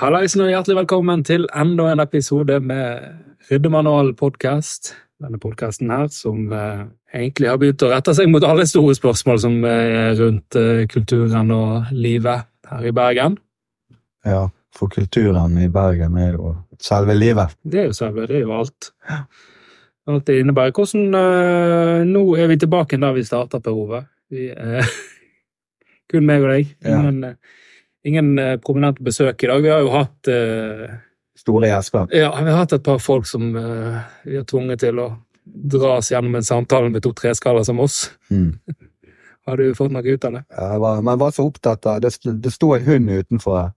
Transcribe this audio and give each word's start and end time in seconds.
Hallaisen 0.00 0.40
og 0.40 0.48
hjertelig 0.48 0.78
velkommen 0.78 1.20
til 1.28 1.42
enda 1.52 1.90
en 1.92 2.00
episode 2.00 2.54
med 2.64 3.02
Ryddemanual 3.50 4.14
podkast. 4.16 4.94
Denne 5.20 5.36
podkasten 5.36 5.92
her 5.92 6.06
som 6.08 6.46
eh, 6.56 6.86
egentlig 7.12 7.50
har 7.50 7.58
begynt 7.60 7.84
å 7.84 7.90
rette 7.90 8.14
seg 8.16 8.30
mot 8.32 8.46
alle 8.48 8.64
store 8.64 8.94
spørsmål 8.96 9.42
som 9.44 9.58
er 9.68 10.16
rundt 10.16 10.56
eh, 10.56 10.86
kulturen 10.88 11.52
og 11.52 11.92
livet 11.92 12.48
her 12.72 12.88
i 12.88 12.94
Bergen. 12.96 13.36
Ja, 14.24 14.46
for 14.72 14.88
kulturen 14.88 15.60
i 15.60 15.68
Bergen 15.68 16.16
er 16.16 16.32
jo 16.32 16.56
selve 16.80 17.20
livet. 17.20 17.52
Det 17.60 17.84
er 17.84 17.92
jo 17.92 18.00
selve, 18.00 18.24
det 18.32 18.40
er 18.40 18.46
jo 18.48 18.56
alt. 18.56 18.92
Alt 20.08 20.28
det 20.32 20.40
innebærer. 20.40 20.72
Hvordan 20.80 21.12
eh, 21.20 22.08
Nå 22.08 22.24
er 22.40 22.48
vi 22.48 22.62
tilbake 22.64 22.96
der 23.04 23.18
vi 23.20 23.28
starta, 23.28 23.60
Per 23.60 23.76
Ove. 23.76 24.06
Vi 24.32 24.48
er 24.48 24.80
kun 26.08 26.24
meg 26.24 26.48
og 26.48 26.54
deg. 26.56 26.76
Ja. 26.88 27.02
men 27.04 27.34
eh, 27.34 27.58
ingen 28.04 28.38
eh, 28.38 28.56
prominente 28.62 29.02
besøk 29.02 29.44
i 29.44 29.50
dag. 29.50 29.62
Vi 29.62 29.72
har 29.72 29.80
jo 29.84 29.94
hatt 29.94 30.30
eh, 30.30 30.90
Store 31.40 31.70
gjester. 31.70 32.10
Ja, 32.12 32.34
vi 32.36 32.50
har 32.50 32.62
hatt 32.62 32.74
et 32.76 32.84
par 32.84 32.98
folk 33.00 33.26
som 33.28 33.54
eh, 33.56 34.00
vi 34.28 34.36
har 34.36 34.44
tvunget 34.48 34.82
til 34.84 35.00
å 35.00 35.08
dra 35.44 35.96
oss 35.96 36.10
gjennom 36.12 36.36
en 36.36 36.44
samtale 36.44 36.90
med 36.92 37.02
to 37.04 37.14
treskaller 37.16 37.64
som 37.64 37.80
oss. 37.80 38.10
Mm. 38.30 38.58
Har 39.48 39.56
du 39.56 39.72
fått 39.74 39.92
noe 39.94 40.04
ut 40.04 40.24
av 40.28 40.34
det? 40.36 40.42
Ja, 40.52 40.66
jeg 40.74 40.80
var, 40.82 40.98
men 41.00 41.14
jeg 41.14 41.20
var 41.22 41.30
så 41.34 41.44
opptatt 41.48 41.86
av 41.88 42.02
Det, 42.04 42.10
det 42.44 42.52
sto 42.52 42.74
en 42.76 42.84
hund 42.84 43.10
utenfor 43.10 43.72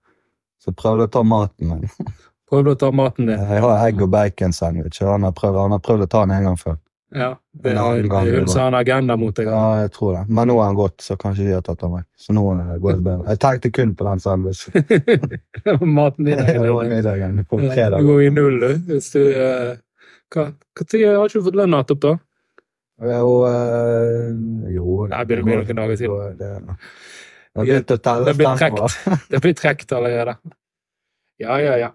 som 0.63 0.75
prøvde 0.75 1.07
å 1.07 1.11
ta 1.11 1.23
maten 1.23 1.71
min. 1.71 2.11
Prøvde 2.51 2.75
å 2.75 2.79
ta 2.79 2.91
maten 2.93 3.31
din? 3.31 3.39
Jeg 3.55 3.63
har 3.63 3.85
egg 3.87 4.03
og 4.03 4.11
bacon-sandwich, 4.13 4.99
og 5.01 5.15
han 5.15 5.25
har, 5.27 5.33
prøvd, 5.35 5.57
han 5.63 5.75
har 5.75 5.81
prøvd 5.83 6.05
å 6.05 6.09
ta 6.11 6.21
den 6.27 6.35
en 6.35 6.49
gang 6.49 6.59
før. 6.59 6.77
Ja. 7.13 7.29
Det 7.63 7.73
hun 7.77 8.09
det 8.09 8.49
som 8.49 8.61
har 8.61 8.79
agenda 8.79 9.15
mot 9.17 9.35
deg. 9.37 9.47
Ja, 9.47 9.83
jeg 9.83 9.91
tror 9.93 10.13
det. 10.17 10.23
Men 10.33 10.49
nå 10.49 10.57
er 10.57 10.65
han 10.65 10.77
gått, 10.77 11.01
så 11.05 11.17
kanskje 11.19 11.45
de 11.45 11.55
har 11.57 11.63
tatt 11.65 11.83
av 11.85 11.93
meg. 11.93 12.07
Så 12.17 12.33
nå 12.33 12.43
går 12.81 12.97
det 12.97 13.05
bedre. 13.05 13.27
Jeg 13.29 13.41
tenkte 13.43 13.71
kun 13.71 13.95
på 13.95 14.07
den 14.07 14.23
sandwichen. 14.23 14.73
maten 15.99 16.25
din 16.25 16.41
Det 16.41 16.55
er 16.57 16.89
middagen 16.95 17.43
på 17.49 17.61
Du 17.61 17.69
går 18.09 18.21
i 18.25 18.29
null, 18.33 18.59
du. 18.59 18.69
Hvis 18.89 19.11
du 19.13 19.21
eh, 19.29 19.75
hva, 20.33 20.47
hva 20.49 20.87
tid 20.89 21.05
har 21.07 21.29
ikke 21.29 21.43
du 21.43 21.47
fått 21.51 21.59
lønn 21.59 21.75
nettopp, 21.75 22.01
da? 22.03 22.15
Jo, 23.03 23.29
eh, 23.49 24.27
jo 24.73 25.05
Nei, 25.11 25.23
begynner 25.27 25.43
å 25.43 25.47
bli 25.47 25.57
noen 25.59 25.79
dager 25.81 25.99
siden. 25.99 26.35
Det, 26.39 26.51
det, 27.53 28.01
har 28.05 28.25
Det 28.25 28.35
blir. 28.37 28.99
Det 29.31 29.41
blir 29.43 29.57
trukket 29.57 29.95
allerede. 29.97 30.37
Ja, 31.41 31.57
ja, 31.61 31.77
ja. 31.77 31.89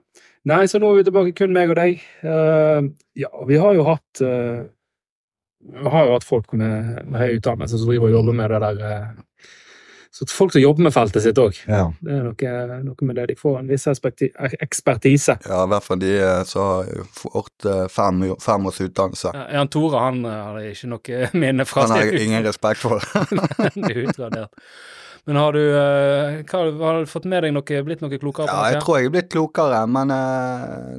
Nei, 0.48 0.64
så 0.70 0.80
nå 0.80 0.90
er 0.92 1.00
vi 1.00 1.06
tilbake, 1.08 1.34
kun 1.36 1.54
meg 1.54 1.72
og 1.72 1.78
deg. 1.78 2.02
Uh, 2.24 2.90
ja, 3.18 3.30
vi 3.48 3.58
har 3.60 3.74
jo 3.76 3.86
hatt 3.88 4.22
eh, 4.24 4.66
Vi 5.60 5.88
har 5.88 6.06
jo 6.06 6.12
hatt 6.14 6.26
folk 6.26 6.52
med, 6.52 7.00
med 7.08 7.20
høy 7.20 7.38
utdannelse 7.38 7.78
som 7.78 7.90
driver 7.90 8.08
og 8.08 8.14
jobber 8.20 8.36
med 8.38 8.52
det 8.52 8.60
der 8.62 8.82
eh, 8.86 9.48
Så 10.14 10.26
folk 10.30 10.54
som 10.54 10.62
jobber 10.62 10.86
med 10.86 10.94
feltet 10.94 11.24
sitt 11.24 11.38
òg. 11.38 11.58
Ja. 11.68 11.88
Det 12.00 12.14
er 12.14 12.22
noe, 12.24 12.78
noe 12.86 13.08
med 13.08 13.18
det. 13.18 13.26
De 13.32 13.36
får 13.38 13.58
en 13.60 13.70
viss 13.70 13.86
ekspertise. 13.90 15.36
Ja, 15.44 15.64
i 15.64 15.72
hvert 15.72 15.86
fall 15.86 16.00
de 16.02 16.12
eh, 16.16 16.42
som 16.48 16.62
har 16.70 17.08
fått 17.14 17.66
eh, 17.68 17.84
fem, 17.92 18.22
fem 18.42 18.70
års 18.70 18.80
utdannelse. 18.86 19.34
Ja, 19.34 19.48
Jan 19.58 19.72
Tore 19.74 20.04
han 20.06 20.22
har 20.26 20.60
ikke 20.70 20.92
noe 20.94 21.18
minne 21.42 21.66
fra 21.68 21.88
Han 21.88 21.96
har 21.96 22.06
jeg 22.06 22.30
ingen 22.30 22.46
respekt 22.46 22.84
for. 22.86 23.02
Det 23.88 23.98
utradert. 24.06 24.54
Men 25.28 25.36
har 25.36 25.52
du, 25.52 25.60
hva, 26.48 26.60
har 26.80 27.02
du 27.02 27.10
fått 27.10 27.26
med 27.28 27.42
deg 27.44 27.52
noe, 27.52 27.80
blitt 27.84 28.00
noe 28.00 28.16
klokere? 28.16 28.46
på 28.48 28.54
Ja, 28.54 28.70
jeg 28.72 28.80
tror 28.80 28.96
jeg 28.96 29.10
er 29.10 29.12
blitt 29.12 29.28
klokere, 29.34 29.82
men 29.90 30.08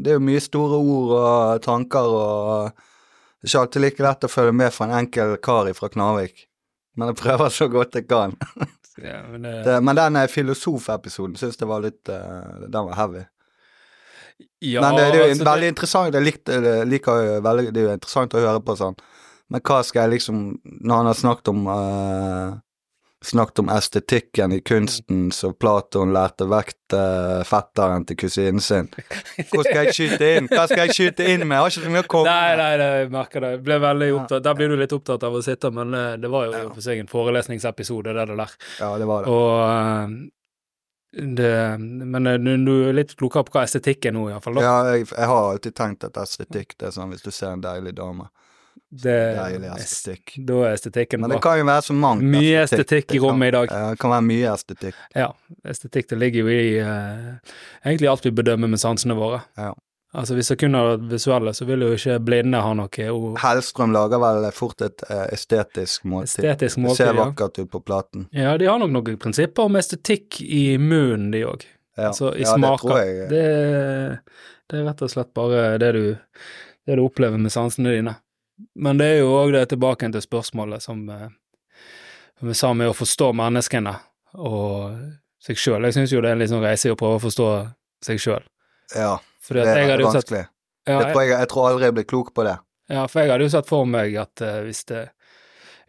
det 0.03 0.11
er 0.11 0.19
jo 0.19 0.25
mye 0.27 0.43
store 0.43 0.77
ord 0.77 1.13
og 1.17 1.63
tanker 1.65 2.13
og 2.19 2.83
Det 3.39 3.47
er 3.47 3.51
ikke 3.53 3.61
alltid 3.63 3.81
like 3.85 4.03
lett 4.03 4.25
å 4.27 4.29
følge 4.31 4.51
med 4.59 4.73
for 4.75 4.85
en 4.89 4.97
enkel 4.99 5.37
kar 5.43 5.69
fra 5.77 5.89
Knarvik. 5.89 6.45
Men 6.99 7.07
jeg 7.13 7.19
prøver 7.21 7.49
så 7.55 7.67
godt 7.71 7.95
jeg 7.95 8.07
kan. 8.11 8.35
Ja, 8.99 9.21
men, 9.31 9.41
det- 9.45 9.63
Det, 9.63 9.75
men 9.83 9.95
den 9.95 10.15
eh, 10.19 10.25
filosofepisoden 10.27 11.37
syns 11.39 11.55
jeg 11.55 11.67
var 11.69 11.79
litt 11.85 12.09
uh, 12.11 12.65
Den 12.67 12.83
var 12.89 12.97
heavy. 12.97 13.21
ja, 14.59 14.81
men 14.83 14.95
det, 14.97 15.05
det 15.05 15.13
er 15.13 15.17
jo 15.21 15.23
altså, 15.29 15.43
det- 15.43 15.47
veldig 15.53 15.67
interessant. 15.71 16.13
Jeg 16.17 16.25
likte, 16.25 16.57
jeg 16.65 16.87
liker 16.91 17.39
veldig, 17.45 17.69
det 17.73 17.79
er 17.79 17.87
jo 17.87 17.93
interessant 17.95 18.35
å 18.35 18.41
høre 18.43 18.59
på 18.67 18.75
sånn. 18.75 18.97
Men 19.49 19.61
hva 19.65 19.77
skal 19.87 20.03
jeg 20.03 20.17
liksom 20.19 20.41
Når 20.83 20.95
han 20.99 21.07
har 21.09 21.17
snakket 21.17 21.47
om 21.53 21.63
eh, 21.71 22.57
Snakket 23.25 23.59
om 23.59 23.69
estetikken 23.69 24.51
i 24.55 24.61
kunsten, 24.61 25.25
så 25.35 25.49
Platon 25.51 26.13
lærte 26.15 26.45
vekk 26.47 26.93
uh, 26.95 27.41
fetteren 27.43 28.05
til 28.07 28.15
kusinen 28.21 28.63
sin. 28.63 28.87
Hvor 29.49 29.65
skal 29.67 29.89
jeg 29.89 29.95
skyte 29.97 30.29
inn? 30.37 30.47
Hva 30.47 30.63
skal 30.71 30.85
jeg 30.85 30.95
skyte 30.95 31.27
inn 31.27 31.43
med? 31.43 31.57
Jeg 31.57 31.65
har 31.65 31.73
ikke 31.73 31.83
så 31.83 31.91
mye 31.91 32.05
å 32.05 32.09
komme 32.15 32.31
Nei, 32.31 32.47
med. 32.53 32.61
nei, 32.61 32.71
nei, 32.79 32.87
jeg 33.01 33.11
merker 33.17 33.43
det. 33.43 33.51
Jeg 33.57 33.61
ble 33.67 33.79
veldig 33.83 34.09
opptatt. 34.21 34.45
Der 34.47 34.55
blir 34.55 34.71
du 34.71 34.77
litt 34.79 34.95
opptatt 34.95 35.27
av 35.27 35.35
å 35.35 35.43
sitte, 35.43 35.73
men 35.75 35.99
eh, 35.99 36.15
det 36.23 36.31
var 36.31 36.47
jo 36.47 36.55
ja. 36.55 36.63
for 36.71 36.87
seg 36.87 37.03
en 37.03 37.11
forelesningsepisode, 37.11 38.15
det 38.15 38.27
der. 38.31 38.57
Ja, 38.79 38.93
det 39.03 39.11
var 39.11 39.27
det. 39.27 39.35
Og 39.35 39.51
eh, 39.67 40.17
det 41.39 41.53
Men 41.79 42.31
du 42.63 42.73
er 42.87 42.95
litt 42.95 43.15
klokere 43.19 43.49
på 43.49 43.57
hva 43.57 43.67
estetikk 43.67 44.07
er 44.07 44.15
nå, 44.15 44.29
iallfall. 44.31 44.61
Ja, 44.63 44.77
jeg, 44.93 45.09
jeg 45.11 45.31
har 45.33 45.51
alltid 45.51 45.75
tenkt 45.75 46.07
at 46.07 46.23
estetikk 46.23 46.77
det 46.79 46.87
er 46.87 46.95
sånn 46.95 47.11
hvis 47.11 47.25
du 47.25 47.33
ser 47.33 47.57
en 47.57 47.67
deilig 47.67 47.97
dame. 47.99 48.31
Det, 48.89 49.35
Deilig 49.37 49.69
estetikk. 49.77 50.31
Da 50.47 50.55
er 50.65 50.71
estetikken 50.73 51.21
Men 51.21 51.29
det 51.29 51.41
kan 51.45 51.59
jo 51.59 51.65
være 51.67 51.83
så 51.85 51.93
mangt. 51.93 52.23
Mye 52.25 52.63
estetikk 52.63 53.05
i 53.11 53.13
Det 53.13 53.19
kan- 53.19 53.27
rommet 53.29 53.47
i 53.47 53.51
dag. 53.51 53.69
Det 53.69 53.99
kan 54.01 54.09
være 54.15 54.25
mye 54.25 54.53
estetikk. 54.55 54.95
Ja, 55.15 55.27
estetikk 55.63 56.07
det 56.09 56.17
ligger 56.17 56.39
jo 56.39 56.47
i 56.49 56.79
eh, 56.79 57.35
egentlig 57.85 58.09
alt 58.09 58.25
vi 58.25 58.31
bedømmer 58.31 58.67
med 58.67 58.79
sansene 58.81 59.13
våre. 59.15 59.43
Ja. 59.57 59.73
Altså 60.11 60.33
Hvis 60.33 60.47
det 60.49 60.57
kun 60.57 60.73
er 60.73 60.97
det 60.97 61.11
visuelle, 61.11 61.51
så 61.53 61.65
vil 61.69 61.83
jo 61.85 61.91
ikke 61.93 62.15
blinde 62.25 62.57
ha 62.65 62.71
noe 62.73 63.09
og... 63.13 63.35
Hellstrøm 63.37 63.91
lager 63.93 64.17
vel 64.23 64.47
fort 64.57 64.81
et 64.81 65.03
eh, 65.07 65.27
estetisk 65.35 66.03
måltid. 66.09 66.47
Estetisk 66.49 66.75
Det 66.79 66.81
måltid, 66.81 66.97
ser 67.03 67.13
ja. 67.13 67.25
vakkert 67.27 67.59
ut 67.59 67.69
på 67.69 67.81
platen. 67.85 68.23
Ja, 68.33 68.55
de 68.57 68.65
har 68.65 68.79
nok 68.81 68.89
noen 68.89 69.19
prinsipper 69.21 69.69
om 69.69 69.77
estetikk 69.77 70.41
i 70.41 70.77
munnen, 70.81 71.29
de 71.31 71.43
òg. 71.45 71.67
Ja, 71.95 72.07
Altså 72.09 72.31
i 72.33 72.41
ja 72.41 72.55
det 72.57 72.73
tror 72.81 72.97
jeg. 73.03 73.29
Det, 73.29 74.19
det 74.71 74.79
er 74.79 74.85
rett 74.87 75.01
og 75.05 75.11
slett 75.13 75.31
bare 75.37 75.77
det 75.77 75.91
du, 75.93 76.03
det 76.87 76.97
du 76.97 77.03
opplever 77.05 77.37
med 77.37 77.51
sansene 77.53 77.93
dine. 77.93 78.15
Men 78.75 78.99
det 78.99 79.07
er 79.13 79.21
jo 79.21 79.33
òg 79.37 79.53
det 79.55 79.65
tilbake 79.71 80.09
til 80.11 80.23
spørsmålet 80.23 80.83
som, 80.83 81.01
eh, 81.09 81.27
som 82.39 82.51
vi 82.51 82.55
sa 82.57 82.73
med 82.73 82.91
å 82.91 82.97
forstå 82.97 83.31
menneskene 83.37 83.95
og 84.35 84.95
seg 85.43 85.59
sjøl. 85.59 85.85
Jeg 85.87 85.95
syns 85.95 86.13
jo 86.13 86.23
det 86.23 86.33
er 86.33 86.41
en 86.41 86.51
sånn 86.51 86.65
reise 86.65 86.89
i 86.89 86.93
å 86.93 86.97
prøve 86.99 87.19
å 87.19 87.23
forstå 87.23 87.49
seg 88.05 88.21
sjøl. 88.21 88.47
Ja, 88.95 89.19
det 89.49 89.67
er 89.67 89.85
sett 89.87 90.03
vanskelig. 90.05 90.43
ja, 90.87 90.97
jeg, 90.97 91.11
tror 91.13 91.21
jeg, 91.23 91.31
jeg 91.35 91.51
tror 91.51 91.69
aldri 91.69 91.87
jeg 91.87 91.97
blir 91.99 92.09
klok 92.09 92.33
på 92.35 92.45
det. 92.47 92.57
Ja, 92.89 93.05
for 93.07 93.21
jeg 93.21 93.31
hadde 93.31 93.45
jo 93.45 93.53
sett 93.53 93.69
for 93.69 93.85
meg 93.89 94.15
at 94.17 94.43
uh, 94.43 94.59
hvis 94.65 94.83
det 94.89 95.09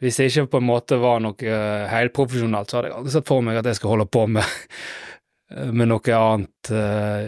hvis 0.01 0.17
det 0.17 0.31
ikke 0.31 0.47
på 0.55 0.61
en 0.63 0.65
måte 0.65 0.97
var 0.97 1.19
noe 1.21 1.37
uh, 1.37 1.89
helprofesjonelt, 1.91 2.71
så 2.71 2.79
hadde 2.79 2.89
jeg 2.89 2.97
aldri 2.97 3.13
sett 3.13 3.27
for 3.29 3.45
meg 3.45 3.59
at 3.61 3.67
jeg 3.69 3.77
skal 3.77 3.93
holde 3.93 4.07
på 4.09 4.23
med, 4.33 4.55
med 5.77 5.91
noe 5.91 6.15
annet 6.17 6.71
uh, 6.73 7.27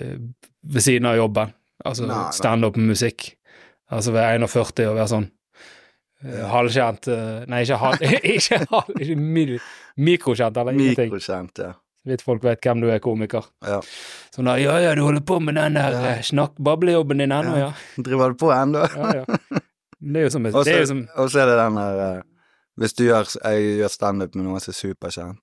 ved 0.72 0.84
siden 0.84 1.10
av 1.10 1.18
jobben. 1.18 1.52
Altså 1.82 2.06
standup 2.06 2.22
nei. 2.22 2.36
standup-musikk. 2.38 3.26
Altså 3.92 4.14
ved 4.14 4.24
41 4.24 4.88
og 4.88 4.96
være 4.96 5.08
sånn 5.10 5.28
uh, 6.24 6.42
halvkjent 6.52 7.08
eh, 7.12 7.42
Nei, 7.52 7.62
ikke 7.66 7.78
halv... 7.82 8.04
ikke 8.36 8.60
halv... 8.70 8.92
Ikke 8.98 9.16
mil, 9.20 9.56
mikrokjent, 10.00 10.56
eller 10.56 10.76
ingenting. 10.76 11.10
Mikrokjent, 11.12 11.60
ja. 11.60 11.72
Litt 12.08 12.24
folk 12.26 12.42
vet 12.42 12.58
hvem 12.64 12.80
du 12.82 12.88
er, 12.90 12.98
komiker. 13.02 13.44
ja. 13.62 13.78
Sånn 14.34 14.48
da, 14.48 14.56
ja 14.58 14.78
ja, 14.82 14.94
du 14.98 15.04
holder 15.04 15.22
på 15.28 15.36
med 15.44 15.54
den 15.54 15.76
der 15.78 15.94
Ja. 15.94 16.00
ja. 16.08 16.24
snakk-bablejobben 16.26 17.20
din 17.22 17.34
ennå, 17.36 17.52
ja. 17.60 17.68
Driver 18.08 18.32
du 18.32 18.40
på 18.40 18.50
ennå? 18.54 18.86
ja, 18.96 19.22
ja. 19.22 19.60
Det 20.02 20.18
er 20.18 20.24
jo 20.26 20.30
som, 20.34 20.46
Og 20.50 20.64
det 20.66 20.72
er 20.72 20.80
jo 20.80 20.86
som 20.90 21.04
og 21.14 21.28
så 21.30 21.44
er 21.44 21.46
det 21.52 21.58
den 21.60 21.76
der 21.78 22.00
eh, 22.02 22.22
Hvis 22.80 22.96
du 22.98 23.04
gjør 23.04 23.28
Jeg 23.36 23.68
gjør 23.78 23.92
standup 23.92 24.34
med 24.34 24.48
noen 24.48 24.64
som 24.64 24.72
er 24.72 24.78
superkjent, 24.80 25.38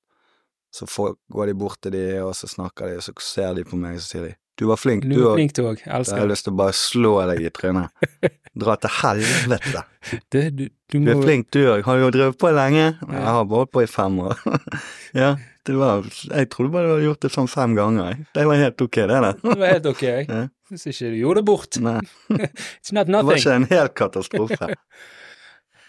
så 0.75 0.87
får, 0.89 1.13
går 1.31 1.47
de 1.47 1.53
bort 1.61 1.79
til 1.81 1.95
de, 1.95 2.01
og 2.25 2.33
så 2.35 2.49
snakker 2.49 2.89
de, 2.91 2.97
og 2.99 3.05
så 3.05 3.13
ser 3.23 3.55
de 3.55 3.63
på 3.63 3.79
meg, 3.79 3.95
og 3.95 4.03
så 4.03 4.11
sier 4.11 4.25
de 4.27 4.33
'Du 4.59 4.65
var 4.67 4.75
flink, 4.75 5.05
Du 5.07 5.15
òg'. 5.23 5.37
flink, 5.37 5.53
du 5.55 5.61
òg. 5.63 5.79
Har 5.85 6.01
Elsker 6.01 6.17
jeg 6.19 6.27
det. 6.27 6.31
lyst 6.33 6.43
til 6.43 6.51
å 6.53 6.57
bare 6.59 6.73
slå 6.75 7.13
deg 7.29 7.45
i 7.47 7.51
trynet. 7.55 8.33
Dra 8.59 8.75
til 8.75 8.91
helvete. 9.01 9.85
Du, 10.31 10.39
du, 10.49 10.99
må... 10.99 11.05
Du 11.05 11.09
er 11.11 11.21
flink, 11.21 11.49
du 11.51 11.59
òg. 11.67 11.83
Har 11.83 11.97
jo 11.99 12.09
drevet 12.11 12.37
på 12.39 12.49
lenge? 12.55 12.85
Jeg 13.03 13.23
har 13.23 13.43
bare 13.45 13.59
holdt 13.61 13.71
på 13.75 13.81
i 13.83 13.87
fem 13.91 14.19
år. 14.23 14.39
ja, 15.21 15.33
det 15.67 15.75
var 15.75 16.07
Jeg 16.07 16.49
trodde 16.53 16.71
bare 16.71 16.87
du 16.87 16.93
hadde 16.93 17.03
gjort 17.03 17.25
det 17.25 17.31
sånn 17.33 17.49
fem 17.51 17.75
ganger. 17.75 18.21
Det 18.33 18.45
var 18.47 18.61
helt 18.61 18.81
ok, 18.85 18.95
det 18.95 19.19
der. 19.25 19.37
Det 19.43 19.57
var 19.59 19.73
helt 19.75 19.89
ok. 19.91 20.03
jeg. 20.07 20.27
Ja. 20.39 20.45
Hvis 20.69 20.85
ikke 20.91 21.09
du 21.11 21.17
gjorde 21.17 21.41
det 21.41 21.45
bort. 21.49 21.79
Nei, 21.81 21.99
It's 22.29 22.93
not 22.93 23.07
det 23.09 23.23
var 23.25 23.39
ikke 23.39 23.55
en 23.57 23.67
hel 23.71 23.87
katastrofe. 23.89 24.67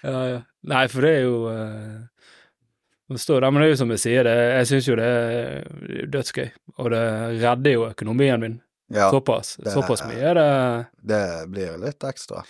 Ja, 0.01 0.21
ja. 0.25 0.39
Nei, 0.73 0.85
for 0.89 1.05
det 1.05 1.11
er 1.19 1.27
jo 1.27 1.35
uh, 1.53 2.20
Det 3.11 3.19
står 3.19 3.41
der, 3.43 3.51
men 3.51 3.63
det 3.63 3.67
er 3.67 3.73
jo 3.73 3.79
som 3.81 3.91
jeg 3.91 3.99
sier, 3.99 4.23
det, 4.27 4.35
jeg 4.55 4.67
syns 4.71 4.87
jo 4.87 4.95
det 5.01 5.07
er 5.11 6.11
dødsgøy. 6.15 6.51
Og 6.79 6.91
det 6.93 7.05
redder 7.43 7.73
jo 7.75 7.87
økonomien 7.89 8.41
min. 8.41 8.61
Ja, 8.91 9.09
Såpass. 9.11 9.57
det- 9.59 9.73
Såpass 9.75 10.05
mye 10.07 10.23
er 10.31 10.35
det 10.35 10.87
det 11.03 11.51
blir 11.51 11.79
litt 11.79 11.99
ekstra. 12.07 12.45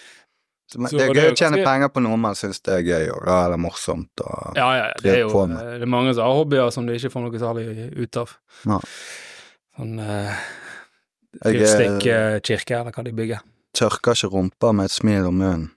Men 0.77 0.91
det 0.91 1.01
er 1.01 1.12
det 1.15 1.23
gøy 1.23 1.33
å 1.33 1.37
tjene 1.37 1.65
penger 1.65 1.89
på 1.89 2.03
noe 2.05 2.17
man 2.17 2.37
syns 2.39 2.61
det 2.62 2.75
er 2.77 2.83
gøy, 2.87 3.09
og 3.11 3.23
eller 3.27 3.57
er 3.57 3.59
morsomt. 3.59 4.21
Og, 4.23 4.53
Ja, 4.57 4.69
ja, 4.77 4.93
det 5.03 5.15
er 5.15 5.19
jo 5.25 5.31
på 5.33 5.49
med. 5.49 5.59
eh, 5.59 5.79
det 5.81 5.83
er 5.83 5.87
mange 5.87 6.15
som 6.15 6.25
har 6.25 6.35
hobbyer 6.39 6.71
som 6.71 6.87
de 6.87 6.95
ikke 6.95 7.11
får 7.11 7.25
noe 7.25 7.41
særlig 7.41 7.97
ut 7.99 8.17
av. 8.17 8.37
Ja. 8.67 8.79
Sånn 9.79 9.99
uh, 9.99 10.37
eh, 11.45 11.53
Fyrstikkkirke, 11.53 12.81
eller 12.81 12.93
hva 12.93 13.05
de 13.05 13.13
bygger. 13.13 13.41
tørker 13.75 14.13
ikke 14.13 14.31
rumpa 14.31 14.73
med 14.75 14.85
et 14.85 14.91
smil 14.91 15.27
om 15.27 15.39
munnen. 15.39 15.71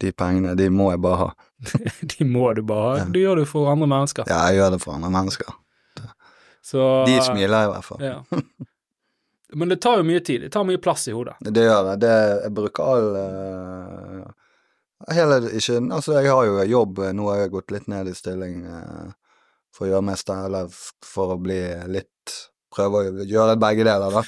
De 0.00 0.10
pengene, 0.12 0.56
de 0.56 0.68
må 0.70 0.90
jeg 0.90 1.00
bare 1.00 1.16
ha. 1.16 1.30
De 2.16 2.24
må 2.26 2.52
du 2.56 2.62
bare 2.66 2.90
ha. 2.90 2.98
Ja. 3.02 3.08
Du 3.14 3.18
gjør 3.20 3.42
det 3.42 3.46
for 3.50 3.70
andre 3.70 3.88
mennesker. 3.90 4.28
Ja, 4.30 4.40
jeg 4.50 4.60
gjør 4.60 4.74
det 4.76 4.80
for 4.82 4.96
andre 4.98 5.10
mennesker. 5.14 5.54
Så, 6.62 6.82
De 7.08 7.16
smiler 7.26 7.66
i 7.66 7.70
hvert 7.72 7.86
fall. 7.86 8.02
Ja. 8.06 8.20
Men 9.52 9.72
det 9.72 9.80
tar 9.82 9.98
jo 10.00 10.04
mye 10.06 10.20
tid. 10.24 10.44
Det 10.46 10.52
tar 10.54 10.64
mye 10.64 10.78
plass 10.80 11.08
i 11.10 11.14
hodet. 11.16 11.34
Det 11.42 11.64
gjør 11.66 11.88
det. 11.90 11.96
det 12.04 12.12
jeg 12.44 12.52
bruker 12.56 12.92
all 12.94 13.08
uh, 13.18 14.30
Hele 15.12 15.40
ikke 15.58 15.80
Altså, 15.92 16.14
jeg 16.20 16.30
har 16.30 16.46
jo 16.46 16.62
jobb, 16.70 17.02
eh, 17.02 17.10
nå 17.18 17.26
har 17.28 17.42
jeg 17.42 17.52
gått 17.56 17.74
litt 17.74 17.88
ned 17.90 18.08
i 18.08 18.14
stilling 18.16 18.62
uh, 18.70 19.10
for 19.74 19.88
å 19.88 19.90
gjøre 19.90 20.06
mest, 20.06 20.30
eller 20.30 20.70
for 21.04 21.34
å 21.34 21.40
bli 21.42 21.58
litt 21.90 22.38
Prøve 22.72 23.02
å 23.02 23.26
gjøre 23.28 23.58
begge 23.60 23.84
deler, 23.84 24.14
da. 24.14 24.22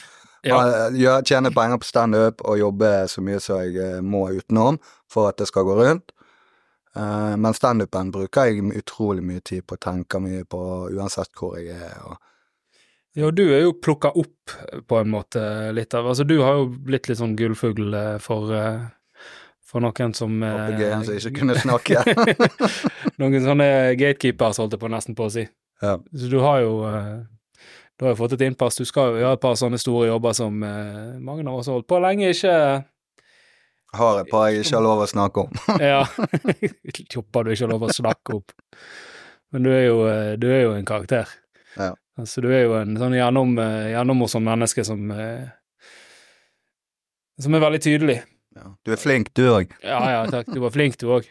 Ja. 0.44 0.58
Ha- 0.60 1.20
Tjene 1.24 1.48
penger 1.54 1.78
på 1.80 1.86
standup 1.88 2.42
og 2.44 2.58
jobbe 2.60 2.90
så 3.08 3.22
mye 3.24 3.38
som 3.40 3.62
jeg 3.62 3.78
eh, 3.80 4.02
må 4.04 4.26
utenom 4.34 4.76
for 5.08 5.30
at 5.30 5.38
det 5.40 5.46
skal 5.48 5.64
gå 5.64 5.78
rundt. 5.78 6.12
Eh, 6.96 7.34
men 7.36 7.56
standupen 7.56 8.12
bruker 8.14 8.50
jeg 8.50 8.64
utrolig 8.78 9.24
mye 9.26 9.42
tid 9.42 9.66
på, 9.66 9.76
tenker 9.82 10.22
mye 10.22 10.44
på 10.46 10.60
uansett 10.94 11.32
hvor 11.38 11.58
jeg 11.58 11.74
er. 11.74 11.98
Og, 12.06 12.20
Ja, 13.14 13.30
du 13.30 13.44
er 13.54 13.60
jo 13.62 13.76
plukka 13.78 14.10
opp 14.18 14.50
på 14.90 14.96
en 14.98 15.10
måte 15.12 15.40
litt 15.72 15.94
av 15.94 16.06
Altså, 16.10 16.24
du 16.26 16.40
har 16.42 16.56
jo 16.58 16.64
blitt 16.66 17.06
litt 17.08 17.20
sånn 17.20 17.36
gullfugl 17.38 17.94
eh, 17.94 18.16
for 18.22 18.50
eh, 18.54 18.80
for 19.74 19.82
noen 19.82 20.12
som 20.14 20.34
eh, 20.42 20.54
Papegøyen 20.54 21.04
som 21.06 21.16
ikke 21.18 21.38
kunne 21.40 21.54
snakke. 21.64 22.02
Noen 23.22 23.42
sånne 23.42 23.68
gatekeepers, 23.98 24.60
holdt 24.62 24.76
jeg 24.76 24.82
på 24.82 24.90
nesten 24.92 25.16
på 25.18 25.26
å 25.26 25.32
si. 25.34 25.46
Ja. 25.82 25.96
Så 26.14 26.30
du 26.30 26.38
har 26.44 26.60
jo 26.62 26.74
eh, 26.86 27.14
Du 27.98 28.04
har 28.06 28.14
jo 28.14 28.18
fått 28.18 28.34
et 28.36 28.44
innpass. 28.46 28.78
Du 28.78 28.86
skal 28.86 29.12
jo 29.14 29.22
gjøre 29.22 29.38
et 29.38 29.42
par 29.42 29.54
sånne 29.58 29.78
store 29.78 30.08
jobber 30.12 30.34
som 30.34 30.62
eh, 30.66 31.18
mange 31.22 31.46
av 31.46 31.58
oss 31.60 31.70
har 31.70 31.78
holdt 31.78 31.90
på 31.90 31.98
lenge 32.02 32.30
ikke 32.34 32.54
Har 33.94 34.20
et 34.20 34.30
par 34.30 34.48
jeg 34.50 34.64
ikke 34.64 34.76
har 34.78 34.84
lov 34.86 35.02
å 35.04 35.08
snakke 35.10 35.44
om. 35.44 35.58
Ja. 35.92 36.02
Jobber 37.14 37.46
du 37.46 37.54
ikke 37.54 37.66
har 37.66 37.72
lov 37.74 37.86
å 37.86 37.92
snakke 37.94 38.38
opp. 38.40 38.54
Men 39.54 39.66
du 39.66 39.70
er 39.70 39.84
jo, 39.86 39.98
eh, 40.10 40.32
du 40.40 40.48
er 40.50 40.64
jo 40.64 40.72
en 40.74 40.86
karakter. 40.88 41.30
Ja. 41.78 41.92
Altså, 42.18 42.42
du 42.42 42.50
er 42.54 42.64
jo 42.66 42.74
en 42.78 42.96
sånn 42.98 43.14
gjennom, 43.16 43.54
eh, 43.62 43.92
gjennommorsom 43.94 44.44
menneske 44.46 44.84
som 44.86 45.10
eh, 45.14 45.46
Som 47.42 47.54
er 47.54 47.62
veldig 47.64 47.80
tydelig. 47.82 48.20
Ja. 48.54 48.68
Du 48.86 48.92
er 48.94 49.00
flink, 49.02 49.32
du 49.34 49.48
òg. 49.50 49.72
Ja, 49.82 49.98
ja, 50.12 50.20
takk. 50.30 50.52
Du 50.54 50.60
var 50.62 50.70
flink, 50.74 50.94
du 51.00 51.08
òg. 51.10 51.26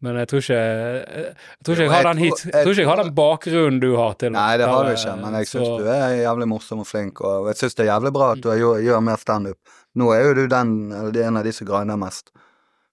Men 0.00 0.16
jeg 0.16 0.30
tror 0.30 0.40
ikke 0.40 0.58
Jeg, 0.60 1.32
tror 1.64 1.74
ikke 1.74 1.84
jeg 1.84 1.92
har 1.92 2.06
den 2.08 2.20
hit 2.22 2.42
Jeg 2.46 2.52
tror 2.54 2.72
ikke 2.72 2.82
jeg 2.82 2.88
har 2.88 3.02
den 3.02 3.14
bakgrunnen 3.16 3.80
du 3.82 3.90
har 3.98 4.14
til 4.20 4.32
Nei, 4.32 4.50
det 4.60 4.68
har 4.70 4.86
du 4.86 4.92
ikke, 4.94 5.16
men 5.20 5.38
jeg 5.40 5.50
syns 5.50 5.72
du 5.82 5.90
er 5.92 6.14
jævlig 6.22 6.48
morsom 6.54 6.84
og 6.84 6.88
flink, 6.88 7.20
og 7.20 7.50
jeg 7.50 7.60
syns 7.60 7.76
det 7.76 7.84
er 7.84 7.92
jævlig 7.92 8.14
bra 8.16 8.30
at 8.36 8.44
du 8.44 8.48
gjør, 8.48 8.80
gjør 8.86 9.02
mer 9.04 9.20
standup. 9.20 9.76
Nå 10.00 10.12
er 10.14 10.28
jo 10.28 10.36
du 10.38 10.44
den, 10.50 10.76
eller 10.92 11.18
er 11.20 11.28
en 11.28 11.40
av 11.40 11.44
de 11.44 11.52
som 11.52 11.68
grinder 11.68 11.98
mest. 12.00 12.30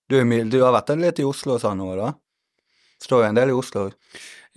Du, 0.07 0.17
du 0.23 0.57
har 0.63 0.73
vært 0.75 0.95
litt 0.99 1.19
i 1.19 1.27
Oslo 1.27 1.57
og 1.57 1.63
sånn 1.63 1.79
nå, 1.79 1.91
da? 1.99 2.13
Står 3.03 3.23
jo 3.23 3.29
en 3.29 3.37
del 3.37 3.53
i 3.53 3.55
Oslo. 3.55 3.89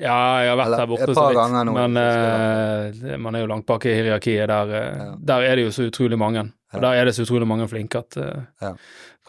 Ja, 0.00 0.17
jeg 0.41 0.49
har 0.49 0.56
vært 0.56 0.70
Eller 0.70 0.81
der 0.81 0.88
borte 0.88 1.14
så 1.17 1.25
vidt, 1.29 1.56
nå, 1.69 1.75
men 1.76 1.99
eh, 2.00 3.17
man 3.20 3.37
er 3.37 3.44
jo 3.44 3.50
langt 3.50 3.67
bak 3.69 3.85
i 3.85 3.93
hierarkiet. 3.99 4.49
Der, 4.49 4.70
uh, 4.73 5.02
Ja. 5.02 5.08
der 5.32 5.47
er 5.50 5.56
det 5.58 5.67
jo 5.67 5.73
så 5.76 5.88
utrolig 5.91 6.19
mange. 6.19 6.47
Ja. 6.70 6.79
Og 6.79 6.85
der 6.87 7.00
er 7.00 7.05
det 7.05 7.14
så 7.17 7.26
utrolig 7.26 7.49
mange 7.50 7.69
flinke 7.69 8.00
at 8.00 8.17
uh, 8.17 8.47
Ja. 8.62 8.73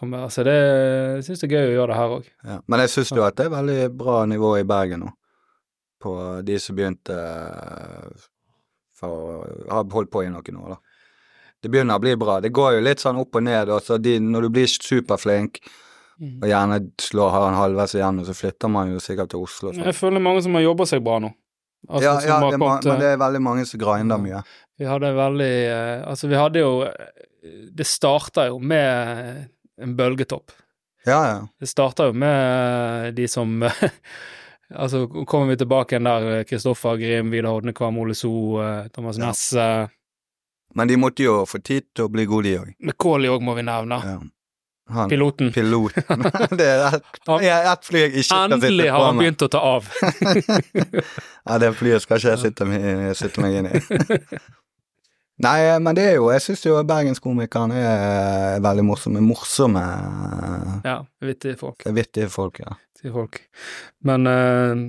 Kan 0.02 0.14
være. 0.18 0.30
Så 0.34 0.44
det 0.48 0.58
jeg 0.58 1.26
syns 1.30 1.44
det 1.44 1.48
er 1.50 1.56
gøy 1.56 1.70
å 1.70 1.74
gjøre 1.78 1.92
det 1.94 1.98
her 2.02 2.16
òg. 2.18 2.30
Ja. 2.50 2.60
Men 2.68 2.84
jeg 2.84 2.94
syns 2.96 3.14
jo 3.16 3.26
at 3.26 3.38
det 3.40 3.48
er 3.48 3.56
veldig 3.56 3.80
bra 4.02 4.22
nivå 4.30 4.54
i 4.60 4.68
Bergen 4.68 5.06
nå, 5.06 5.12
på 6.02 6.16
de 6.48 6.58
som 6.62 6.78
begynte 6.78 7.18
eh, 7.18 8.30
for 9.02 9.46
Har 9.72 9.86
holdt 9.94 10.12
på 10.14 10.26
i 10.26 10.30
noen 10.30 10.58
år, 10.62 10.76
da. 10.76 10.82
Det 11.62 11.70
begynner 11.70 11.98
å 11.98 12.02
bli 12.02 12.16
bra. 12.18 12.40
Det 12.42 12.50
går 12.54 12.76
jo 12.76 12.84
litt 12.86 13.02
sånn 13.02 13.20
opp 13.22 13.38
og 13.38 13.44
ned. 13.46 13.70
Altså 13.70 14.00
de, 14.02 14.16
når 14.22 14.48
du 14.48 14.50
blir 14.58 14.70
superflink, 14.72 15.60
og 16.22 16.46
gjerne 16.50 16.80
slår 17.02 17.32
har 17.34 17.48
en 17.50 17.58
halvveis 17.58 17.96
igjen, 17.98 18.22
så 18.26 18.34
flytter 18.38 18.70
man 18.70 18.92
jo 18.94 19.02
sikkert 19.02 19.32
til 19.34 19.42
Oslo. 19.46 19.70
og 19.70 19.78
sånn. 19.78 19.88
Jeg 19.90 19.98
føler 19.98 20.22
mange 20.22 20.44
som 20.46 20.58
har 20.58 20.66
jobba 20.66 20.86
seg 20.90 21.02
bra 21.06 21.18
nå. 21.24 21.32
Altså, 21.90 22.06
ja, 22.06 22.14
ja 22.30 22.36
det, 22.44 22.60
kommet, 22.60 22.86
men 22.86 22.94
eh, 22.94 23.00
det 23.02 23.08
er 23.10 23.18
veldig 23.18 23.42
mange 23.42 23.66
som 23.66 23.82
grinder 23.82 24.20
Ja. 24.20 24.22
mye. 24.22 24.42
Vi 24.78 24.86
hadde 24.86 25.10
veldig 25.18 25.54
eh, 25.66 26.04
Altså, 26.10 26.28
vi 26.30 26.38
hadde 26.38 26.62
jo 26.62 26.70
eh, 26.86 27.64
Det 27.74 27.88
starta 27.90 28.46
jo 28.52 28.60
med 28.62 29.48
en 29.82 29.96
bølgetopp. 29.98 30.54
Ja, 31.06 31.20
ja. 31.28 31.48
Det 31.60 31.70
starta 31.70 32.10
jo 32.12 32.14
med 32.14 33.16
de 33.18 33.28
som 33.28 33.64
Altså, 34.72 35.08
kommer 35.28 35.50
vi 35.52 35.58
tilbake 35.60 35.96
igjen 35.98 36.08
der, 36.08 36.44
Kristoffer 36.48 36.96
Grim, 36.96 37.32
Vidar 37.34 37.58
Hodnekvam, 37.58 37.98
Ole 38.00 38.16
So, 38.16 38.62
eh, 38.64 38.88
Thomas 38.88 39.18
Ja. 39.18 39.28
Nesse 39.28 39.90
Men 40.76 40.88
de 40.88 40.96
måtte 40.96 41.26
jo 41.26 41.42
få 41.46 41.60
tid 41.60 41.90
til 41.92 42.06
å 42.08 42.12
bli 42.12 42.24
gode, 42.26 42.48
de 42.48 42.60
òg. 42.62 42.70
McCauley 42.80 43.28
òg 43.28 43.44
må 43.44 43.58
vi 43.58 43.66
nevne. 43.68 43.98
Ja. 44.00 44.20
Han 44.92 45.10
Piloten. 45.10 45.52
piloten. 45.52 46.24
det 46.60 46.68
er 46.68 46.96
ett 46.96 47.20
et 47.28 47.86
fly 47.86 48.00
jeg 48.00 48.12
ikke 48.12 48.24
skal 48.24 48.56
Endelig 48.56 48.88
har 48.92 49.06
han 49.06 49.20
begynt 49.20 49.44
å 49.46 49.50
ta 49.52 49.60
av. 49.60 49.88
Ja, 51.46 51.58
det 51.60 51.74
flyet 51.80 52.04
skal 52.04 52.20
ikke 52.20 52.34
jeg 52.34 52.42
sitte, 52.46 52.68
sitte 53.20 53.44
meg 53.44 53.60
inn 53.60 53.70
i. 53.72 54.40
Nei, 55.42 55.60
men 55.82 55.98
det 55.98 56.04
er 56.10 56.16
jo 56.20 56.30
Jeg 56.34 56.44
syns 56.46 56.66
jo 56.66 56.76
bergenskomikerne 56.88 57.78
er 57.78 58.62
veldig 58.64 58.86
morsomme. 58.88 59.24
Morsomme, 59.26 59.84
ja, 60.86 61.00
vittige 61.24 61.58
folk. 61.60 61.86
vittige 61.96 62.30
folk, 62.30 62.60
ja. 62.64 62.76
Vittige 62.96 63.14
folk. 63.16 63.40
Men 64.06 64.28
uh, 64.30 64.84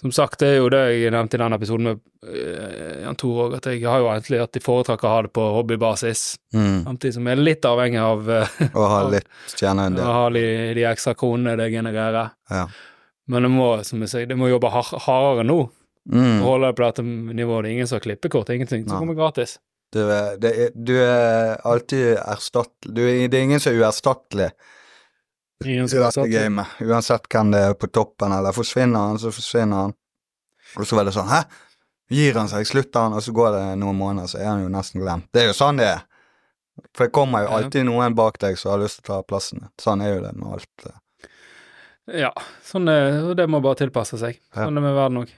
som 0.00 0.12
sagt, 0.14 0.40
det 0.40 0.48
er 0.54 0.60
jo 0.62 0.68
det 0.72 0.82
jeg 0.96 1.12
nevnte 1.14 1.36
i 1.38 1.42
den 1.42 1.56
episoden 1.58 1.90
med 1.90 2.00
uh, 2.26 3.04
Jan 3.04 3.18
Tor 3.20 3.40
òg, 3.46 3.56
at 3.60 3.70
jeg 3.70 3.84
har 3.86 4.02
jo 4.02 4.10
egentlig 4.10 4.40
at 4.42 4.52
de 4.56 4.62
foretrekker 4.64 5.08
å 5.08 5.14
ha 5.14 5.22
det 5.28 5.32
på 5.36 5.46
hobbybasis, 5.58 6.26
Mm. 6.56 6.84
samtidig 6.86 7.12
som 7.12 7.26
jeg 7.28 7.36
er 7.36 7.42
litt 7.44 7.66
avhengig 7.68 7.98
av 8.00 8.28
uh, 8.32 8.60
Å 8.80 8.86
ha 8.88 9.00
litt 9.12 9.26
tjene 9.52 9.84
en 9.90 9.98
å 10.00 10.12
ha 10.14 10.28
de, 10.32 10.44
de 10.78 10.86
ekstra 10.88 11.12
kronene 11.18 11.58
det 11.60 11.66
genererer. 11.74 12.30
Ja. 12.48 12.62
Men 13.28 13.44
det 13.44 13.50
må, 13.52 13.66
som 13.84 14.00
jeg 14.00 14.08
sier, 14.14 14.28
det 14.30 14.38
må 14.40 14.48
jobbe 14.48 14.70
hardere 14.72 15.44
nå. 15.44 15.58
Mm. 16.08 16.38
Holde 16.40 16.70
på 16.72 16.80
dette 16.86 17.02
nivået. 17.04 17.66
Det 17.66 17.68
er 17.68 17.74
ingen 17.74 17.88
som 17.90 17.98
har 17.98 18.04
klippekort, 18.06 18.48
ingenting. 18.54 18.86
Så 18.88 18.96
kommer 18.96 19.12
gratis. 19.18 19.58
Du, 19.92 20.00
er, 20.12 20.34
det 20.36 20.50
er, 20.52 20.72
du 20.76 20.92
er 21.00 21.54
alltid 21.64 22.18
erstattelig 22.20 22.92
du 22.92 23.00
er, 23.08 23.28
Det 23.32 23.38
er 23.38 23.46
ingen 23.46 23.60
som 23.62 23.72
er 23.72 23.78
uerstattelig 23.80 24.50
Ingen 25.64 25.88
i 25.88 25.98
dette 25.98 26.26
gamet. 26.30 26.74
Uansett 26.84 27.24
hvem 27.32 27.48
det 27.50 27.62
er 27.66 27.72
på 27.74 27.88
toppen, 27.90 28.30
eller 28.36 28.52
forsvinner 28.54 29.08
han, 29.08 29.16
så 29.18 29.32
forsvinner 29.34 29.88
han. 29.88 29.94
Og 30.78 30.86
så 30.86 30.94
var 30.98 31.08
det 31.08 31.14
sånn 31.16 31.26
Hæ? 31.32 31.40
Gir 32.14 32.36
han 32.38 32.46
seg, 32.48 32.62
slutter 32.68 33.08
han, 33.08 33.16
og 33.18 33.24
så 33.24 33.32
går 33.34 33.50
det 33.56 33.64
noen 33.80 33.98
måneder, 33.98 34.30
så 34.30 34.38
er 34.38 34.46
han 34.52 34.62
jo 34.62 34.68
nesten 34.72 35.02
glemt. 35.02 35.26
Det 35.34 35.42
er 35.42 35.50
jo 35.50 35.56
sånn 35.58 35.80
det 35.80 35.88
er. 35.96 36.04
For 36.94 37.08
det 37.08 37.12
kommer 37.16 37.42
jo 37.42 37.48
Ja. 37.50 37.56
alltid 37.58 37.84
noen 37.88 38.14
bak 38.16 38.38
deg 38.38 38.56
som 38.56 38.70
har 38.70 38.78
lyst 38.84 39.00
til 39.02 39.08
å 39.10 39.16
ta 39.18 39.26
plassen 39.26 39.64
din. 39.64 39.72
Sånn 39.82 40.00
er 40.06 40.14
jo 40.14 40.22
det 40.22 40.30
med 40.38 40.52
alt. 40.54 40.88
Ja, 42.22 42.30
sånn 42.64 42.88
er, 42.88 43.18
og 43.28 43.34
det 43.36 43.48
må 43.50 43.60
bare 43.60 43.80
tilpasse 43.82 44.16
seg. 44.20 44.38
Ja. 44.54 44.62
Sånn 44.62 44.78
er 44.78 44.80
det 44.80 44.86
med 44.86 44.94
verden 44.96 45.20
òg. 45.24 45.34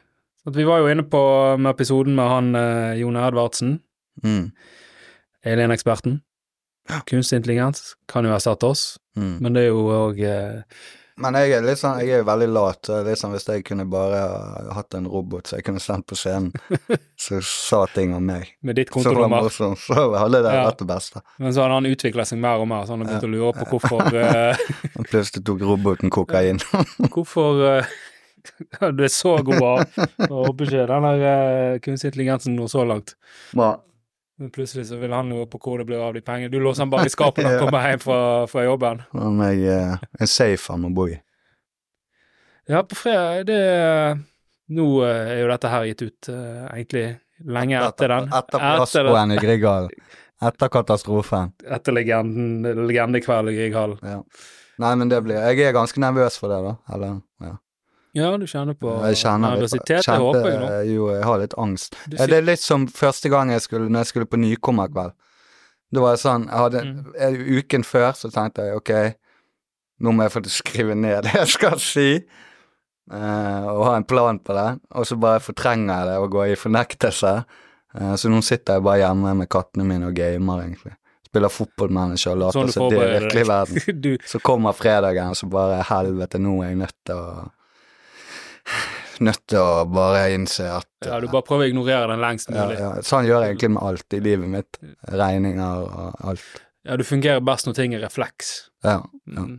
Vi 0.54 0.64
var 0.68 0.78
jo 0.84 0.92
inne 0.92 1.02
på 1.08 1.22
med 1.58 1.72
episoden 1.74 2.14
med 2.14 2.28
han 2.30 2.52
eh, 2.60 3.00
Jon 3.00 3.16
Edvardsen, 3.18 3.78
Mm. 4.24 4.50
alien-eksperten. 5.46 6.20
Kunstig 7.06 7.36
intelligens 7.40 7.94
kan 8.10 8.24
jo 8.26 8.32
erstatte 8.34 8.66
oss, 8.66 8.96
Mm. 9.16 9.38
men 9.42 9.52
det 9.52 9.62
er 9.64 9.68
jo 9.72 9.80
òg 9.90 10.20
eh, 10.22 10.62
Men 11.20 11.34
jeg 11.34 11.50
er 11.52 11.62
litt 11.66 11.78
sånn, 11.78 11.98
jeg 12.00 12.20
er 12.20 12.22
veldig 12.24 12.46
lat. 12.48 12.78
det 12.86 12.94
er 12.94 13.04
Litt 13.10 13.18
sånn 13.18 13.32
Hvis 13.34 13.44
jeg 13.46 13.64
kunne 13.66 13.84
bare 13.90 14.20
hatt 14.72 14.94
en 14.94 15.04
robot 15.10 15.44
så 15.50 15.56
jeg 15.58 15.64
kunne 15.66 15.80
sendt 15.82 16.06
på 16.06 16.16
scenen, 16.16 16.52
som 17.18 17.42
sa 17.42 17.84
ting 17.92 18.14
om 18.14 18.24
meg, 18.24 18.54
med 18.62 18.76
ditt 18.76 18.88
så 18.88 18.94
kontonummer. 19.02 19.42
morsomt, 19.44 19.78
så 19.78 20.14
hadde 20.16 20.42
det 20.42 20.52
Ja. 20.54 20.64
vært 20.70 20.78
det 20.78 20.86
beste. 20.88 21.20
Men 21.38 21.52
så 21.52 21.62
hadde 21.66 21.74
han 21.74 21.90
utvikla 21.90 22.24
seg 22.24 22.38
mer 22.38 22.62
og 22.62 22.68
mer, 22.68 22.86
så 22.86 22.96
han 22.96 23.00
begynte 23.04 23.20
begynt 23.20 23.28
å 23.28 23.34
lure 23.34 23.52
på 23.52 23.66
hvorfor 23.74 24.14
eh, 24.22 24.56
plutselig 25.10 25.44
tok 25.44 25.60
roboten 25.60 26.10
kokain. 26.10 26.58
Hvorfor 27.12 27.80
uh... 27.80 27.84
Du 28.96 29.02
er 29.04 29.12
så 29.12 29.36
god 29.44 29.62
av. 29.62 29.80
å 30.30 30.46
ikke 30.54 30.86
den 30.88 31.02
der 31.04 31.74
uh, 31.74 31.78
kunstig 31.84 32.08
intelligensen 32.14 32.54
nå 32.56 32.64
så 32.72 32.86
langt. 32.88 33.12
Men 34.40 34.50
plutselig 34.50 34.86
så 34.88 34.96
vil 34.96 35.12
han 35.12 35.28
jo 35.34 35.42
på 35.52 35.58
hvor 35.60 35.82
det 35.82 35.84
blir 35.84 36.00
av 36.00 36.14
de 36.16 36.22
pengene. 36.24 36.48
Du 36.48 36.56
låser 36.64 36.86
han 36.86 36.90
bare 36.92 37.10
i 37.10 37.12
skapet 37.12 37.44
når 37.44 37.52
han 37.52 37.60
kommer 37.66 37.88
hjem 37.90 38.00
fra, 38.00 38.20
fra 38.48 38.62
jobben. 38.64 39.02
Om 39.12 39.42
jeg 39.44 39.66
eh, 39.68 40.06
en 40.16 40.30
safe 40.32 40.72
han 40.72 40.80
må 40.86 40.90
bo 40.96 41.04
i. 41.12 41.18
Ja, 42.70 42.80
på 42.86 42.96
fredag 42.96 43.44
det 43.50 43.60
Nå 44.70 44.86
eh, 45.04 45.32
er 45.34 45.42
jo 45.42 45.50
dette 45.50 45.72
her 45.72 45.84
gitt 45.90 46.04
ut 46.06 46.30
uh, 46.30 46.70
egentlig 46.70 47.04
lenge 47.52 47.82
etter 47.82 48.14
den. 48.14 48.32
Etter 48.38 48.62
plassboen 48.64 49.34
i 49.34 49.38
Grieghallen. 49.42 50.08
Etter 50.40 50.72
katastrofen. 50.72 51.52
etter 51.68 51.92
legenden, 51.92 52.86
legendekveld 52.88 53.52
i 53.52 53.56
Grieghallen. 53.58 53.98
Ja. 54.00 54.22
Nei, 54.80 54.94
men 54.96 55.10
det 55.12 55.18
blir 55.26 55.36
Jeg 55.36 55.66
er 55.68 55.76
ganske 55.76 56.00
nervøs 56.00 56.38
for 56.40 56.48
det, 56.48 56.62
da. 56.64 56.94
Eller, 56.94 57.18
ja. 57.44 57.58
Ja, 58.16 58.32
du 58.36 58.46
kjenner 58.50 58.74
på 58.74 58.90
Jeg 59.06 59.18
nervøsitet, 59.40 60.02
kjente- 60.02 60.18
håper 60.18 60.46
jeg 60.50 60.60
nå. 60.60 60.68
Jo, 60.90 61.08
jeg 61.14 61.24
har 61.24 61.38
litt 61.38 61.54
angst. 61.58 61.94
Sier... 62.08 62.26
Det 62.26 62.38
er 62.40 62.46
litt 62.46 62.60
som 62.64 62.86
første 62.90 63.30
gang 63.30 63.52
jeg 63.54 63.62
skulle, 63.62 63.88
når 63.88 64.04
jeg 64.04 64.10
skulle 64.12 64.26
på 64.32 64.40
nykommerkveld. 64.42 65.12
Da 65.94 66.02
var 66.04 66.14
jeg 66.16 66.22
sånn 66.24 66.46
jeg 66.48 66.58
hadde, 66.58 66.84
Mm. 66.84 67.58
Uken 67.58 67.84
før 67.86 68.12
så 68.14 68.30
tenkte 68.30 68.66
jeg 68.66 68.76
ok, 68.78 68.92
nå 70.00 70.12
må 70.14 70.22
jeg 70.26 70.34
faktisk 70.36 70.60
skrive 70.66 70.94
ned 70.98 71.22
det 71.26 71.34
jeg 71.34 71.48
skal 71.54 71.78
si, 71.82 72.08
uh, 73.12 73.66
og 73.74 73.84
ha 73.88 73.96
en 73.98 74.04
plan 74.06 74.38
på 74.38 74.54
det. 74.58 74.68
Og 74.94 75.06
så 75.06 75.18
bare 75.20 75.42
fortrenger 75.42 75.94
jeg 75.94 76.06
det 76.10 76.16
og 76.22 76.30
går 76.34 76.52
i 76.54 76.58
fornektelse. 76.58 77.34
Uh, 77.94 78.14
så 78.16 78.30
nå 78.30 78.42
sitter 78.46 78.78
jeg 78.78 78.86
bare 78.86 79.02
hjemme 79.04 79.34
med 79.42 79.50
kattene 79.50 79.86
mine 79.86 80.10
og 80.10 80.14
gamer, 80.18 80.64
egentlig. 80.66 80.96
Spiller 81.30 81.52
fotballmanager 81.54 82.32
og 82.34 82.38
later 82.42 82.70
Sånn 82.74 82.90
det 82.90 83.00
er 83.06 83.12
virkelig 83.20 83.46
verden. 83.46 84.18
Så 84.32 84.40
kommer 84.42 84.74
fredagen, 84.74 85.34
så 85.38 85.46
bare 85.46 85.76
helvete, 85.86 86.40
nå 86.42 86.56
er 86.64 86.72
jeg 86.72 86.80
nødt 86.80 86.96
til 87.06 87.20
å 87.22 87.44
nødt 89.20 89.42
til 89.50 89.58
å 89.60 89.84
bare 89.92 90.30
innse 90.34 90.64
at 90.78 90.86
Ja, 91.06 91.18
du 91.20 91.26
bare 91.28 91.44
prøver 91.44 91.66
å 91.66 91.70
ignorere 91.72 92.08
den 92.12 92.20
lengst 92.22 92.48
mulig. 92.52 92.78
Ja, 92.78 92.94
ja. 92.96 93.02
Sånn 93.04 93.26
gjør 93.28 93.42
jeg 93.44 93.54
egentlig 93.54 93.70
med 93.76 93.82
alt 93.82 94.16
i 94.16 94.20
livet 94.24 94.48
mitt. 94.48 94.78
Regninger 95.12 95.82
og 95.84 96.14
alt. 96.30 96.62
Ja, 96.88 96.96
du 96.96 97.04
fungerer 97.04 97.42
best 97.44 97.66
når 97.68 97.74
ting 97.76 97.94
er 97.94 98.00
refleks. 98.06 98.54
Ja. 98.84 99.02
Ja. 99.28 99.44
Mm. 99.44 99.58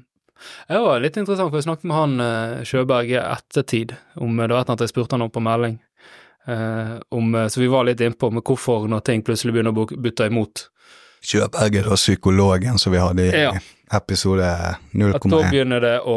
Det 0.68 0.80
var 0.82 1.00
litt 1.04 1.18
interessant, 1.22 1.52
for 1.54 1.60
jeg 1.60 1.68
snakket 1.68 1.86
med 1.86 1.96
han 2.00 2.14
eh, 2.26 2.64
Sjøberg 2.66 3.12
i 3.14 3.20
ettertid, 3.22 3.92
om 4.18 4.34
det 4.40 4.48
var 4.50 4.64
et 4.64 4.66
eller 4.66 4.72
annet 4.74 4.86
jeg 4.88 4.90
spurte 4.96 5.14
han 5.14 5.22
om 5.28 5.30
på 5.30 5.44
melding. 5.46 5.76
Eh, 6.50 6.96
om, 7.14 7.36
eh, 7.38 7.46
så 7.54 7.62
vi 7.62 7.68
var 7.70 7.86
litt 7.86 8.02
innpå 8.02 8.32
med 8.34 8.42
hvorfor 8.50 8.88
når 8.90 9.04
ting 9.06 9.22
plutselig 9.22 9.54
begynner 9.54 9.76
å 9.76 9.84
bu- 9.84 10.00
butte 10.02 10.26
imot. 10.26 10.64
Kjøberg 11.22 11.78
er 11.78 11.86
da 11.92 11.94
psykologen 12.00 12.80
som 12.82 12.96
vi 12.96 12.98
hadde 13.04 13.28
i 13.30 13.44
Ja. 13.44 13.52
Episode 13.94 14.46
At 14.46 14.80
da 14.94 15.20
0,1. 15.20 15.50
begynner 15.52 15.82
det 15.84 15.96
å 16.08 16.16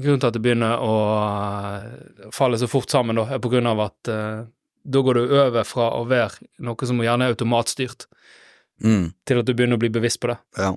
Grunnen 0.00 0.20
til 0.22 0.28
at 0.28 0.36
det 0.36 0.42
begynner 0.44 0.78
å 0.84 0.94
eh, 1.80 2.30
falle 2.34 2.58
så 2.60 2.68
fort 2.70 2.90
sammen, 2.92 3.16
da, 3.18 3.26
er 3.34 3.42
på 3.42 3.50
grunn 3.52 3.66
av 3.70 3.80
at 3.88 4.08
eh, 4.12 4.42
da 4.90 5.02
går 5.04 5.14
du 5.20 5.34
over 5.36 5.64
fra 5.68 5.90
å 5.98 6.04
være 6.08 6.46
noe 6.64 6.86
som 6.88 7.02
gjerne 7.04 7.26
er 7.28 7.34
automatstyrt, 7.36 8.06
Mm, 8.80 9.10
til 9.28 9.36
at 9.36 9.44
du 9.44 9.52
begynner 9.52 9.76
å 9.76 9.80
bli 9.82 9.90
bevisst 9.92 10.20
på 10.22 10.30
det. 10.30 10.38
ja. 10.56 10.70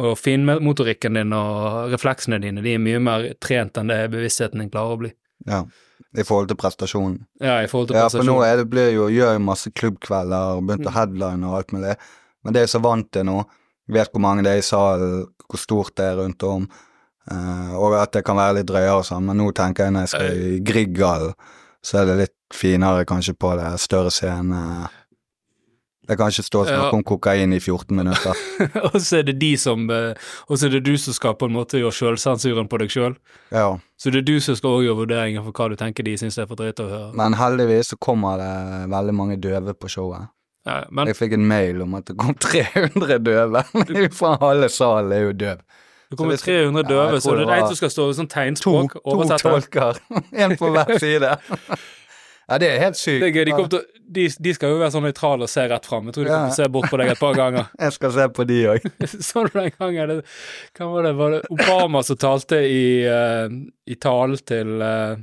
Og 0.00 0.14
finmotorikken 0.16 1.16
din 1.18 1.32
og 1.34 1.90
refleksene 1.92 2.38
dine, 2.40 2.62
de 2.62 2.72
er 2.76 2.78
mye 2.80 3.00
mer 3.02 3.24
trent 3.42 3.76
enn 3.76 3.88
det 3.90 3.98
bevisstheten 4.12 4.62
din 4.62 4.70
klarer 4.70 4.94
å 4.96 5.00
bli. 5.02 5.10
ja. 5.46 5.64
I 6.16 6.24
forhold 6.24 6.48
til 6.48 6.56
prestasjonen. 6.56 7.18
Ja, 7.38 7.58
i 7.62 7.66
forhold 7.70 7.88
til 7.90 7.96
Ja, 8.00 8.08
for 8.08 8.24
nå 8.24 8.38
er 8.42 8.56
det, 8.56 8.64
blir 8.72 8.88
jo, 8.94 9.04
gjør 9.12 9.36
masse 9.44 9.70
klubbkvelder 9.70 10.56
og 10.56 10.64
begynt 10.66 10.86
å 10.88 10.90
Mm. 10.90 10.94
headline 10.96 11.44
og 11.46 11.56
alt 11.58 11.72
mulig. 11.72 11.96
Men 12.44 12.52
det 12.56 12.62
er 12.62 12.66
så 12.72 12.80
vant 12.82 13.10
til 13.12 13.24
nå. 13.28 13.44
Vet 13.90 14.12
hvor 14.12 14.22
mange 14.22 14.44
det 14.46 14.52
er 14.54 14.62
i 14.62 14.66
salen, 14.66 15.24
hvor 15.46 15.60
stort 15.60 15.96
det 15.98 16.06
er 16.06 16.20
rundt 16.22 16.42
om. 16.46 16.68
uh, 17.30 17.72
og 17.78 17.96
at 18.00 18.12
det 18.14 18.24
kan 18.26 18.38
være 18.38 18.60
litt 18.60 18.68
drøyere 18.70 19.00
og 19.00 19.06
sånn, 19.06 19.26
men 19.26 19.38
nå 19.38 19.50
tenker 19.56 19.86
jeg 19.86 19.94
når 19.94 20.06
jeg 20.06 20.12
skal 20.14 20.44
i 20.46 20.60
Grieghallen, 20.66 21.34
så 21.82 22.00
er 22.00 22.10
det 22.10 22.16
litt 22.24 22.36
finere 22.54 23.04
kanskje 23.08 23.34
på 23.34 23.54
det, 23.56 23.78
større 23.80 24.10
scene. 24.10 24.88
Det 26.10 26.16
kan 26.18 26.32
ikke 26.32 26.42
stå 26.42 26.60
og 26.64 26.66
snakke 26.66 26.96
om 26.96 27.04
kokain 27.06 27.52
i 27.54 27.60
14 27.60 27.94
minutter. 27.96 28.38
og 28.88 28.96
så 28.98 29.20
er 29.20 29.28
det 29.28 29.36
de 29.38 29.52
som 29.60 29.84
eh, 29.94 30.18
Og 30.48 30.58
så 30.58 30.66
er 30.66 30.72
det 30.74 30.80
du 30.88 30.96
som 30.98 31.14
skal 31.14 31.36
på 31.38 31.46
en 31.46 31.54
måte 31.54 31.78
gjøre 31.78 31.94
sjølsensuren 31.94 32.66
på 32.66 32.80
deg 32.82 32.90
sjøl. 32.90 33.14
Ja, 33.54 33.76
Så 33.94 34.10
det 34.10 34.24
er 34.24 34.26
du 34.26 34.40
som 34.42 34.58
skal 34.58 34.74
også 34.74 34.88
gjøre 34.88 35.00
vurderingen 35.04 35.46
for 35.46 35.54
hva 35.54 35.68
du 35.70 35.78
tenker 35.78 36.02
de 36.02 36.16
syns 36.18 36.40
er 36.40 36.48
for 36.50 36.58
drøyt 36.58 36.82
å 36.82 36.88
høre. 36.90 37.12
men 37.14 37.38
heldigvis 37.38 37.92
så 37.92 38.00
kommer 38.02 38.42
det 38.42 38.90
veldig 38.90 39.14
mange 39.14 39.38
døve 39.38 39.76
på 39.78 39.92
showet. 39.92 40.26
Ja, 40.70 40.80
men 40.94 41.10
Jeg 41.10 41.16
fikk 41.18 41.32
en 41.36 41.46
mail 41.50 41.82
om 41.82 41.94
at 41.98 42.06
det 42.10 42.16
kom 42.20 42.34
300 42.46 43.18
døve. 43.26 43.62
Fra 44.14 44.36
halve 44.40 44.68
salen 44.70 45.12
er 45.16 45.24
jo 45.28 45.32
døv. 45.44 45.62
det 46.10 46.18
kommer 46.18 46.38
så 46.38 46.46
300 46.48 46.82
Ja, 46.84 46.88
døve, 46.94 47.14
ja, 47.18 47.20
så 47.24 47.36
det 47.38 47.46
er 47.48 47.56
en 47.60 47.70
som 47.72 47.78
skal 47.80 47.90
stå 47.94 48.08
sånn 48.18 48.28
tegnspråk, 48.30 48.94
to 49.02 49.22
to 49.24 49.38
tolker. 49.42 49.98
En 50.46 50.54
på 50.60 50.70
hver 50.74 50.94
side. 51.02 51.34
Ja, 52.50 52.56
det 52.58 52.66
er 52.66 52.80
helt 52.82 52.98
sykt. 52.98 53.22
Er. 53.22 53.44
De, 53.46 53.52
til, 53.70 53.82
de, 54.10 54.24
de 54.42 54.52
skal 54.56 54.72
jo 54.72 54.78
være 54.80 54.90
sånn 54.90 55.04
nøytrale 55.06 55.46
og 55.46 55.50
se 55.52 55.62
rett 55.70 55.84
fram. 55.86 56.08
Jeg 56.10 56.16
tror 56.16 56.24
de 56.26 56.30
Ja. 56.32 56.38
kommer 56.40 56.50
til 56.50 56.56
å 56.56 56.64
se 56.64 56.72
bort 56.74 56.88
på 56.90 56.98
deg 56.98 57.12
et 57.12 57.20
par 57.20 57.36
ganger. 57.38 57.68
Jeg 57.78 57.94
skal 57.94 58.14
se 58.16 58.24
på 58.34 58.46
de 58.50 58.56
òg. 58.72 58.88
Så 59.22 59.44
du 59.46 59.52
den 59.54 59.70
gangen 59.78 60.08
det, 60.10 60.16
Hva 60.74 60.88
var 60.90 61.06
det? 61.06 61.12
Var 61.20 61.36
det 61.36 61.40
Obama 61.54 62.02
som 62.02 62.18
talte 62.18 62.58
i, 62.66 62.80
uh, 63.06 63.46
i 63.86 63.98
talen 64.02 64.42
til 64.50 64.82
uh, 64.82 65.14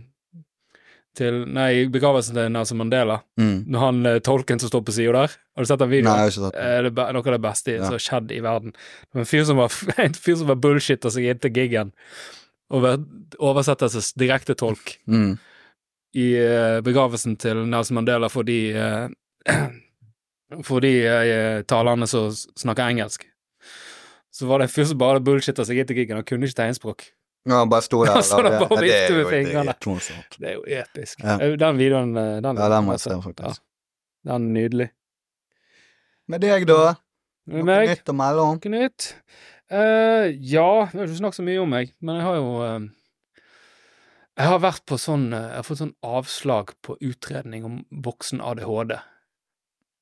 til, 1.17 1.39
Nei, 1.50 1.88
begravelsen 1.91 2.38
til 2.38 2.51
Nelson 2.53 2.77
Mandela. 2.79 3.19
Mm. 3.41 3.63
Når 3.74 3.83
han 3.83 4.00
uh, 4.05 4.17
tolken 4.24 4.62
som 4.62 4.69
står 4.71 4.83
på 4.88 4.93
sida 4.95 5.15
der. 5.17 5.33
Har 5.57 5.65
du 5.65 5.69
sett 5.71 5.81
den 5.81 5.89
videoen? 5.91 6.12
Nei, 6.13 6.17
jeg 6.17 6.25
har 6.27 6.33
ikke 6.33 6.43
sett 6.45 6.57
den. 6.57 6.67
Eh, 6.69 6.89
det 6.91 7.03
er 7.07 7.17
noe 7.17 7.25
av 7.25 7.36
det 7.36 7.41
beste 7.47 7.74
Ja. 7.75 7.83
som 7.88 7.95
har 7.97 8.03
skjedd 8.05 8.31
i 8.36 8.39
verden. 8.45 8.74
Det 8.77 9.17
var 9.17 9.24
en 9.25 9.29
fyr 9.33 9.45
som 9.50 9.57
var, 9.62 9.77
en 10.05 10.17
fyr 10.27 10.38
som 10.43 10.51
var 10.53 10.59
bullshitter 10.67 11.13
seg 11.17 11.29
inn 11.31 11.41
til 11.43 11.53
giggen 11.57 11.93
og 12.69 12.83
oversettes 13.39 14.09
direktetolk 14.19 14.97
Mm. 15.07 15.38
i 16.19 16.25
eh, 16.36 16.81
begravelsen 16.83 17.38
til 17.39 17.62
Nelson 17.71 17.95
Mandela 17.95 18.27
for 18.29 18.43
de 18.43 18.57
eh, 18.75 19.07
for 20.67 20.83
de 20.83 20.91
eh, 21.07 21.62
talerne 21.67 22.07
som 22.07 22.29
snakker 22.31 22.88
engelsk. 22.91 23.24
Så 24.31 24.45
var 24.50 24.59
det 24.59 24.67
en 24.67 24.74
fyr 24.75 24.86
som 24.91 25.00
bare 25.01 25.24
bullshitta 25.24 25.63
seg 25.65 25.79
inn 25.81 25.88
til 25.89 25.97
giggen, 26.01 26.19
han 26.19 26.27
kunne 26.27 26.45
ikke 26.45 26.59
tegnspråk. 26.59 27.07
Ja, 27.48 27.62
han 27.62 27.70
bare 27.72 27.86
sto 27.86 28.01
der. 28.04 28.20
Så 28.25 28.42
da 28.44 28.58
bare 28.60 28.84
vifte 28.84 29.16
med 29.16 29.30
fingrene. 29.32 29.75
Det 30.38 30.50
er 30.50 30.56
jo 30.58 30.63
episk. 30.82 31.22
Ja. 31.24 31.38
Eh, 31.39 31.56
Den 31.60 31.80
videoen, 31.80 32.16
eh, 32.18 32.38
den, 32.44 32.60
Ja, 32.60 32.70
den 32.74 32.84
må 32.88 32.96
jeg 32.96 33.00
altså, 33.00 33.13
se, 33.16 33.22
faktisk. 33.24 33.62
Ja, 34.25 34.34
den 34.34 34.50
er 34.50 34.56
nydelig. 34.60 34.89
Med 36.27 36.44
deg, 36.44 36.68
da? 36.68 36.98
Med 37.48 37.63
Noe 37.63 37.70
meg? 37.70 37.89
nytt 37.94 38.12
å 38.12 38.16
melde 38.20 38.44
om? 38.44 38.60
Noe 38.60 38.74
nytt? 38.74 39.13
Uh, 39.72 40.27
ja, 40.44 40.68
vi 40.92 41.00
har 41.00 41.08
ikke 41.08 41.20
snakket 41.22 41.39
så 41.39 41.44
mye 41.48 41.60
om 41.63 41.72
meg, 41.72 41.89
men 42.00 42.20
jeg 42.20 42.24
har 42.24 42.36
jo 42.38 42.51
uh, 42.63 42.86
Jeg 44.38 44.48
har 44.48 44.62
vært 44.63 44.86
på 44.88 44.96
sånn 44.96 45.25
Jeg 45.36 45.58
har 45.58 45.66
fått 45.68 45.82
sånn 45.82 45.96
avslag 46.08 46.72
på 46.88 46.96
utredning 47.04 47.66
om 47.68 47.82
voksen 47.92 48.44
ADHD. 48.44 48.96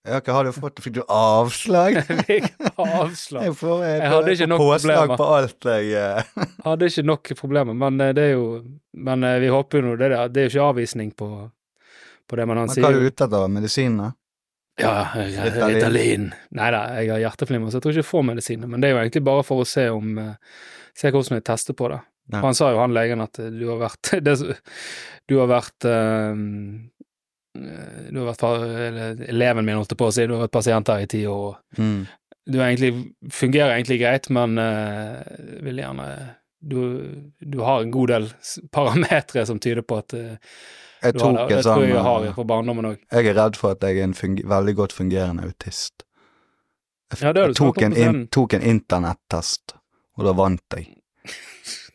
Ja, 0.05 0.19
hva 0.21 0.33
har 0.37 0.45
du 0.45 0.51
fått? 0.53 0.79
Fikk 0.85 0.97
du 0.99 1.03
avslag? 1.09 1.97
Jeg 2.09 2.25
fikk 2.27 2.49
avslag. 2.77 3.47
Jeg, 3.47 3.55
får, 3.57 3.83
jeg, 3.85 4.01
Jeg 4.01 4.11
hadde 4.13 4.35
ikke 4.35 4.49
nok 4.51 4.61
problemer. 4.65 5.15
på 5.17 5.29
alt 5.37 5.67
jeg 5.71 5.93
eh. 5.97 6.35
Hadde 6.67 6.89
ikke 6.91 7.05
nok 7.09 7.31
problemer, 7.39 7.77
men 7.85 8.03
eh, 8.05 8.11
det 8.17 8.27
er 8.29 8.35
jo 8.35 8.45
Men 8.93 9.25
eh, 9.25 9.39
vi 9.41 9.49
håper 9.53 9.81
jo 9.81 9.87
nå 9.87 9.95
det, 10.01 10.11
det 10.35 10.43
er 10.43 10.47
jo 10.47 10.53
ikke 10.53 10.69
avvisning 10.69 11.09
på, 11.17 11.29
på 12.29 12.39
det, 12.39 12.45
men 12.45 12.61
han 12.61 12.69
Men 12.69 12.75
sier 12.75 12.85
hva 12.85 12.93
er 12.93 13.01
du 13.01 13.09
ute 13.09 13.27
etter? 13.27 13.49
Medisinene? 13.55 14.11
Ja, 14.75 15.07
Ritalin. 15.15 16.33
Nei 16.51 16.71
da, 16.75 16.81
jeg 16.99 17.13
har 17.13 17.21
hjerteflimmer, 17.23 17.71
så 17.71 17.79
jeg 17.79 17.85
tror 17.85 17.93
ikke 17.95 18.03
jeg 18.03 18.09
får 18.09 18.25
medisiner, 18.27 18.67
men 18.67 18.83
det 18.83 18.89
er 18.89 18.97
jo 18.97 19.03
egentlig 19.05 19.23
bare 19.23 19.45
for 19.47 19.63
å 19.63 19.67
se 19.67 19.87
om 19.91 20.17
eh, 20.19 20.33
Se 20.95 21.09
hvordan 21.11 21.35
jeg 21.35 21.43
tester 21.43 21.75
på 21.75 21.89
det. 21.91 21.97
Ja. 22.31 22.39
Han 22.39 22.55
sa 22.55 22.69
jo, 22.71 22.77
han 22.79 22.93
legen, 22.95 23.19
at 23.23 23.39
eh, 23.43 23.51
du 23.51 23.65
har 23.67 23.81
vært 23.81 24.13
Du 25.29 25.37
har 25.41 25.49
vært 25.51 25.87
eh, 25.89 26.43
Du 27.55 28.21
har 28.21 28.31
vært 28.33 29.27
Eleven 29.29 29.65
min, 29.65 29.77
holdt 29.79 29.95
på 29.97 30.09
å 30.09 30.13
si, 30.13 30.25
du 30.27 30.35
har 30.35 30.45
vært 30.45 30.55
pasient 30.55 30.91
her 30.91 31.03
i 31.05 31.09
ti 31.09 31.25
år. 31.29 31.57
Mm. 31.79 32.05
Du 32.45 32.57
egentlig, 32.61 32.91
fungerer 33.33 33.73
egentlig 33.73 33.99
greit, 34.03 34.29
men 34.33 34.59
uh, 34.61 35.21
vil 35.65 35.81
gjerne 35.81 36.09
du, 36.65 37.11
du 37.39 37.59
har 37.59 37.81
en 37.81 37.91
god 37.91 38.09
del 38.09 38.27
parametere 38.71 39.45
som 39.45 39.59
tyder 39.59 39.85
på 39.85 39.99
at 40.01 40.13
uh, 40.17 40.33
Jeg 41.03 41.13
du 41.13 41.19
har 41.21 41.33
det. 41.35 41.43
en 41.43 41.49
tror 41.49 41.63
sånn 41.67 41.83
jeg 41.85 41.93
jeg 41.93 42.05
har 42.07 42.25
eh, 42.25 42.33
fra 42.33 42.45
barndommen 42.49 42.89
òg. 42.89 43.01
Jeg 43.13 43.29
er 43.29 43.37
redd 43.37 43.59
for 43.61 43.75
at 43.75 43.85
jeg 43.85 44.01
er 44.01 44.07
en 44.09 44.39
veldig 44.49 44.75
godt 44.79 44.95
fungerende 44.95 45.45
autist. 45.45 46.05
Jeg, 47.13 47.21
Ja, 47.21 47.33
det 47.37 47.43
jeg 47.43 47.57
tok, 47.59 47.81
en 47.85 47.93
in 47.93 48.23
tok 48.33 48.57
en 48.57 48.65
internettest, 48.65 49.75
og 50.17 50.25
da 50.25 50.33
vant 50.33 50.77
jeg. 50.77 50.94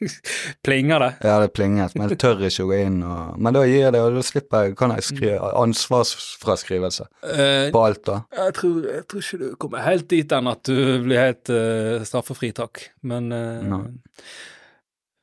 Plinger 0.67 1.03
det? 1.05 1.11
Ja, 1.29 1.39
det 1.43 1.51
plinget, 1.57 1.97
men 1.97 2.09
jeg 2.09 2.21
tør 2.23 2.45
ikke 2.49 2.67
å 2.67 2.71
gå 2.71 2.79
inn 2.87 3.01
og 3.05 3.41
Men 3.41 3.57
da 3.57 3.65
gir 3.69 3.85
jeg 3.85 3.95
det, 3.95 4.01
og 4.05 4.17
da 4.17 4.23
slipper 4.25 4.69
jeg, 4.69 4.77
kan 4.81 4.95
jeg 4.97 5.07
skrive 5.09 5.51
ansvarsfraskrivelse 5.61 7.09
uh, 7.09 7.67
på 7.75 7.83
alt, 7.85 8.05
da. 8.07 8.21
jeg, 8.39 8.55
tror, 8.61 8.79
jeg 8.89 9.09
tror 9.11 9.27
ikke 9.27 9.41
du 9.43 9.49
kommer 9.61 9.85
helt 9.85 10.09
dit 10.13 10.37
enn 10.37 10.51
at 10.51 10.63
du 10.69 10.79
blir 11.05 11.21
helt 11.21 11.53
uh, 11.53 12.01
straffefritak, 12.09 12.87
men 13.13 13.29
uh, 13.35 13.61
no. 13.67 13.83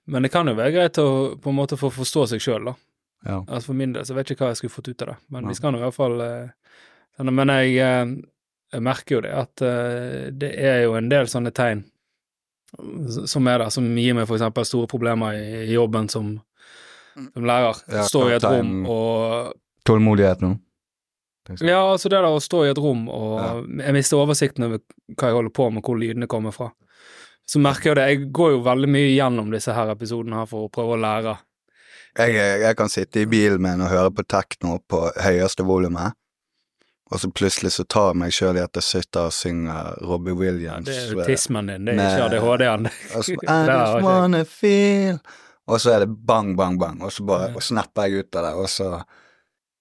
Men 0.07 0.23
det 0.23 0.31
kan 0.31 0.47
jo 0.47 0.55
være 0.55 0.71
greit 0.71 0.97
å 1.03 1.09
på 1.41 1.51
en 1.51 1.57
måte 1.57 1.75
få 1.79 1.89
forstå 1.91 2.29
seg 2.31 2.43
sjøl, 2.43 2.69
da. 2.69 2.77
Ja. 3.25 3.41
Altså 3.41 3.71
For 3.71 3.77
min 3.77 3.93
del 3.95 4.05
så 4.07 4.15
vet 4.15 4.29
jeg 4.29 4.37
ikke 4.37 4.45
hva 4.45 4.53
jeg 4.53 4.61
skulle 4.61 4.75
fått 4.77 4.91
ut 4.91 5.03
av 5.03 5.11
det, 5.11 5.17
men 5.33 5.43
ja. 5.43 5.51
vi 5.51 5.57
skal 5.57 5.73
nå 5.73 5.81
i 5.81 5.83
hvert 5.83 5.97
fall 5.97 6.21
eh, 6.23 6.73
sånn, 7.17 7.33
Men 7.35 7.51
jeg, 7.51 7.73
eh, 7.83 8.13
jeg 8.75 8.85
merker 8.87 9.17
jo 9.17 9.21
det, 9.25 9.33
at 9.35 9.63
eh, 9.65 10.27
det 10.31 10.51
er 10.55 10.83
jo 10.85 10.97
en 10.99 11.09
del 11.11 11.29
sånne 11.31 11.53
tegn 11.55 11.83
som 13.27 13.47
er 13.47 13.63
der, 13.63 13.69
som 13.73 13.85
gir 13.97 14.13
meg 14.17 14.29
eksempel 14.29 14.65
store 14.67 14.87
problemer 14.91 15.37
i, 15.37 15.45
i 15.67 15.73
jobben 15.77 16.09
som, 16.11 16.33
som 17.15 17.45
lærer. 17.47 17.79
Ja, 17.91 18.03
Stå 18.07 18.25
i 18.29 18.35
et 18.37 18.43
rom 18.47 18.85
og 18.91 19.53
Tålmodighet 19.87 20.41
nå. 20.43 20.55
Ja, 21.63 21.79
altså 21.93 22.09
det 22.11 22.17
der 22.19 22.27
å 22.27 22.41
stå 22.43 22.65
i 22.65 22.71
et 22.73 22.79
rom 22.83 23.05
og 23.07 23.37
Ja. 23.39 23.51
jeg 23.85 23.93
mister 23.95 24.19
oversikten 24.19 24.65
over 24.67 24.81
hva 25.15 25.29
jeg 25.29 25.37
holder 25.37 25.53
på 25.55 25.69
med, 25.71 25.83
hvor 25.87 25.95
lydene 25.95 26.27
kommer 26.27 26.51
fra. 26.51 26.71
Så 27.47 27.61
merker 27.63 27.93
jeg 27.93 27.95
det. 27.95 28.07
Jeg 28.11 28.31
går 28.35 28.51
jo 28.57 28.63
veldig 28.65 28.89
mye 28.91 29.13
gjennom 29.15 29.51
disse 29.53 29.71
her 29.71 29.87
episodene 29.93 30.41
her 30.41 30.49
for 30.49 30.65
å 30.67 30.71
prøve 30.73 30.97
å 30.97 30.99
lære. 30.99 31.37
Jeg, 32.17 32.33
jeg 32.65 32.75
kan 32.75 32.89
sitte 32.91 33.21
i 33.23 33.29
bilen 33.29 33.61
min 33.63 33.79
og 33.85 33.91
høre 33.93 34.11
på 34.11 34.25
tekno 34.27 34.79
på 34.89 35.05
høyeste 35.23 35.63
volumet, 35.63 36.17
og 37.07 37.19
så 37.21 37.29
plutselig 37.31 37.71
så 37.71 37.85
tar 37.87 38.09
jeg 38.11 38.19
meg 38.19 38.33
sjøl 38.35 38.57
i 38.59 38.63
at 38.63 38.75
jeg 38.75 38.83
sitter 38.83 39.29
og 39.29 39.35
synger 39.35 39.93
Robbie 40.03 40.33
Ja, 40.33 40.39
Williams. 40.41 40.87
det 40.89 40.97
er 40.97 41.21
autismen 41.23 41.69
din, 41.71 41.85
det 41.87 41.95
er 42.03 42.17
ikke 42.17 42.25
ADHD-en. 42.27 42.89
I 43.15 43.59
just 43.71 44.03
wanna 44.03 44.43
feel 44.43 45.19
Og 45.67 45.81
så 45.83 45.91
er 45.95 46.05
det 46.05 46.09
bang, 46.27 46.55
bang, 46.57 46.79
bang, 46.79 47.01
og 47.03 47.11
så 47.11 47.23
bare 47.27 47.49
Ja. 47.49 47.55
og 47.55 47.63
snapper 47.63 48.07
jeg 48.07 48.25
ut 48.25 48.35
av 48.35 48.43
det, 48.43 48.53
og 48.55 48.69
så 48.71 48.89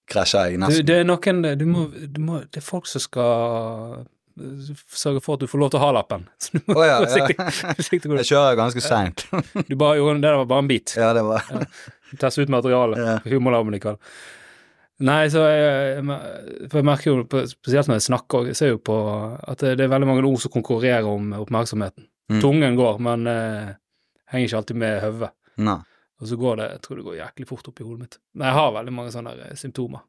krasjer 0.07 0.45
jeg 0.51 0.53
Du, 0.59 0.63
nesten. 0.65 0.85
det 0.87 0.95
er 1.01 1.03
noen 1.07 1.41
du 1.59 1.65
må, 1.65 1.87
du 1.91 2.21
må, 2.21 2.39
Det 2.47 2.61
er 2.61 2.65
folk 2.65 2.87
som 2.87 3.03
skal 3.03 4.05
eh, 4.39 4.71
sørge 4.95 5.21
for 5.23 5.35
at 5.35 5.43
du 5.43 5.47
får 5.47 5.59
lov 5.59 5.71
til 5.71 5.79
å 5.79 5.83
ha 5.83 5.91
lappen. 5.91 6.27
Så 6.39 6.55
du 6.55 6.59
må 6.67 6.79
oh, 6.79 6.85
ja, 6.85 6.99
ja. 7.01 7.51
forsiktig 7.75 8.11
Jeg 8.21 8.29
kjører 8.31 8.55
ganske 8.59 8.83
seint. 8.83 9.25
Du 9.67 9.75
det 9.75 10.21
der 10.21 10.37
var 10.37 10.45
bare 10.45 10.59
en 10.59 10.67
bit. 10.67 10.95
Ja, 10.95 11.13
det 11.13 11.23
var 11.27 11.43
Teste 12.19 12.41
ut 12.41 12.49
materialet. 12.49 12.97
Ja. 12.97 13.19
Humorlaben 13.27 13.73
de 13.75 13.79
kaller 13.83 13.99
Nei, 15.05 15.27
så 15.29 15.43
jeg, 15.45 16.05
for 16.71 16.79
jeg 16.79 16.87
merker 16.87 17.11
jo, 17.11 17.25
spesielt 17.51 17.89
når 17.89 17.99
jeg 17.99 18.07
snakker, 18.07 18.47
jeg 18.49 18.57
ser 18.57 18.71
jo 18.71 18.79
på 18.81 18.95
at 19.37 19.61
det, 19.61 19.83
er 19.85 19.91
veldig 19.91 20.09
mange 20.09 20.23
ord 20.25 20.41
som 20.41 20.53
konkurrerer 20.55 21.05
om 21.05 21.35
oppmerksomheten. 21.37 22.07
Mm. 22.31 22.39
Tungen 22.41 22.79
går, 22.79 22.97
men 23.05 23.29
eh, 23.29 23.75
henger 24.33 24.49
ikke 24.49 24.61
alltid 24.63 24.79
med 24.81 25.03
hodet. 25.05 25.29
Og 26.17 26.27
så 26.27 26.35
går 26.35 26.55
det 26.57 26.67
Jeg 26.71 26.81
tror 26.81 26.97
det 26.97 27.05
går 27.05 27.15
jæklig 27.19 27.47
fort 27.47 27.67
opp 27.69 27.81
i 27.81 27.85
hodet 27.85 27.99
mitt. 27.99 28.19
Men 28.33 28.47
jeg 28.49 28.57
har 28.57 28.73
veldig 28.73 28.93
mange 28.93 29.13
sånne 29.13 29.35
eh, 29.45 29.53
symptomer 29.57 30.01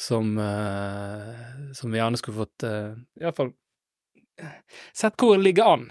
som 0.00 0.38
eh, 0.38 1.72
Som 1.76 1.92
vi 1.92 2.00
gjerne 2.00 2.20
skulle 2.20 2.44
fått 2.44 2.68
eh, 2.68 2.92
Iallfall 3.20 3.52
Sett 4.96 5.18
hvor 5.20 5.36
det 5.36 5.44
ligger 5.44 5.72
an. 5.74 5.82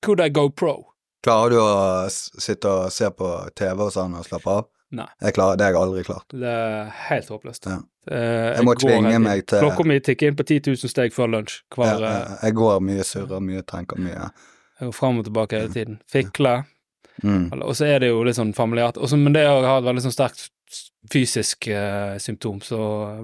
Could 0.00 0.20
I 0.24 0.30
go 0.32 0.46
pro? 0.48 0.94
Klarer 1.24 1.50
du 1.52 1.58
å 1.60 2.08
sitte 2.08 2.70
og 2.70 2.92
se 2.94 3.10
på 3.12 3.28
TV 3.58 3.82
og 3.84 3.90
sånn 3.92 4.14
og 4.16 4.24
slappe 4.24 4.54
av? 4.54 4.68
Nei. 4.90 5.04
Jeg 5.20 5.34
klarer, 5.36 5.56
det 5.60 5.64
har 5.66 5.72
jeg 5.74 5.80
aldri 5.82 6.02
klart. 6.06 6.24
Det 6.32 6.48
er 6.48 6.86
helt 7.10 7.28
håpløst. 7.28 7.66
Ja. 7.68 7.78
Eh, 8.08 8.54
Jeg 8.56 8.64
må 8.64 8.74
tvinge 8.80 9.18
meg 9.20 9.46
til- 9.46 9.60
Klokka 9.60 9.84
mi 9.84 9.98
tikker 10.00 10.28
inn 10.30 10.36
på 10.38 10.46
10 10.48 10.60
000 10.70 10.88
steg 10.88 11.12
før 11.12 11.28
lunsj 11.34 11.58
hver 11.74 11.84
Jeg, 11.84 12.02
eh, 12.02 12.14
jeg, 12.28 12.38
jeg 12.42 12.54
går 12.54 12.80
mye, 12.80 13.04
surrer 13.04 13.40
mye, 13.44 13.62
tenker 13.68 13.96
mye. 14.00 14.30
Jeg 14.80 14.86
går 14.88 14.94
fram 14.94 15.18
og 15.18 15.24
tilbake 15.26 15.50
hele 15.60 15.68
tiden. 15.74 15.98
Fikle. 16.08 16.64
Mm. 17.22 17.50
Og 17.62 17.74
så 17.76 17.84
er 17.86 17.98
det 18.00 18.08
jo 18.08 18.22
litt 18.24 18.36
sånn 18.38 18.54
familiært. 18.54 18.96
Også, 18.96 19.18
men 19.18 19.32
det 19.34 19.44
har 19.46 19.78
et 19.78 19.84
veldig 19.84 20.04
sånn 20.06 20.14
sterkt 20.16 20.48
fysisk 21.12 21.68
eh, 21.68 22.16
symptom, 22.18 22.60
så 22.64 22.78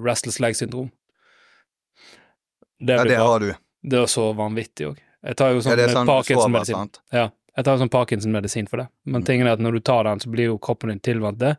restless 0.04 0.40
leg-syndrom. 0.40 0.90
Det, 2.80 2.92
Ja, 2.96 3.04
det 3.04 3.16
bra. 3.16 3.26
har 3.26 3.38
du. 3.40 3.54
det 3.82 3.98
er 4.02 4.06
så 4.06 4.34
vanvittig 4.36 4.86
òg. 4.90 4.98
Jeg 5.24 5.36
tar 5.36 5.48
jo 5.54 5.56
Ja, 5.56 5.60
sånn, 5.62 5.76
det 5.78 5.84
er 5.88 5.94
sånn 5.94 6.06
du 6.06 6.12
Parkinson-medisin. 6.12 6.90
Ja, 7.12 7.30
jeg 7.56 7.64
tar 7.64 7.78
sånn 7.78 7.90
Parkinson-medisin 7.92 8.68
for 8.70 8.82
det. 8.82 8.88
Men 9.06 9.22
Mm. 9.22 9.26
tingen 9.26 9.46
er 9.46 9.52
at 9.52 9.60
når 9.62 9.72
du 9.78 9.80
tar 9.80 10.04
den, 10.04 10.18
så 10.20 10.30
blir 10.30 10.44
jo 10.50 10.58
kroppen 10.58 10.90
din 10.90 11.00
tilvant 11.00 11.38
det. 11.38 11.56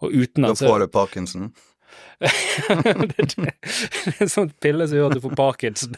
Og 0.00 0.12
uten 0.12 0.42
Da 0.44 0.48
den 0.52 0.56
så 0.56 0.68
får 0.68 0.80
du 0.80 0.86
parkinson. 0.88 1.52
det, 2.20 3.16
det, 3.16 3.26
det 3.38 4.12
er 4.12 4.22
en 4.26 4.28
sånn 4.32 4.50
pille 4.60 4.86
som 4.88 4.98
gjør 4.98 5.10
at 5.12 5.16
du 5.18 5.22
får 5.24 5.36
parkinson. 5.38 5.94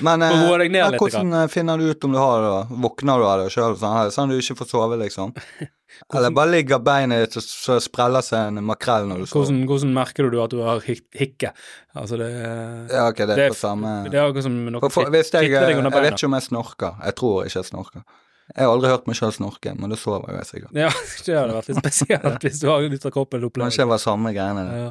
Men, 0.00 0.22
eh, 0.22 0.32
men 0.48 0.72
litt, 0.72 0.98
hvordan 1.00 1.34
eh, 1.36 1.46
finner 1.52 1.78
du 1.78 1.90
ut 1.90 2.04
om 2.04 2.14
du 2.14 2.18
har 2.18 2.42
det? 2.42 2.76
Våkner 2.82 3.20
du 3.20 3.26
av 3.28 3.42
det 3.42 3.50
sjøl, 3.52 3.76
sånn, 3.76 3.96
Er 4.00 4.08
det 4.08 4.14
sånn 4.14 4.32
du 4.32 4.38
ikke 4.38 4.56
får 4.62 4.70
sove, 4.70 4.98
liksom? 5.02 5.34
Eller 6.16 6.32
bare 6.32 6.48
ligger 6.54 6.80
beinet 6.80 7.26
ditt 7.26 7.36
og 7.36 7.44
så 7.44 7.76
spreller 7.84 8.24
seg 8.24 8.48
en 8.48 8.64
makrell 8.64 9.04
når 9.10 9.22
du 9.22 9.26
sover? 9.26 9.44
Hvordan, 9.44 9.60
hvordan 9.68 9.94
merker 9.98 10.30
du 10.32 10.38
at 10.40 10.54
du 10.54 10.62
har 10.64 10.80
hik 10.86 11.04
hikke? 11.18 11.52
Altså, 11.92 12.16
det 12.22 12.30
Ja, 12.32 13.04
ok, 13.10 13.20
det 13.20 13.36
det 13.36 13.46
er 13.50 13.52
på 13.52 13.60
samme 13.60 13.92
Det 14.08 14.16
er 14.16 14.24
akkurat 14.24 14.48
som 14.48 14.56
noe 14.64 14.80
for, 14.86 14.96
for, 14.96 15.12
Hvis 15.12 15.28
jeg, 15.28 15.50
kitler 15.50 15.68
deg 15.68 15.82
jeg 15.82 16.06
vet 16.06 16.16
ikke 16.16 16.30
om 16.30 16.38
jeg 16.38 16.48
snorker. 16.48 16.96
Jeg 17.04 17.18
tror 17.20 17.42
ikke 17.44 17.58
jeg 17.60 17.68
snorker. 17.68 18.06
Jeg 18.52 18.66
har 18.66 18.72
aldri 18.72 18.90
hørt 18.90 19.06
meg 19.08 19.16
sjøl 19.16 19.32
snorke, 19.32 19.72
men 19.78 19.92
det 19.92 19.98
sover 20.00 20.32
jeg 20.40 20.48
sikkert. 20.48 20.72
Ja, 20.76 20.88
det 21.26 21.36
hadde 21.36 21.58
vært 21.60 21.70
litt 21.70 21.84
spesielt 21.84 22.48
hvis 22.48 22.64
du 22.64 22.66
har 22.72 22.88
ut 22.88 23.06
av 23.08 23.14
kroppen 23.14 23.46
opplevd. 23.48 23.68
Kanskje 23.68 23.84
det 23.84 23.92
var 23.92 24.02
samme 24.02 24.32
greiene. 24.34 24.64
Ja. 24.72 24.90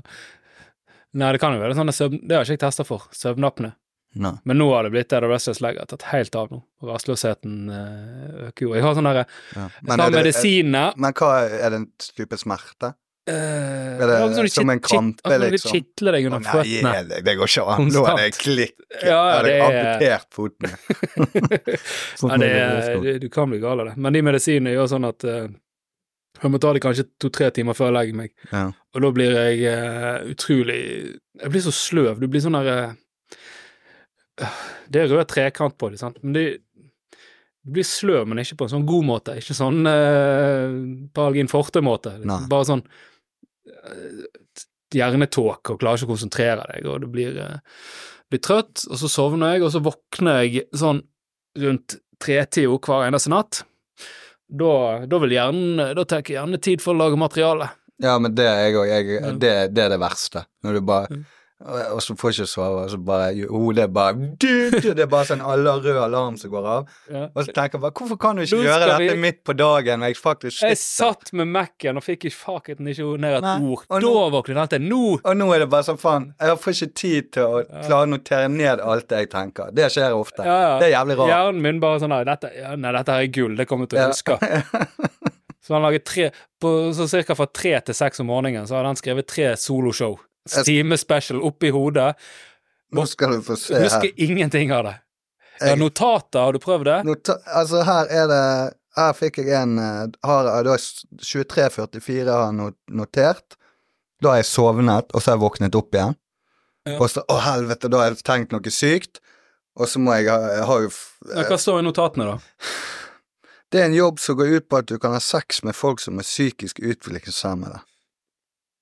Nei, 1.12 1.34
det 1.36 1.42
kan 1.44 1.58
jo 1.58 1.60
være 1.60 1.76
sånn. 1.76 1.92
Det 1.92 2.38
har 2.38 2.46
ikke 2.46 2.56
jeg 2.56 2.62
testa 2.62 2.86
for. 2.88 3.10
Søvnapne. 3.16 3.74
Nei. 4.20 4.34
Men 4.44 4.58
nå 4.60 4.66
har 4.74 4.84
det 4.84 4.92
blitt 4.92 5.08
det 5.10 5.22
der 5.22 5.30
Restless 5.32 5.62
Leg 5.64 5.78
har 5.80 5.86
tatt 5.88 6.04
helt 6.12 6.36
av 6.36 6.50
nå. 6.52 6.58
Rastløsheten 6.84 7.54
eh, 7.72 8.48
øker 8.50 8.66
jo. 8.66 8.74
Jeg 8.76 8.84
har 8.84 8.98
sånn 8.98 9.08
derre 9.08 9.26
Ja. 9.56 9.68
Jeg 9.70 9.88
tar 9.88 10.02
er 10.02 10.08
er, 10.10 10.18
medisinene 10.18 10.82
men 11.00 11.14
hva 11.16 11.30
er 11.48 11.70
det 11.72 11.80
en 11.80 11.88
type 12.18 12.40
smerte? 12.42 12.92
Uh, 13.30 14.02
Er 14.02 14.08
det 14.10 14.16
akkurat 14.18 14.52
som 14.52 14.70
en 14.74 14.80
krampe, 14.82 15.30
det 15.30 15.52
liksom? 15.54 15.72
kitler 15.76 16.16
deg 16.18 16.26
under 16.26 16.40
nei, 16.42 16.54
føttene. 16.58 16.94
det, 17.12 17.20
det 17.28 17.36
går 17.38 17.52
ikke 17.52 17.66
an. 17.70 17.92
Nå 17.94 18.02
er 18.10 18.16
det 18.18 18.30
klikk. 18.40 18.74
Ja, 19.06 19.20
Jeg 19.38 19.44
det 19.46 19.52
er- 19.54 19.66
amputert 19.68 20.34
foten. 20.34 20.74
Sånn 22.18 22.32
Ja, 22.34 22.38
det 22.42 22.50
er, 22.52 22.96
du, 23.04 23.12
du 23.22 23.28
kan 23.32 23.52
bli 23.54 23.60
gal 23.62 23.80
av 23.84 23.92
det. 23.92 23.94
Men 24.02 24.18
de 24.18 24.24
medisinene 24.26 24.74
gjør 24.74 24.90
sånn 24.96 25.06
at 25.08 25.28
uh, 25.30 25.46
jeg 26.42 26.50
må 26.52 26.58
ta 26.64 26.72
det 26.74 26.82
kanskje 26.82 27.06
to-tre 27.22 27.52
timer 27.54 27.78
før 27.78 27.92
jeg 27.92 27.98
legger 28.00 28.20
meg. 28.24 28.34
Ja. 28.50 28.64
Og 28.96 29.06
da 29.06 29.12
blir 29.16 29.38
jeg 29.38 29.62
uh, 29.70 30.26
utrolig 30.34 30.80
Jeg 31.44 31.54
blir 31.54 31.64
så 31.68 31.74
sløv. 31.76 32.18
Du 32.22 32.28
blir 32.28 32.42
sånn 32.44 32.58
der 32.58 32.72
eh, 32.74 32.98
Det 34.92 35.04
er 35.04 35.12
rød 35.12 35.28
trekant 35.32 35.78
på 35.80 35.90
det, 35.92 36.02
sant, 36.02 36.20
men 36.24 36.36
det 36.36 36.46
du 37.62 37.76
blir 37.76 37.86
slø, 37.86 38.24
men 38.26 38.42
ikke 38.42 38.58
på 38.58 38.66
en 38.66 38.72
sånn 38.72 38.86
god 38.90 39.06
måte. 39.06 39.36
Ikke 39.38 39.54
sånn 39.54 39.86
eh, 39.86 40.72
Palgin 41.14 41.50
Forte-måte. 41.52 42.16
Bare 42.50 42.66
sånn 42.66 42.82
hjernetåke 44.92 45.76
og 45.76 45.82
klarer 45.82 46.00
ikke 46.00 46.10
å 46.10 46.14
konsentrere 46.16 46.66
deg, 46.74 46.88
og 46.90 47.04
du 47.04 47.10
blir, 47.12 47.38
eh, 47.38 47.60
blir 48.34 48.42
trøtt, 48.44 48.88
og 48.90 48.98
så 49.00 49.10
sovner 49.12 49.54
jeg, 49.56 49.66
og 49.66 49.74
så 49.76 49.84
våkner 49.86 50.42
jeg 50.42 50.66
sånn 50.74 51.04
rundt 51.62 52.00
tretida 52.22 52.80
hver 52.82 53.08
eneste 53.08 53.32
natt. 53.34 53.62
Da, 54.52 55.06
da 55.08 55.18
vil 55.24 55.32
hjernen 55.32 55.94
Da 55.96 56.04
tar 56.04 56.20
jeg 56.20 56.36
gjerne 56.36 56.58
tid 56.60 56.82
for 56.84 56.92
å 56.92 57.00
lage 57.00 57.16
materiale. 57.20 57.70
Ja, 58.04 58.18
men 58.20 58.34
det 58.36 58.48
er 58.50 58.66
jeg 58.66 58.76
òg. 58.82 59.38
Det, 59.40 59.54
det 59.72 59.86
er 59.86 59.94
det 59.94 60.02
verste. 60.02 60.44
Når 60.66 60.74
du 60.74 60.82
bare. 60.90 61.22
Og, 61.66 62.00
så 62.02 62.16
får 62.18 62.32
jeg 62.32 62.38
ikke 62.42 62.50
sove, 62.52 62.84
og 62.86 62.90
så 62.94 62.98
bare 63.06 63.48
hodet 63.50 63.88
bare 63.94 64.14
Det 64.42 64.92
er 65.00 65.10
bare 65.12 65.28
sånn 65.30 65.44
alle 65.46 65.74
rød 65.84 66.00
alarm 66.04 66.38
som 66.42 66.52
går 66.54 66.68
av. 66.74 66.88
Ja. 67.12 67.24
Og 67.36 67.46
så 67.46 67.54
tenker 67.54 67.78
jeg 67.78 67.84
bare 67.86 67.96
Hvorfor 68.00 68.20
kan 68.22 68.36
du 68.40 68.44
ikke 68.46 68.62
gjøre 68.66 68.88
dette 68.90 69.00
vi- 69.14 69.22
midt 69.26 69.44
på 69.48 69.56
dagen 69.58 70.02
jeg 70.08 70.18
faktisk 70.18 70.62
Jeg 70.66 70.78
satt 70.82 71.34
med 71.38 71.48
Mac-en 71.52 71.98
og 72.02 72.06
fikk 72.06 72.28
faketen 72.34 72.88
ikke 72.92 73.18
ned 73.22 73.38
et 73.38 73.44
Nei, 73.46 73.58
ord. 73.62 73.86
og 73.90 74.02
Da 74.02 74.26
våknet 74.38 74.58
alt 74.64 74.76
det. 74.78 74.82
Nå! 74.82 75.20
Og 75.24 75.38
nå 75.38 75.50
er 75.56 75.60
det 75.66 75.70
bare 75.70 75.84
sånn 75.90 76.00
faen 76.02 76.30
Jeg 76.40 76.58
får 76.64 76.78
ikke 76.78 76.94
tid 77.04 77.32
til 77.38 77.44
å 77.44 77.64
klare 77.86 78.08
å 78.08 78.12
notere 78.16 78.50
ned 78.50 78.80
alt 78.80 79.08
det 79.10 79.24
jeg 79.26 79.30
tenker. 79.36 79.72
Det 79.76 79.92
skjer 79.94 80.16
ofte. 80.18 80.46
Ja, 80.46 80.58
ja. 80.62 80.74
Det 80.80 80.90
er 80.90 80.96
jævlig 80.98 81.18
rart. 81.20 81.30
Hjernen 81.34 81.62
min 81.62 81.80
bare 81.84 82.00
sånn 82.00 82.18
dette, 82.26 82.52
nei, 82.78 82.92
dette 82.98 83.12
her 83.12 83.22
er 83.28 83.32
gull, 83.34 83.56
det 83.56 83.68
kommer 83.70 83.88
jeg 83.88 83.96
til 83.96 84.00
å 84.02 84.10
huske. 84.12 84.38
Så 85.62 85.76
han 85.76 85.84
laget 85.86 86.06
tre 86.10 86.32
På 86.62 86.92
så 86.94 87.06
cirka 87.10 87.36
fra 87.38 87.46
tre 87.46 87.76
til 87.86 87.94
seks 87.98 88.20
om 88.24 88.28
morgenen 88.32 88.66
så 88.70 88.76
hadde 88.80 88.92
han 88.92 88.98
skrevet 89.00 89.28
tre 89.30 89.52
soloshow. 89.58 90.18
Jeg- 90.50 90.66
Time-special 90.66 91.42
oppi 91.46 91.70
hodet. 91.70 92.16
Nå 92.92 93.06
skal 93.08 93.32
du 93.38 93.42
få 93.42 93.56
se 93.58 93.76
her. 93.76 93.84
Husker 93.84 94.12
ingenting 94.18 94.72
av 94.72 94.84
det. 94.84 94.96
Ja, 95.62 95.76
notater, 95.76 96.40
har 96.40 96.54
du 96.54 96.60
prøvd 96.60 96.86
det? 96.86 97.04
nota, 97.06 97.36
altså, 97.46 97.84
her 97.86 98.06
er 98.10 98.28
det 98.28 98.78
Her 98.96 99.14
fikk 99.14 99.38
jeg 99.38 99.54
en 99.56 99.78
Har 99.78 100.44
jeg 100.44 100.64
Da 100.66 100.74
er 100.74 100.82
2344 101.22 102.32
har 102.32 102.52
jeg 102.52 102.74
notert. 102.90 103.56
Da 104.22 104.30
har 104.30 104.36
jeg 104.42 104.46
sovnet, 104.46 105.14
og 105.14 105.22
så 105.22 105.32
har 105.32 105.38
jeg 105.38 105.44
våknet 105.46 105.76
opp 105.76 105.92
igjen. 105.96 106.16
Ja. 106.86 106.98
Og 106.98 107.08
så 107.10 107.24
Å, 107.30 107.38
helvete, 107.40 107.90
da 107.90 107.98
har 108.02 108.10
jeg 108.12 108.24
tenkt 108.24 108.52
noe 108.52 108.74
sykt. 108.74 109.20
Og 109.78 109.88
så 109.88 110.00
må 110.00 110.18
jeg 110.20 110.28
ha 110.28 110.80
jo 110.82 110.90
Hva 110.90 111.58
står 111.58 111.80
i 111.80 111.86
notatene, 111.86 112.26
da? 112.26 112.40
Det 113.72 113.80
er 113.80 113.86
en 113.86 113.94
jobb 113.96 114.20
som 114.20 114.36
går 114.36 114.58
ut 114.58 114.68
på 114.68 114.78
at 114.82 114.86
du 114.88 114.98
kan 115.00 115.14
ha 115.16 115.20
sex 115.20 115.64
med 115.64 115.76
folk 115.76 116.02
som 116.04 116.20
er 116.20 116.24
psykisk 116.28 116.82
utviklingshemmede. 116.84 117.80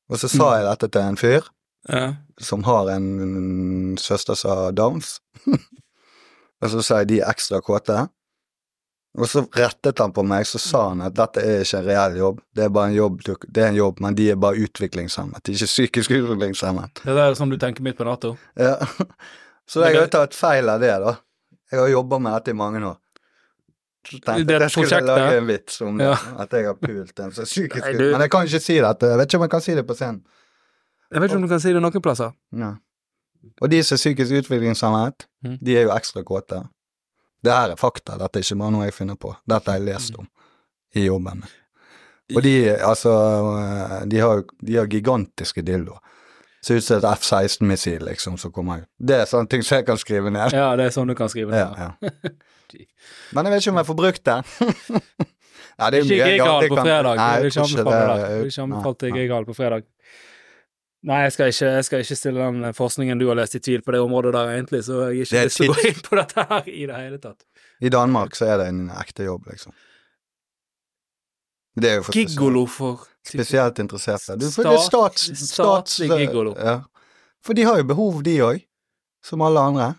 Og 0.09 0.17
så 0.21 0.29
sa 0.31 0.51
jeg 0.57 0.67
dette 0.69 0.89
til 0.95 1.01
en 1.05 1.17
fyr 1.19 1.49
Ja. 1.89 2.15
som 2.41 2.63
har 2.67 2.89
en 2.91 3.95
søster 4.01 4.35
som 4.35 4.51
har 4.51 4.71
downs. 4.75 5.19
og 6.61 6.69
så 6.73 6.81
sa 6.83 6.97
jeg 7.01 7.07
de 7.13 7.19
er 7.21 7.29
ekstra 7.31 7.61
kåte. 7.63 8.07
Og 9.17 9.25
så 9.25 9.41
rettet 9.57 9.97
han 9.99 10.11
på 10.13 10.21
meg, 10.27 10.45
så 10.45 10.59
sa 10.61 10.81
han 10.91 11.01
at 11.01 11.15
dette 11.17 11.41
er 11.41 11.63
ikke 11.63 11.79
en 11.79 11.87
reell 11.87 12.17
jobb. 12.19 12.41
Det 12.55 12.65
er 12.67 12.69
bare 12.75 12.91
en 12.91 12.97
jobb, 12.97 13.21
det 13.25 13.63
er 13.63 13.71
en 13.71 13.79
jobb, 13.79 14.01
men 14.05 14.15
de 14.15 14.27
er 14.31 14.37
bare 14.37 14.59
utviklingshemmet. 14.67 15.41
De 15.45 15.51
er 15.55 15.57
ikke 15.57 15.71
psykisk 15.71 16.13
utviklingshemmet. 16.19 17.01
Det 17.05 17.15
er 17.23 17.37
sånn 17.39 17.49
du 17.49 17.57
tenker 17.61 17.85
midt 17.85 17.97
på 17.97 18.05
natta? 18.07 18.35
Ja. 18.59 18.75
Så 19.69 19.81
jeg 19.85 19.95
har 19.97 20.05
jo 20.07 20.11
tatt 20.13 20.33
feil 20.37 20.69
av 20.69 20.79
det, 20.81 20.93
da. 21.01 21.15
Jeg 21.71 21.79
har 21.83 21.89
jobba 21.91 22.17
med 22.21 22.33
dette 22.37 22.53
i 22.53 22.57
mange 22.57 22.81
år. 22.85 22.97
Tenkte 24.05 24.43
Det 24.47 24.55
at 24.55 24.61
jeg 24.61 24.71
skulle 24.71 24.99
lage 25.05 25.37
en 25.37 25.47
vits 25.47 25.81
om 25.81 25.97
det, 25.97 26.05
Ja. 26.07 26.15
at 26.39 26.53
jeg 26.55 26.65
har 26.65 26.73
pult 26.79 27.19
en 27.19 27.31
så 27.31 27.43
psykisk 27.43 27.83
Nei, 27.83 27.93
du- 27.93 28.11
Men 28.11 28.21
jeg 28.21 28.31
kan 28.31 28.45
ikke 28.45 28.59
si 28.59 28.79
dette. 28.79 29.05
Jeg 29.05 29.17
vet 29.17 29.27
ikke 29.27 29.37
om 29.37 29.41
jeg 29.41 29.51
kan 29.51 29.61
si 29.61 29.75
det 29.75 29.87
på 29.87 29.93
scenen. 29.93 30.21
Jeg 31.11 31.21
vet 31.21 31.29
ikke 31.29 31.35
om 31.35 31.41
du 31.41 31.47
kan 31.47 31.59
si 31.59 31.73
det 31.73 31.81
noen 31.81 32.01
plasser. 32.01 32.31
Ja. 32.55 32.73
Og 33.61 33.69
de 33.69 33.83
som 33.83 33.95
er 33.95 33.97
psykisk 33.97 34.31
utviklingshemmet, 34.31 35.25
mm. 35.43 35.57
de 35.61 35.77
er 35.77 35.83
jo 35.83 35.89
ekstra 35.89 36.23
kåte. 36.23 36.67
Det 37.43 37.51
her 37.51 37.71
er 37.71 37.75
fakta, 37.75 38.17
dette 38.17 38.39
er 38.39 38.43
ikke 38.43 38.59
bare 38.59 38.71
noe 38.71 38.83
jeg 38.83 38.93
finner 38.93 39.15
på. 39.15 39.35
Dette 39.47 39.71
har 39.71 39.79
jeg 39.79 39.87
lest 39.87 40.15
om 40.19 40.27
i 40.95 41.05
jobben. 41.05 41.43
Og 42.35 42.43
de, 42.43 42.53
altså, 42.77 43.13
de 44.05 44.19
har 44.19 44.43
de 44.65 44.75
har 44.75 44.87
gigantiske 44.87 45.61
dildoer. 45.61 45.99
Ser 46.61 46.75
ut 46.75 46.83
som 46.83 46.97
et 46.97 47.05
F-16-missil, 47.07 48.03
liksom, 48.03 48.37
som 48.37 48.51
kommer 48.51 48.81
ut. 48.81 48.87
Det 48.99 49.15
er 49.15 49.25
sånne 49.25 49.47
ting 49.47 49.63
som 49.63 49.77
jeg 49.77 49.85
kan 49.87 49.97
skrive 49.97 50.29
ned. 50.29 50.51
Ja, 50.51 50.73
det 50.75 50.89
er 50.89 50.91
sånn 50.91 51.07
du 51.07 51.15
kan 51.15 51.31
skrive 51.31 51.55
ned. 51.55 51.77
Ja, 51.79 51.93
ja. 52.03 52.31
Men 53.33 53.45
jeg 53.45 53.53
vet 53.53 53.63
ikke 53.63 53.73
om 53.75 53.79
jeg 53.81 53.89
får 53.89 53.99
brukt 53.99 54.23
det. 54.29 54.37
Nei, 55.79 55.89
det 55.93 55.99
er 55.99 56.03
Ikke 56.03 56.47
mye 56.49 56.69
på 56.69 56.81
fredag. 56.83 57.15
Nei, 57.15 57.27
Jeg 57.29 57.43
vil 57.43 57.51
ikke 58.51 58.65
anbefale. 58.65 59.45
På 59.47 59.55
fredag. 59.55 59.85
Nei, 61.09 61.19
jeg 61.23 61.31
skal, 61.31 61.51
ikke, 61.53 61.67
jeg 61.77 61.85
skal 61.87 62.01
ikke 62.03 62.15
stille 62.19 62.47
den 62.47 62.73
forskningen 62.75 63.19
du 63.21 63.29
har 63.29 63.37
lest 63.39 63.55
i 63.55 63.61
tvil 63.63 63.81
på 63.85 63.93
det 63.95 64.01
området 64.03 64.33
der, 64.35 64.49
egentlig, 64.57 64.81
så 64.83 64.97
jeg 64.97 65.05
har 65.05 65.13
ikke 65.23 65.37
er 65.39 65.45
lyst 65.47 65.61
til 65.61 65.71
å 65.71 65.75
gå 65.77 65.85
inn 65.87 66.01
på 66.03 66.17
dette 66.19 66.43
her 66.49 66.67
i 66.67 66.81
det 66.89 66.97
hele 67.05 67.19
tatt. 67.23 67.45
I 67.79 67.91
Danmark 67.93 68.35
så 68.35 68.49
er 68.51 68.59
det 68.59 68.65
en 68.73 68.81
ekte 68.99 69.29
jobb, 69.29 69.47
liksom. 69.47 69.71
Det 71.79 71.87
er 71.93 71.95
jo 72.01 72.03
for 72.09 72.17
Gigolo 72.17 72.65
for 72.67 73.05
spesielt 73.23 73.79
interesserte. 73.79 74.35
Du, 74.35 74.49
for 74.51 74.67
det 74.67 74.73
er 74.75 74.83
stats, 74.83 75.29
stats, 75.53 75.99
gigolo. 76.03 76.51
Ja. 76.59 76.81
For 77.45 77.55
de 77.55 77.63
har 77.63 77.79
jo 77.79 77.87
behov, 77.87 78.19
de 78.25 78.35
òg, 78.43 78.65
som 79.23 79.45
alle 79.45 79.63
andre. 79.71 79.93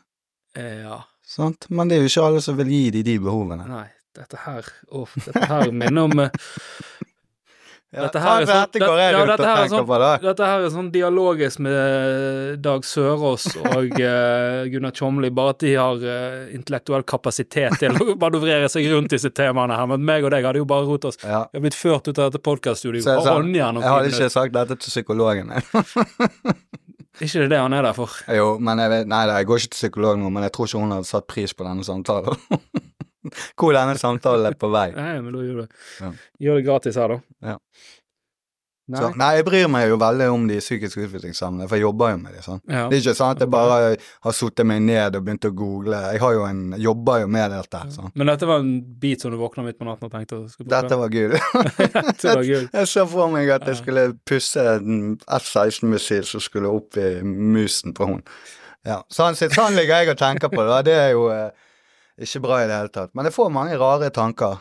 Eh, 0.56 0.82
Ja. 0.84 1.00
Sant? 1.30 1.68
Men 1.70 1.90
det 1.90 1.98
er 1.98 2.04
jo 2.04 2.10
ikke 2.10 2.26
alle 2.26 2.42
som 2.42 2.58
vil 2.58 2.72
gi 2.74 2.82
de 2.98 3.04
de 3.06 3.18
behovene. 3.22 3.66
Nei, 3.70 3.86
dette 4.18 4.40
her 4.46 4.66
Å, 4.90 5.04
dette 5.14 5.46
her 5.46 5.70
minner 5.70 6.08
om 6.08 6.24
eh, 6.26 6.34
Ja, 7.90 8.04
Dette 8.04 8.20
her 8.22 8.44
er 8.44 8.46
sånn- 8.46 8.60
dette 8.68 8.80
går 8.84 8.98
jeg 9.00 9.10
ja, 9.10 9.18
rundt 9.18 9.32
og 9.32 9.40
her 9.48 9.56
tenker 9.58 9.72
sånn- 9.72 9.86
på. 9.88 9.96
Dette 10.22 10.46
her 10.46 10.60
er 10.62 10.70
sånn 10.70 10.90
dialogisk 10.94 11.62
med 11.66 12.60
Dag 12.62 12.84
Sørås 12.86 13.48
og 13.58 13.96
uh, 13.98 14.60
Gunnar 14.70 14.94
Tjomli, 14.94 15.30
bare 15.34 15.56
at 15.56 15.64
de 15.64 15.72
har 15.74 16.04
uh, 16.04 16.44
intellektuell 16.54 17.02
kapasitet 17.02 17.80
til 17.82 17.98
å 17.98 18.14
manøvrere 18.22 18.70
seg 18.70 18.86
rundt 18.92 19.10
disse 19.10 19.32
temaene 19.34 19.74
her, 19.74 19.90
men 19.90 20.06
meg 20.06 20.22
og 20.22 20.30
deg 20.36 20.46
hadde 20.46 20.62
jo 20.62 20.68
bare 20.70 20.86
rotet 20.86 21.10
oss. 21.10 21.18
Ja. 21.24 21.42
Vi 21.50 21.58
har 21.58 21.66
blitt 21.66 21.78
ført 21.80 22.06
ut 22.06 22.14
av 22.14 22.30
dette 22.30 22.42
podkaststudioet 22.46 23.10
jeg, 23.10 23.58
jeg 23.58 23.90
hadde 23.90 24.14
ikke 24.14 24.30
sagt 24.38 24.54
dette 24.54 24.78
til 24.78 24.94
psykologen. 24.94 25.50
Ikke 27.24 27.48
det 27.50 27.58
han 27.58 27.74
er 27.74 27.82
der 27.88 27.96
for. 27.96 28.12
jo, 28.36 28.52
men 28.62 28.78
jeg 28.78 28.92
vet, 28.92 29.08
nei, 29.10 29.24
nei, 29.28 29.40
jeg 29.42 29.48
går 29.50 29.62
ikke 29.62 29.72
til 29.74 29.80
psykolog 29.82 30.20
nå, 30.20 30.30
men 30.32 30.46
jeg 30.46 30.54
tror 30.56 30.68
ikke 30.70 30.82
hun 30.84 30.94
hadde 30.94 31.08
satt 31.10 31.26
pris 31.30 31.54
på 31.56 31.66
denne 31.66 31.86
samtalen. 31.86 32.38
Hvor 33.60 33.74
denne 33.76 33.98
samtalen 34.00 34.48
er 34.48 34.56
på 34.56 34.70
vei. 34.72 34.86
Nei, 34.96 35.16
men 35.20 35.34
da 35.34 35.42
gjør 35.44 35.58
du 35.58 35.62
det. 35.64 35.80
Ja. 36.00 36.12
Gjør 36.46 36.60
det 36.60 36.66
gratis 36.68 37.00
her, 37.00 37.16
da. 37.16 37.50
Ja. 37.52 37.56
Nei. 38.90 38.98
Så, 38.98 39.08
nei, 39.20 39.28
jeg 39.38 39.44
bryr 39.46 39.68
meg 39.70 39.84
jo 39.86 39.96
veldig 40.00 40.26
om 40.34 40.46
de 40.50 40.56
psykisk 40.58 40.98
utviklingshemmede, 41.04 41.68
for 41.70 41.78
jeg 41.78 41.84
jobber 41.84 42.10
jo 42.10 42.16
med 42.24 42.34
de 42.34 42.40
sånn. 42.42 42.60
Ja. 42.66 42.84
Det 42.90 42.96
er 42.96 43.02
ikke 43.04 43.14
sånn 43.20 43.34
at 43.36 43.44
jeg 43.44 43.50
bare 43.52 43.76
har 44.26 44.34
satt 44.34 44.62
meg 44.66 44.80
ned 44.82 45.18
og 45.18 45.26
begynt 45.28 45.46
å 45.46 45.52
google. 45.54 46.00
Jeg 46.10 46.22
har 46.24 46.34
jo 46.34 46.46
en, 46.48 46.62
jobber 46.82 47.20
jo 47.22 47.28
med 47.30 47.54
dette. 47.54 47.82
sånn. 47.94 48.10
Men 48.18 48.32
dette 48.32 48.48
var 48.50 48.64
en 48.64 48.72
bit 49.04 49.22
som 49.22 49.30
du 49.30 49.38
våkna 49.38 49.62
midt 49.66 49.78
på 49.78 49.86
natten 49.86 50.08
og 50.08 50.14
tenkte 50.16 50.40
Dette 50.74 50.98
var 50.98 51.14
gøy. 51.14 51.36
Dette 52.00 52.34
var 52.34 52.42
gull. 52.48 52.66
Jeg 52.72 52.90
så 52.90 53.06
for 53.12 53.30
meg 53.30 53.52
at 53.54 53.68
jeg 53.70 53.78
skulle 53.78 54.06
pusse 54.26 54.64
en 54.74 55.18
F-16-missil 55.38 56.26
som 56.26 56.42
skulle 56.42 56.72
opp 56.72 56.98
i 56.98 57.12
musen 57.22 57.94
på 57.94 58.10
hun. 58.10 58.24
Ja, 58.88 59.02
sånn, 59.12 59.36
sånn 59.36 59.76
ligger 59.76 60.02
jeg 60.02 60.14
og 60.14 60.18
tenker 60.18 60.50
på 60.50 60.64
det. 60.66 60.80
Det 60.88 60.96
er 60.96 61.12
jo 61.12 61.28
eh, 61.34 61.52
ikke 62.26 62.42
bra 62.46 62.62
i 62.62 62.66
det 62.68 62.80
hele 62.80 62.92
tatt. 62.94 63.14
Men 63.14 63.28
jeg 63.28 63.36
får 63.36 63.54
mange 63.54 63.78
rare 63.80 64.10
tanker. 64.14 64.58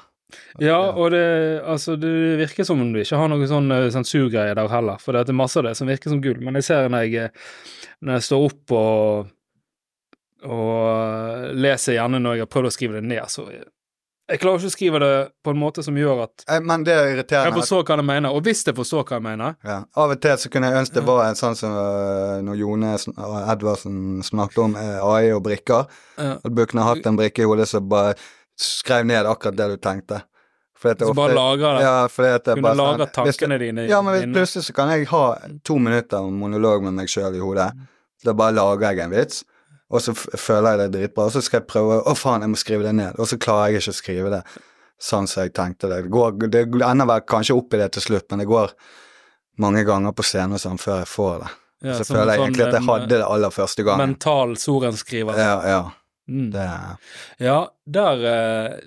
Ja, 0.62 0.78
og 0.92 1.12
det, 1.12 1.24
altså, 1.66 1.96
det 2.00 2.12
virker 2.44 2.68
som 2.68 2.82
om 2.84 2.92
du 2.94 3.00
ikke 3.02 3.18
har 3.18 3.32
noen 3.32 3.50
sånn 3.50 3.72
sensurgreier 3.96 4.58
der 4.60 4.70
heller, 4.72 5.02
for 5.02 5.18
det 5.18 5.26
er 5.30 5.38
masse 5.38 5.58
av 5.62 5.66
det 5.70 5.76
som 5.80 5.90
virker 5.90 6.14
som 6.14 6.22
gull. 6.22 6.40
Men 6.46 6.60
jeg 6.60 6.68
ser 6.70 6.90
når 6.92 7.08
jeg, 7.08 7.30
eh, 7.30 7.58
når 8.06 8.20
jeg 8.20 8.28
står 8.30 8.46
opp 8.52 8.76
og, 8.78 9.34
og 10.50 11.52
leser 11.60 11.98
gjerne 11.98 12.22
når 12.22 12.38
jeg 12.40 12.46
har 12.48 12.54
prøvd 12.54 12.70
å 12.70 12.78
skrive 12.78 13.00
det 13.00 13.10
ned, 13.10 13.26
så 13.32 13.50
jeg, 13.52 13.66
jeg 14.30 14.40
klarer 14.44 14.62
ikke 14.62 14.70
å 14.70 14.74
skrive 14.76 15.00
det 15.02 15.14
på 15.42 15.54
en 15.56 15.60
måte 15.60 15.84
som 15.86 15.96
gjør 15.98 16.20
at 16.28 16.44
Eh, 16.46 16.60
Men 16.62 16.84
det 16.86 16.94
er 16.94 17.08
irriterende. 17.16 17.50
Jeg 17.50 17.58
forstår 17.64 17.86
hva 17.88 17.96
jeg 17.98 18.06
mener. 18.06 18.36
Og 18.38 18.44
hvis 18.46 18.62
jeg 18.68 18.76
forstår 18.78 19.08
hva 19.10 19.18
jeg 19.18 19.26
mener 19.26 19.56
Ja. 19.66 19.80
Av 19.98 20.14
og 20.14 20.22
til 20.22 20.38
så 20.38 20.52
kunne 20.54 20.70
jeg 20.70 20.84
ønske 20.84 21.00
det 21.00 21.06
var 21.08 21.24
en 21.26 21.40
sånn 21.40 21.58
som 21.58 21.74
eh, 21.74 22.36
når 22.46 22.60
Jone 22.62 22.92
og 23.18 23.38
Edvardsen 23.56 24.20
snakket 24.28 24.62
om 24.68 24.76
eh, 24.78 25.00
AI 25.02 25.32
og 25.34 25.42
brikker. 25.50 25.90
Ja. 26.22 26.36
At 26.38 26.54
du 26.54 26.62
har 26.78 26.92
hatt 26.92 27.10
en 27.10 27.18
brikke 27.18 27.42
i 27.42 27.50
hodet 27.50 27.68
som 27.74 27.90
bare 27.90 28.14
skrev 28.60 29.06
ned 29.06 29.26
akkurat 29.30 29.56
det 29.58 29.68
du 29.74 29.78
tenkte. 29.78 30.22
så 30.82 30.96
Så 30.96 31.14
bare 31.14 31.34
lager 31.36 31.76
det. 31.76 31.82
Ja, 31.84 32.08
fordi 32.08 32.28
at 32.36 32.44
Kunne 32.46 32.62
sånn- 32.64 32.78
lagre 32.78 33.08
tankene 33.12 33.60
dine 33.60 33.88
Ja, 33.90 34.02
men 34.02 34.34
plutselig 34.34 34.64
så 34.70 34.74
kan 34.74 34.90
jeg 34.90 35.08
ha 35.08 35.36
to 35.64 35.78
minutter 35.78 36.30
monolog 36.32 36.84
med 36.84 36.94
meg 36.94 37.08
sjøl 37.08 37.36
i 37.36 37.40
hodet. 37.40 37.72
Da 38.24 38.34
bare 38.34 38.54
lager 38.54 38.92
jeg 38.92 39.00
en 39.00 39.12
vits, 39.12 39.44
og 39.92 40.02
så 40.02 40.14
føler 40.16 40.78
jeg 40.78 40.92
det 40.92 40.92
dritbra, 41.00 41.26
og 41.26 41.32
så 41.32 41.42
skal 41.42 41.62
jeg 41.62 41.68
prøve 41.68 42.04
Å, 42.04 42.16
faen, 42.16 42.42
jeg 42.42 42.50
må 42.50 42.58
skrive 42.58 42.84
det 42.84 42.96
ned. 42.96 43.16
Og 43.20 43.28
så 43.28 43.38
klarer 43.38 43.72
jeg 43.72 43.82
ikke 43.82 43.92
å 43.92 44.02
skrive 44.02 44.30
det 44.30 44.44
sånn 45.00 45.28
som 45.28 45.44
jeg 45.44 45.54
tenkte 45.54 45.88
det. 45.90 46.04
Det, 46.04 46.12
går, 46.12 46.38
det 46.50 46.66
ender 46.84 47.06
vel 47.06 47.22
kanskje 47.22 47.56
opp 47.56 47.74
i 47.74 47.78
det 47.78 47.92
til 47.96 48.02
slutt, 48.02 48.30
men 48.32 48.40
det 48.40 48.48
går 48.48 48.72
mange 49.60 49.84
ganger 49.88 50.12
på 50.16 50.24
scenen 50.24 50.54
og 50.54 50.60
sånn 50.64 50.80
før 50.80 51.00
jeg 51.04 51.08
får 51.08 51.40
det. 51.44 51.52
Ja, 51.82 51.94
så 51.96 52.04
føler 52.04 52.34
jeg 52.34 52.40
sånn, 52.40 52.44
egentlig 52.50 52.66
at 52.68 52.74
jeg 52.76 52.84
eh, 52.84 52.90
hadde 52.92 53.08
det 53.08 53.24
aller 53.24 53.50
første 53.56 53.84
gangen. 53.88 54.10
Mental 54.12 54.56
sorenskriver. 54.60 55.38
Ja, 55.40 55.56
ja. 55.64 55.92
Mm. 56.30 56.50
Det 56.52 56.70
Ja, 57.38 57.60
der 57.86 58.26
eh, 58.32 58.80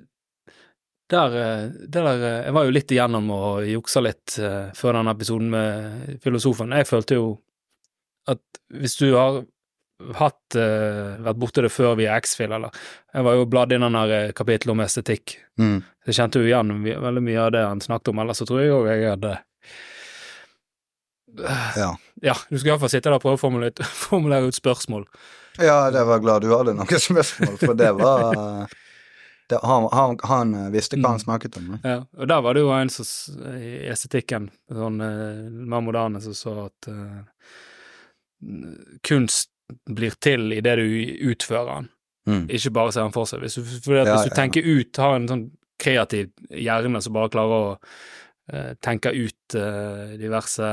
der, 1.11 1.37
eh, 1.37 1.65
det 1.69 2.03
der 2.03 2.23
eh, 2.25 2.45
Jeg 2.45 2.53
var 2.53 2.65
jo 2.65 2.75
litt 2.75 2.93
igjennom 2.95 3.31
og 3.35 3.67
juksa 3.69 4.01
litt 4.01 4.39
før 4.79 4.99
den 4.99 5.11
episoden 5.13 5.51
med 5.51 6.21
filosofen. 6.23 6.73
Jeg 6.73 6.89
følte 6.89 7.19
jo 7.19 7.33
at 8.31 8.63
hvis 8.73 8.97
du 9.01 9.11
har 9.17 9.43
hatt 10.19 10.55
vært 10.55 11.39
borti 11.39 11.63
det 11.63 11.71
før 11.71 11.95
via 11.99 12.17
X-Fil, 12.19 12.51
eller 12.51 12.71
Jeg 13.15 13.23
var 13.27 13.35
jo 13.39 13.47
bladd 13.47 13.73
inn 13.75 13.85
den 13.85 13.93
der 13.99 14.09
kapitlet 14.09 14.37
kapittelet 14.37 14.73
om 14.73 14.81
estetikk. 14.81 15.37
mm. 15.59 15.83
Jeg 16.07 16.15
kjente 16.15 16.41
jo 16.41 16.47
igjen 16.49 16.73
veldig 16.83 17.23
mye 17.23 17.39
av 17.39 17.53
det 17.55 17.63
han 17.63 17.81
snakket 17.81 18.09
om, 18.11 18.19
ellers 18.19 18.39
så 18.39 18.47
tror 18.47 18.63
jeg 18.63 18.73
òg 18.75 18.89
jeg 18.91 19.11
hadde 19.11 19.37
Ja. 21.77 21.93
Ja, 22.23 22.35
du 22.49 22.59
skal 22.59 22.73
iallfall 22.73 22.91
sitte 22.91 23.11
der 23.11 23.19
og 23.19 23.23
prøve 23.23 23.39
å 23.39 23.43
formulere, 23.43 23.87
formulere 24.09 24.51
ut 24.51 24.59
spørsmål. 24.59 25.07
Ja, 25.59 25.91
det 25.91 26.05
var 26.09 26.21
glad 26.25 26.43
du 26.43 26.51
hadde 26.57 26.75
noen 26.79 27.01
spørsmål, 27.09 27.59
for 27.61 27.75
det 27.75 27.91
var 27.99 28.69
det, 29.51 29.59
han, 29.63 29.89
han, 29.93 30.17
han 30.25 30.53
visste 30.73 30.97
hva 30.97 31.11
han 31.13 31.19
Mm. 31.21 31.25
snakket 31.27 31.57
om. 31.61 31.73
Ja, 31.85 31.99
og 32.17 32.29
der 32.31 32.41
var 32.41 32.55
det 32.57 32.63
jo 32.63 32.71
en 32.73 32.89
som 32.89 33.05
i 33.59 33.73
estetikken, 33.93 34.47
sånn 34.73 35.01
eh, 35.05 35.51
mer 35.53 35.83
moderne, 35.85 36.23
som 36.25 36.33
sa 36.39 36.55
at 36.71 36.89
uh, 36.89 37.21
kunst 39.05 39.51
blir 39.89 40.15
til 40.21 40.53
i 40.57 40.61
det 40.65 40.77
du 40.81 40.87
utfører 41.33 41.75
den, 41.83 41.89
Mm. 42.23 42.45
ikke 42.55 42.71
bare 42.71 42.93
ser 42.95 43.03
den 43.03 43.13
for 43.13 43.27
seg. 43.27 43.41
Hvis 43.43 43.57
du, 43.59 43.65
for 43.83 43.97
Ja, 43.99 44.05
hvis 44.07 44.29
du 44.29 44.31
ja. 44.31 44.37
tenker 44.37 44.63
ut, 44.63 44.97
har 44.97 45.17
en 45.17 45.25
sånn 45.29 45.51
kreativ 45.83 46.29
hjerne 46.55 47.01
som 47.03 47.13
bare 47.17 47.29
klarer 47.35 47.55
å 47.57 47.73
uh, 48.55 48.75
tenke 48.81 49.11
ut 49.11 49.57
uh, 49.59 50.13
diverse 50.21 50.69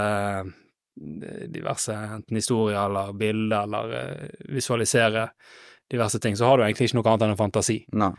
diverse 0.95 1.93
enten 1.93 2.35
historier 2.39 2.79
eller 2.85 3.13
bilder 3.13 3.63
eller 3.63 3.93
eh, 3.99 4.29
visualisere 4.53 5.29
diverse 5.91 6.19
ting, 6.21 6.35
så 6.37 6.45
har 6.45 6.57
du 6.57 6.63
egentlig 6.67 6.89
ikke 6.89 6.99
noe 6.99 7.09
annet 7.11 7.23
enn 7.27 7.33
en 7.35 7.39
fantasi. 7.39 7.79
Nei. 7.97 8.11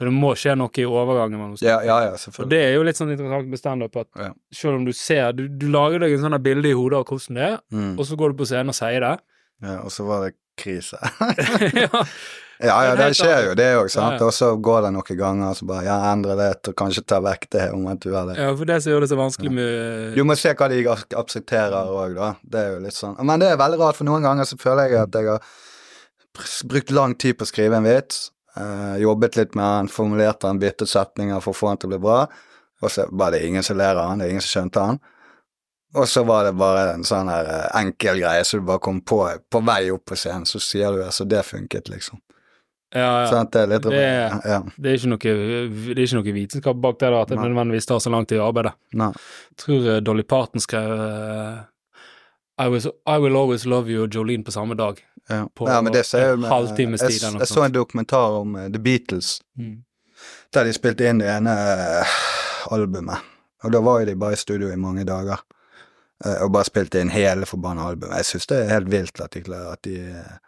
For 0.00 0.08
det 0.08 0.14
må 0.16 0.30
skje 0.36 0.54
noe 0.56 0.72
i 0.80 0.84
overgangen 0.88 1.36
mellom 1.40 1.56
Ja, 1.60 1.78
ja, 1.84 1.98
ja, 2.08 2.12
og 2.16 2.48
det 2.48 2.58
er 2.64 2.74
jo 2.74 2.84
litt 2.88 2.96
sånn 2.96 3.10
interessant 3.12 3.48
med 3.52 3.60
standup 3.60 3.96
at 4.00 4.08
Ja. 4.16 4.30
selv 4.52 4.78
om 4.80 4.84
du 4.86 4.92
ser 4.96 5.32
Du, 5.36 5.46
du 5.48 5.66
lager 5.68 5.98
deg 6.00 6.12
en 6.16 6.24
sånn 6.24 6.42
bilde 6.42 6.68
i 6.70 6.72
hodet 6.76 6.98
av 6.98 7.04
hvordan 7.04 7.34
det 7.36 7.42
er, 7.52 7.58
Mm. 7.72 7.98
og 7.98 8.04
så 8.08 8.16
går 8.16 8.32
du 8.32 8.36
på 8.42 8.46
scenen 8.48 8.68
og 8.72 8.74
sier 8.74 9.00
det. 9.00 9.20
Ja, 9.62 9.80
og 9.84 9.90
så 9.92 10.06
var 10.08 10.24
det 10.24 10.34
krise. 10.58 10.98
ja. 11.82 12.02
ja, 12.60 12.78
ja, 12.88 12.94
det 12.98 13.10
skjer 13.16 13.46
jo, 13.48 13.54
det 13.58 13.68
òg, 13.78 13.88
sant. 13.92 14.20
Og 14.26 14.32
så 14.34 14.50
går 14.60 14.86
det 14.86 14.90
noen 14.96 15.18
ganger, 15.20 15.54
så 15.56 15.68
bare 15.68 15.86
ja, 15.86 15.98
endre 16.10 16.36
det, 16.40 16.50
og 16.72 16.76
kanskje 16.76 17.04
ta 17.08 17.20
vekk 17.24 17.46
det 17.54 17.68
om 17.76 17.86
at 17.92 18.02
du 18.02 18.10
er 18.14 18.28
det. 18.32 18.36
ja, 18.42 18.50
for 18.56 18.68
det 18.68 18.80
som 18.82 18.92
gjør 18.92 19.06
det 19.06 19.10
så 19.12 19.20
vanskelig 19.20 19.52
med 19.56 20.18
Du 20.18 20.24
må 20.28 20.36
se 20.36 20.52
hva 20.56 20.68
de 20.72 20.82
ak- 20.96 21.16
aksepterer 21.22 21.94
òg, 21.94 22.18
da. 22.18 22.34
Det 22.42 22.60
er 22.64 22.74
jo 22.74 22.82
litt 22.84 22.96
sånn. 22.98 23.16
Men 23.24 23.40
det 23.40 23.52
er 23.52 23.60
veldig 23.62 23.80
rart, 23.80 23.96
for 24.00 24.08
noen 24.10 24.26
ganger 24.26 24.48
så 24.48 24.58
føler 24.60 24.90
jeg 24.90 25.00
at 25.06 25.16
jeg 25.20 25.30
har 25.30 25.40
brukt 26.68 26.90
lang 26.94 27.14
tid 27.18 27.38
på 27.38 27.46
å 27.48 27.52
skrive 27.54 27.80
en 27.80 27.88
vits, 27.88 28.28
Uh, 28.58 28.96
jobbet 28.98 29.36
litt 29.38 29.52
med 29.54 29.62
den, 29.62 29.88
formulert 29.94 30.40
den, 30.42 30.58
byttet 30.58 30.90
setninger 30.90 31.38
for 31.38 31.54
å 31.54 31.56
få 31.56 31.68
den 31.70 31.78
til 31.78 31.86
å 31.86 31.90
bli 31.92 31.98
bra, 32.02 32.16
og 32.82 32.90
så 32.90 33.04
bare 33.14 33.36
det 33.36 33.44
er 33.44 33.46
ingen 33.46 33.62
som 33.62 33.76
ler 33.78 33.94
av 33.94 34.08
den, 34.10 34.18
det 34.18 34.26
er 34.26 34.32
ingen 34.34 34.42
som 34.42 34.50
skjønte 34.56 34.86
den. 34.88 34.98
Og 35.94 36.06
så 36.08 36.22
var 36.24 36.44
det 36.46 36.52
bare 36.54 36.92
en 36.94 37.02
sånn 37.04 37.28
her 37.32 37.48
eh, 37.50 37.68
enkel 37.80 38.20
greie 38.22 38.44
så 38.46 38.60
du 38.60 38.66
bare 38.68 38.78
kom 38.78 39.00
på 39.02 39.24
på 39.50 39.60
vei 39.66 39.88
opp 39.90 40.04
på 40.06 40.14
scenen, 40.18 40.44
så 40.46 40.60
sier 40.62 40.92
du 40.94 41.00
det, 41.02 41.08
så 41.16 41.24
det 41.26 41.40
funket, 41.44 41.88
liksom. 41.90 42.20
Ja, 42.94 43.22
ja. 43.22 43.26
Sånn, 43.30 43.48
det 43.50 43.60
er 43.60 43.66
litt 43.70 43.82
Det- 43.82 44.50
Ja. 44.50 44.60
Det 44.78 44.90
er 44.90 44.96
ikke 44.98 45.10
noe, 45.10 45.18
det 45.18 45.98
er 45.98 46.04
ikke 46.06 46.18
noe 46.18 46.32
vitenskap 46.34 46.76
bak 46.80 46.98
det, 46.98 47.10
da, 47.10 47.20
at 47.22 47.28
det 47.28 47.38
nødvendigvis 47.38 47.86
tar 47.86 47.98
så 48.02 48.10
lang 48.10 48.26
tid 48.26 48.38
å 48.38 48.48
arbeide. 48.52 48.72
Nei. 48.94 49.10
Jeg 49.12 49.56
tror 49.64 49.86
eh, 49.96 50.00
Dolly 50.00 50.22
Parton 50.22 50.60
skrev 50.60 50.90
eh, 50.90 51.58
I, 52.58 52.68
was, 52.68 52.86
I 53.06 53.18
Will 53.18 53.36
Always 53.36 53.64
Love 53.66 53.88
You 53.90 54.04
og 54.04 54.10
Jolene 54.10 54.44
på 54.44 54.50
samme 54.52 54.74
dag. 54.76 54.98
Ja. 55.28 55.46
På 55.54 55.68
ja, 55.68 55.80
men 55.82 55.92
det 55.92 56.04
ser 56.06 56.18
jeg 56.24 56.38
jo 56.38 56.46
halvtimes 56.50 57.00
Jeg, 57.02 57.20
jeg 57.38 57.46
så 57.48 57.62
en 57.64 57.72
dokumentar 57.72 58.40
om 58.40 58.54
The 58.72 58.78
Beatles. 58.78 59.40
der 60.52 60.64
de 60.64 60.72
spilte 60.72 61.06
inn 61.08 61.18
det 61.22 61.28
ene 61.30 61.54
albumet. 62.70 63.18
Og 63.64 63.72
da 63.72 63.80
var 63.84 64.00
jo 64.00 64.06
de 64.10 64.14
bare 64.16 64.32
i 64.36 64.40
studio 64.40 64.70
i 64.72 64.76
mange 64.80 65.04
dager. 65.06 65.38
Eh, 66.24 66.38
og 66.44 66.52
bare 66.54 66.68
spilte 66.68 67.00
inn 67.00 67.12
hele 67.14 67.46
forbanna 67.48 67.88
albumet. 67.90 68.16
Jeg 68.20 68.28
syns 68.32 68.46
det 68.50 68.62
er 68.62 68.72
helt 68.74 68.90
vilt 68.92 69.20
at 69.20 69.32
de 69.36 69.42
klarer 69.46 69.74
at 69.74 69.82
de 69.86 69.98
eh, 70.10 70.38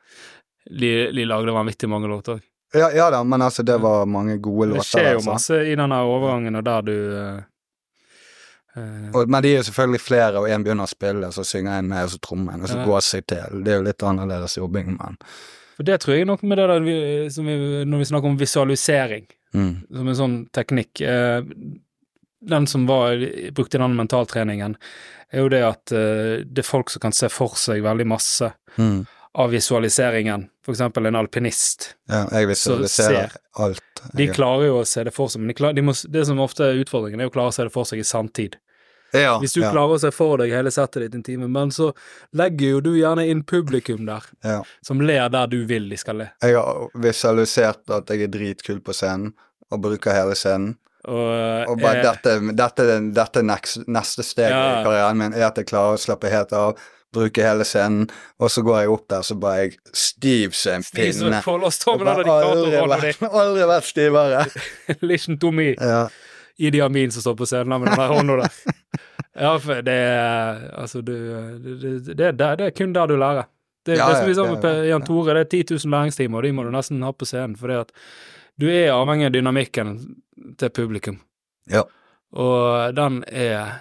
De, 0.71 0.91
de 1.11 1.25
lagde 1.27 1.53
vanvittig 1.53 1.89
mange 1.91 2.09
låter 2.09 2.37
òg. 2.37 2.43
ja, 2.75 2.91
ja 2.95 3.11
da, 3.11 3.25
men 3.25 3.43
altså, 3.43 3.63
det 3.63 3.79
var 3.83 4.07
mange 4.07 4.37
gode 4.39 4.69
låter. 4.71 4.79
Det 4.81 4.87
skjer 4.91 5.09
jo 5.11 5.17
altså. 5.23 5.31
masse 5.33 5.57
i 5.67 5.75
denne 5.77 5.99
overgangen, 6.07 6.55
og 6.57 6.65
der 6.65 6.83
du 6.87 6.93
eh, 7.19 7.41
eh, 8.77 9.09
Og, 9.15 9.29
men 9.29 9.43
de 9.43 9.51
er 9.51 9.57
jo 9.59 9.67
selvfølgelig 9.69 10.01
flere, 10.01 10.39
og 10.39 10.49
en 10.49 10.65
begynner 10.65 10.87
å 10.87 10.93
spille, 10.93 11.27
og 11.27 11.35
så 11.35 11.45
synger 11.45 11.79
en 11.81 11.91
med, 11.91 12.05
og 12.07 12.15
så 12.15 12.21
trommer 12.23 12.55
en, 12.55 12.63
og 12.63 12.71
så 12.71 12.79
Ja. 12.79 12.87
går 12.87 13.01
seg 13.09 13.27
til. 13.27 13.63
Det 13.65 13.73
er 13.73 13.81
jo 13.81 13.89
litt 13.89 14.03
annerledes 14.03 14.57
jobbing, 14.57 14.95
men 14.97 15.19
For 15.77 15.83
det 15.89 16.01
tror 16.01 16.15
jeg 16.15 16.27
nok 16.29 16.43
med 16.45 16.59
det 16.59 16.69
der 16.69 16.81
vi, 16.85 16.97
som 17.31 17.47
vi, 17.49 17.57
når 17.85 17.99
vi 17.99 18.05
snakker 18.05 18.29
om 18.29 18.39
visualisering, 18.39 19.27
mm. 19.55 19.73
som 19.91 20.09
en 20.09 20.21
sånn 20.23 20.37
teknikk 20.53 21.01
uh, 21.01 21.43
Den 22.43 22.67
som 22.67 22.87
var 22.87 23.19
brukte 23.55 23.79
den 23.79 23.97
mentaltreningen, 23.97 24.77
er 25.33 25.41
jo 25.45 25.49
det 25.53 25.63
at 25.67 25.93
eh, 25.97 26.45
det 26.45 26.63
er 26.63 26.69
folk 26.69 26.91
som 26.93 27.01
kan 27.05 27.13
se 27.17 27.29
for 27.33 27.57
seg 27.61 27.83
veldig 27.85 28.07
masse 28.07 28.53
Mm. 28.79 29.05
av 29.35 29.51
visualiseringen. 29.53 30.47
For 30.65 30.73
eksempel 30.73 31.07
en 31.07 31.17
alpinist. 31.17 31.95
Ja, 32.09 32.27
jeg 32.33 32.49
visualiserer 32.49 33.31
ser. 33.33 33.39
alt. 33.61 34.03
De 34.17 34.27
klarer 34.33 34.67
jo 34.71 34.79
å 34.81 34.87
se 34.89 35.05
det 35.05 35.13
for 35.15 35.29
seg, 35.29 35.41
men 35.43 35.49
de 35.53 35.55
klarer, 35.59 35.75
de 35.77 35.83
må, 35.85 35.93
det 36.13 36.27
som 36.29 36.41
ofte 36.41 36.65
er 36.71 36.81
utfordringen, 36.85 37.21
er 37.21 37.29
å 37.29 37.33
klare 37.35 37.53
å 37.53 37.57
se 37.57 37.65
det 37.69 37.73
for 37.75 37.85
seg 37.89 38.01
i 38.01 38.07
sanntid. 38.09 38.57
ja, 39.13 39.35
Hvis 39.41 39.53
du 39.53 39.61
ja, 39.61 39.71
klarer 39.75 39.97
å 39.97 40.01
se 40.01 40.11
for 40.11 40.39
deg 40.41 40.53
hele 40.57 40.71
settet 40.73 41.03
ditt 41.05 41.15
en 41.15 41.23
time, 41.23 41.49
men 41.49 41.69
så 41.71 41.91
legger 42.33 42.71
jo 42.79 42.81
du 42.81 42.91
gjerne 42.97 43.27
inn 43.29 43.43
publikum 43.45 44.07
der, 44.09 44.25
ja. 44.45 44.63
som 44.81 45.01
ler 45.05 45.29
der 45.29 45.47
du 45.53 45.65
vil 45.69 45.89
de 45.93 45.97
skal 46.01 46.17
le. 46.23 46.31
Jeg 46.41 46.57
har 46.57 46.89
visualisert 46.95 47.91
at 47.93 48.09
jeg 48.09 48.23
er 48.25 48.33
dritkul 48.33 48.81
på 48.81 48.95
scenen, 48.97 49.35
og 49.73 49.81
bruker 49.85 50.13
hele 50.17 50.35
scenen. 50.37 50.77
Og, 51.09 51.69
Og 51.73 51.81
bare 51.83 51.97
jeg, 51.99 52.05
dette, 52.07 52.55
dette, 52.55 52.87
dette 53.15 53.43
next, 53.43 53.81
neste 53.91 54.23
steg 54.23 54.51
Ja. 54.51 54.81
i 54.81 54.85
karrieren 54.87 55.19
min, 55.19 55.33
er 55.35 55.49
at 55.49 55.57
jeg 55.59 55.67
klarer 55.67 55.97
å 55.97 56.01
slappe 56.01 56.31
helt 56.31 56.53
av, 56.55 56.77
bruke 57.13 57.43
hele 57.45 57.65
scenen, 57.69 58.07
og 58.41 58.49
så 58.49 58.63
går 58.65 58.79
jeg 58.85 58.93
opp 58.95 59.09
der, 59.11 59.21
så 59.27 59.35
bare 59.39 59.65
jeg 59.67 59.75
stiv 59.93 60.55
som 60.57 60.79
en 60.79 60.83
pinne. 60.95 61.43
aldri, 61.45 62.79
vært- 62.89 63.35
aldri 63.43 63.67
vært 63.69 63.89
stivere. 63.91 64.45
Listen 65.11 65.39
to 65.39 65.51
me. 65.53 65.75
Ja. 65.75 66.07
Idi 66.59 66.81
Amin 66.85 67.11
som 67.11 67.23
står 67.25 67.37
på 67.37 67.47
scenen 67.51 67.69
med 67.81 67.89
den 67.91 67.99
der 67.99 68.09
hånda 68.15 68.37
der. 68.45 68.53
Ja, 69.43 69.57
for 69.59 69.81
det 69.83 69.93
er 69.97 70.59
Altså, 70.77 71.01
du 71.03 71.13
det, 71.13 72.05
det, 72.15 72.17
det, 72.37 72.57
det 72.59 72.67
er 72.67 72.71
kun 72.77 72.93
der 72.93 73.07
du 73.09 73.17
lærer. 73.17 73.47
Det, 73.85 73.97
Ja, 73.99 74.07
det 74.13 74.19
som 74.21 74.29
vi 74.29 74.35
sa 74.39 74.45
med 74.47 74.87
Jan 74.87 75.03
Tore, 75.03 75.35
det 75.35 75.41
er 75.49 75.65
10 75.65 75.75
000 75.87 75.91
læringstimer, 75.91 76.39
og 76.39 76.45
de 76.45 76.53
må 76.55 76.63
du 76.63 76.71
nesten 76.71 77.03
ha 77.03 77.11
på 77.13 77.27
scenen, 77.27 77.57
fordi 77.59 77.81
at 77.81 77.91
du 78.61 78.69
er 78.71 78.93
avhengig 78.93 79.27
av 79.31 79.33
dynamikken 79.33 79.95
til 80.59 80.71
publikum. 80.75 81.21
Ja. 81.71 81.85
Og 82.33 82.95
den 82.97 83.23
er 83.29 83.81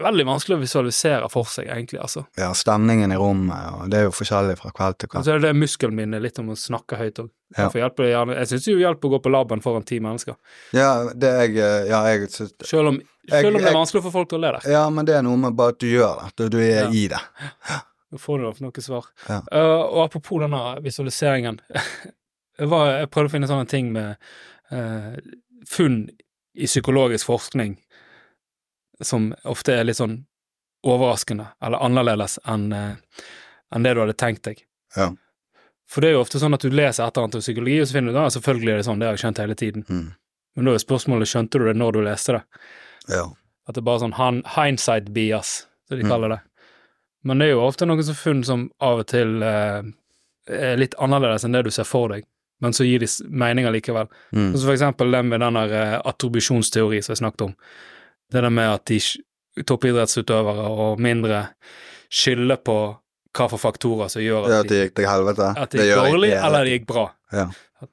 veldig 0.00 0.24
vanskelig 0.24 0.56
å 0.56 0.60
visualisere 0.62 1.28
for 1.28 1.44
seg, 1.50 1.66
egentlig, 1.68 1.98
altså. 2.00 2.22
ja, 2.40 2.48
stemningen 2.56 3.12
i 3.12 3.18
rommet, 3.20 3.66
og 3.76 3.90
det 3.92 3.98
er 3.98 4.06
jo 4.06 4.14
forskjellig 4.16 4.54
fra 4.56 4.70
kveld 4.72 4.96
til 4.96 5.10
Og 5.10 5.12
kveld. 5.12 5.26
så 5.26 5.34
er 5.34 5.42
det 5.44 5.50
muskelminnet 5.58 6.22
litt 6.24 6.38
om 6.40 6.48
å 6.54 6.56
snakke 6.56 6.96
høyt 6.96 7.20
òg. 7.20 7.28
Ja. 7.58 7.66
Jeg 7.74 8.46
syns 8.48 8.68
jo 8.70 8.78
hjelper 8.80 9.10
å 9.10 9.12
gå 9.16 9.20
på 9.26 9.32
laben 9.34 9.60
foran 9.60 9.84
ti 9.84 9.98
mennesker. 10.00 10.38
Ja, 10.72 11.10
det 11.12 11.32
jeg 11.42 11.56
eh, 11.58 11.88
Ja, 11.90 12.00
jeg 12.08 12.30
synes 12.30 12.54
Selv 12.64 12.88
om, 12.94 13.00
Jeg- 13.28 13.42
selv 13.42 13.56
om 13.56 13.60
det 13.60 13.68
er 13.68 13.76
vanskelig 13.76 14.02
for 14.06 14.10
folk 14.14 14.32
å 14.32 14.40
le 14.40 14.52
der. 14.56 14.70
Ja, 14.70 14.88
men 14.88 15.04
det 15.04 15.16
er 15.18 15.22
noe 15.26 15.36
med 15.36 15.56
bare 15.58 15.74
at 15.74 15.78
du 15.82 15.86
gjør 15.90 16.30
det, 16.36 16.50
du 16.50 16.58
er 16.58 16.84
Ja. 16.84 16.88
i 16.88 17.08
det. 17.08 17.20
Da 18.10 18.16
får 18.18 18.38
du 18.38 18.64
noe 18.64 18.80
svar. 18.80 19.04
Ja. 19.28 19.40
Uh, 19.52 19.84
og 19.90 20.04
apropos 20.08 20.40
denne 20.40 20.80
visualiseringen 20.82 21.60
var, 22.68 22.90
jeg 23.00 23.10
prøvde 23.10 23.30
å 23.30 23.32
finne 23.32 23.48
sånne 23.48 23.68
ting 23.70 23.92
med 23.92 24.16
eh, 24.70 25.16
funn 25.68 26.10
i 26.54 26.66
psykologisk 26.66 27.26
forskning 27.26 27.76
som 29.02 29.30
ofte 29.48 29.72
er 29.78 29.84
litt 29.88 29.96
sånn 30.00 30.18
overraskende 30.86 31.46
eller 31.64 31.82
annerledes 31.84 32.38
enn 32.48 32.72
eh, 32.72 32.94
enn 33.74 33.84
det 33.86 33.92
du 33.94 34.00
hadde 34.02 34.16
tenkt 34.18 34.42
deg. 34.48 34.64
Ja. 34.96 35.12
For 35.90 36.02
det 36.02 36.08
er 36.10 36.16
jo 36.16 36.22
ofte 36.24 36.40
sånn 36.42 36.54
at 36.56 36.64
du 36.64 36.70
leser 36.74 37.04
et 37.06 37.14
eller 37.16 37.28
annet 37.28 37.36
om 37.38 37.42
psykologi, 37.44 37.76
og 37.80 37.86
så 37.86 37.94
finner 37.96 38.10
du 38.10 38.16
ut 38.18 38.22
ja, 38.24 38.30
selvfølgelig 38.34 38.72
er 38.72 38.80
det 38.80 38.86
sånn, 38.88 38.98
det 39.02 39.06
har 39.06 39.14
jeg 39.14 39.22
skjønt 39.22 39.40
hele 39.44 39.54
tiden. 39.58 39.84
Mm. 39.86 40.08
Men 40.56 40.66
da 40.66 40.74
er 40.74 40.82
spørsmålet, 40.82 41.30
skjønte 41.30 41.60
du 41.62 41.66
det 41.68 41.76
når 41.78 41.94
du 41.94 42.00
leste 42.02 42.34
det? 42.34 42.40
Ja. 43.14 43.24
At 43.70 43.76
det 43.76 43.82
er 43.84 43.86
bare 43.86 44.02
sånn 44.02 44.16
han- 44.18 44.42
hindsight 44.56 45.12
bias, 45.14 45.52
som 45.86 45.98
de 45.98 46.02
Mm. 46.04 46.10
kaller 46.10 46.28
det. 46.34 46.40
Men 47.22 47.38
det 47.38 47.46
er 47.46 47.50
jo 47.52 47.62
ofte 47.68 47.86
noen 47.86 48.02
som 48.02 48.14
funn 48.18 48.42
som 48.44 48.70
av 48.80 48.98
og 49.04 49.06
til 49.06 49.42
eh, 49.42 49.82
er 50.48 50.76
litt 50.76 50.94
annerledes 50.98 51.44
enn 51.44 51.52
det 51.52 51.62
du 51.64 51.70
ser 51.70 51.84
for 51.86 52.08
deg, 52.08 52.24
men 52.60 52.74
så 52.76 52.84
gir 52.84 53.02
de 53.02 53.08
mening 53.28 53.66
likevel. 53.72 54.08
Mm. 54.32 54.52
Sånn 54.54 54.66
for 54.66 54.74
eksempel 54.76 55.10
det 55.14 55.22
med 55.26 55.40
den 55.40 55.58
der 55.58 55.74
eh, 55.80 55.96
attribusjonsteori 56.12 57.02
som 57.02 57.14
jeg 57.14 57.22
snakket 57.22 57.46
om. 57.48 57.54
Det 58.30 58.42
der 58.44 58.52
med 58.54 58.68
at 58.70 58.84
de 58.90 59.00
toppidrettsutøvere 59.66 60.66
og 60.70 61.00
mindre 61.02 61.44
skylder 62.10 62.60
på 62.66 62.76
hva 63.36 63.46
for 63.50 63.62
faktorer 63.62 64.10
som 64.10 64.22
gjør 64.22 64.48
Ja, 64.50 64.60
at 64.60 64.66
at 64.66 64.72
de, 64.72 64.80
gikk 64.84 64.96
til 64.98 65.06
helvete. 65.06 65.50
at 65.56 65.70
de 65.74 65.84
gikk 65.84 66.00
dårlig, 66.00 66.32
eller 66.34 66.64
det 66.66 66.78
gikk 66.78 66.86
bra. 66.88 67.04
Ja. 67.32 67.46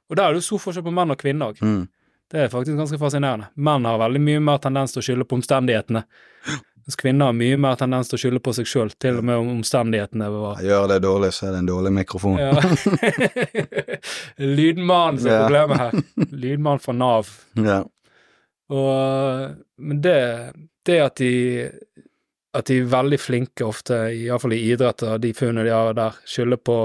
Og 0.09 0.15
der 0.17 0.23
er 0.23 0.33
det 0.33 0.41
jo 0.41 0.47
stor 0.47 0.63
forskjell 0.65 0.85
på 0.87 0.93
menn 0.95 1.13
og 1.13 1.19
kvinner 1.21 1.53
òg. 1.53 1.61
Mm. 1.61 1.83
Det 2.27 2.39
er 2.43 2.49
faktisk 2.51 2.75
ganske 2.75 2.97
fascinerende. 2.99 3.51
Menn 3.55 3.85
har 3.87 3.99
veldig 4.01 4.19
mye 4.23 4.39
mer 4.43 4.57
tendens 4.63 4.91
til 4.95 4.99
å 5.03 5.05
skylde 5.05 5.27
på 5.29 5.37
omstendighetene, 5.39 6.03
mens 6.87 6.95
kvinner 7.01 7.27
har 7.29 7.35
mye 7.35 7.57
mer 7.59 7.75
tendens 7.75 8.07
til 8.07 8.15
å 8.15 8.21
skylde 8.21 8.39
på 8.45 8.53
seg 8.55 8.67
sjøl, 8.71 8.93
til 9.03 9.17
og 9.19 9.25
med 9.27 9.41
om 9.41 9.49
omstendighetene 9.57 10.29
var 10.31 10.61
Gjør 10.63 10.87
det 10.93 11.01
dårlig, 11.03 11.33
så 11.35 11.49
er 11.49 11.57
det 11.57 11.59
en 11.65 11.69
dårlig 11.73 11.91
mikrofon. 11.97 12.39
ja. 12.39 12.53
Lydmannen 14.37 15.19
som 15.19 15.31
er 15.31 15.43
problemet 15.43 15.77
her. 15.83 16.01
Lydmann 16.43 16.79
fra 16.83 16.95
Nav. 16.95 17.29
Ja. 17.59 17.81
Og, 18.67 19.53
men 19.79 20.01
det, 20.03 20.17
det 20.87 20.99
at 21.03 21.19
de 21.21 21.33
at 22.57 22.65
de 22.71 22.77
er 22.79 22.87
veldig 22.89 23.17
flinke 23.21 23.65
ofte, 23.67 23.93
iallfall 24.17 24.55
i 24.55 24.61
idrett, 24.71 25.03
og 25.05 25.19
de 25.21 25.29
funnene 25.35 25.67
de 25.67 25.73
har 25.75 25.91
der, 25.93 26.15
skylder 26.25 26.57
på 26.65 26.77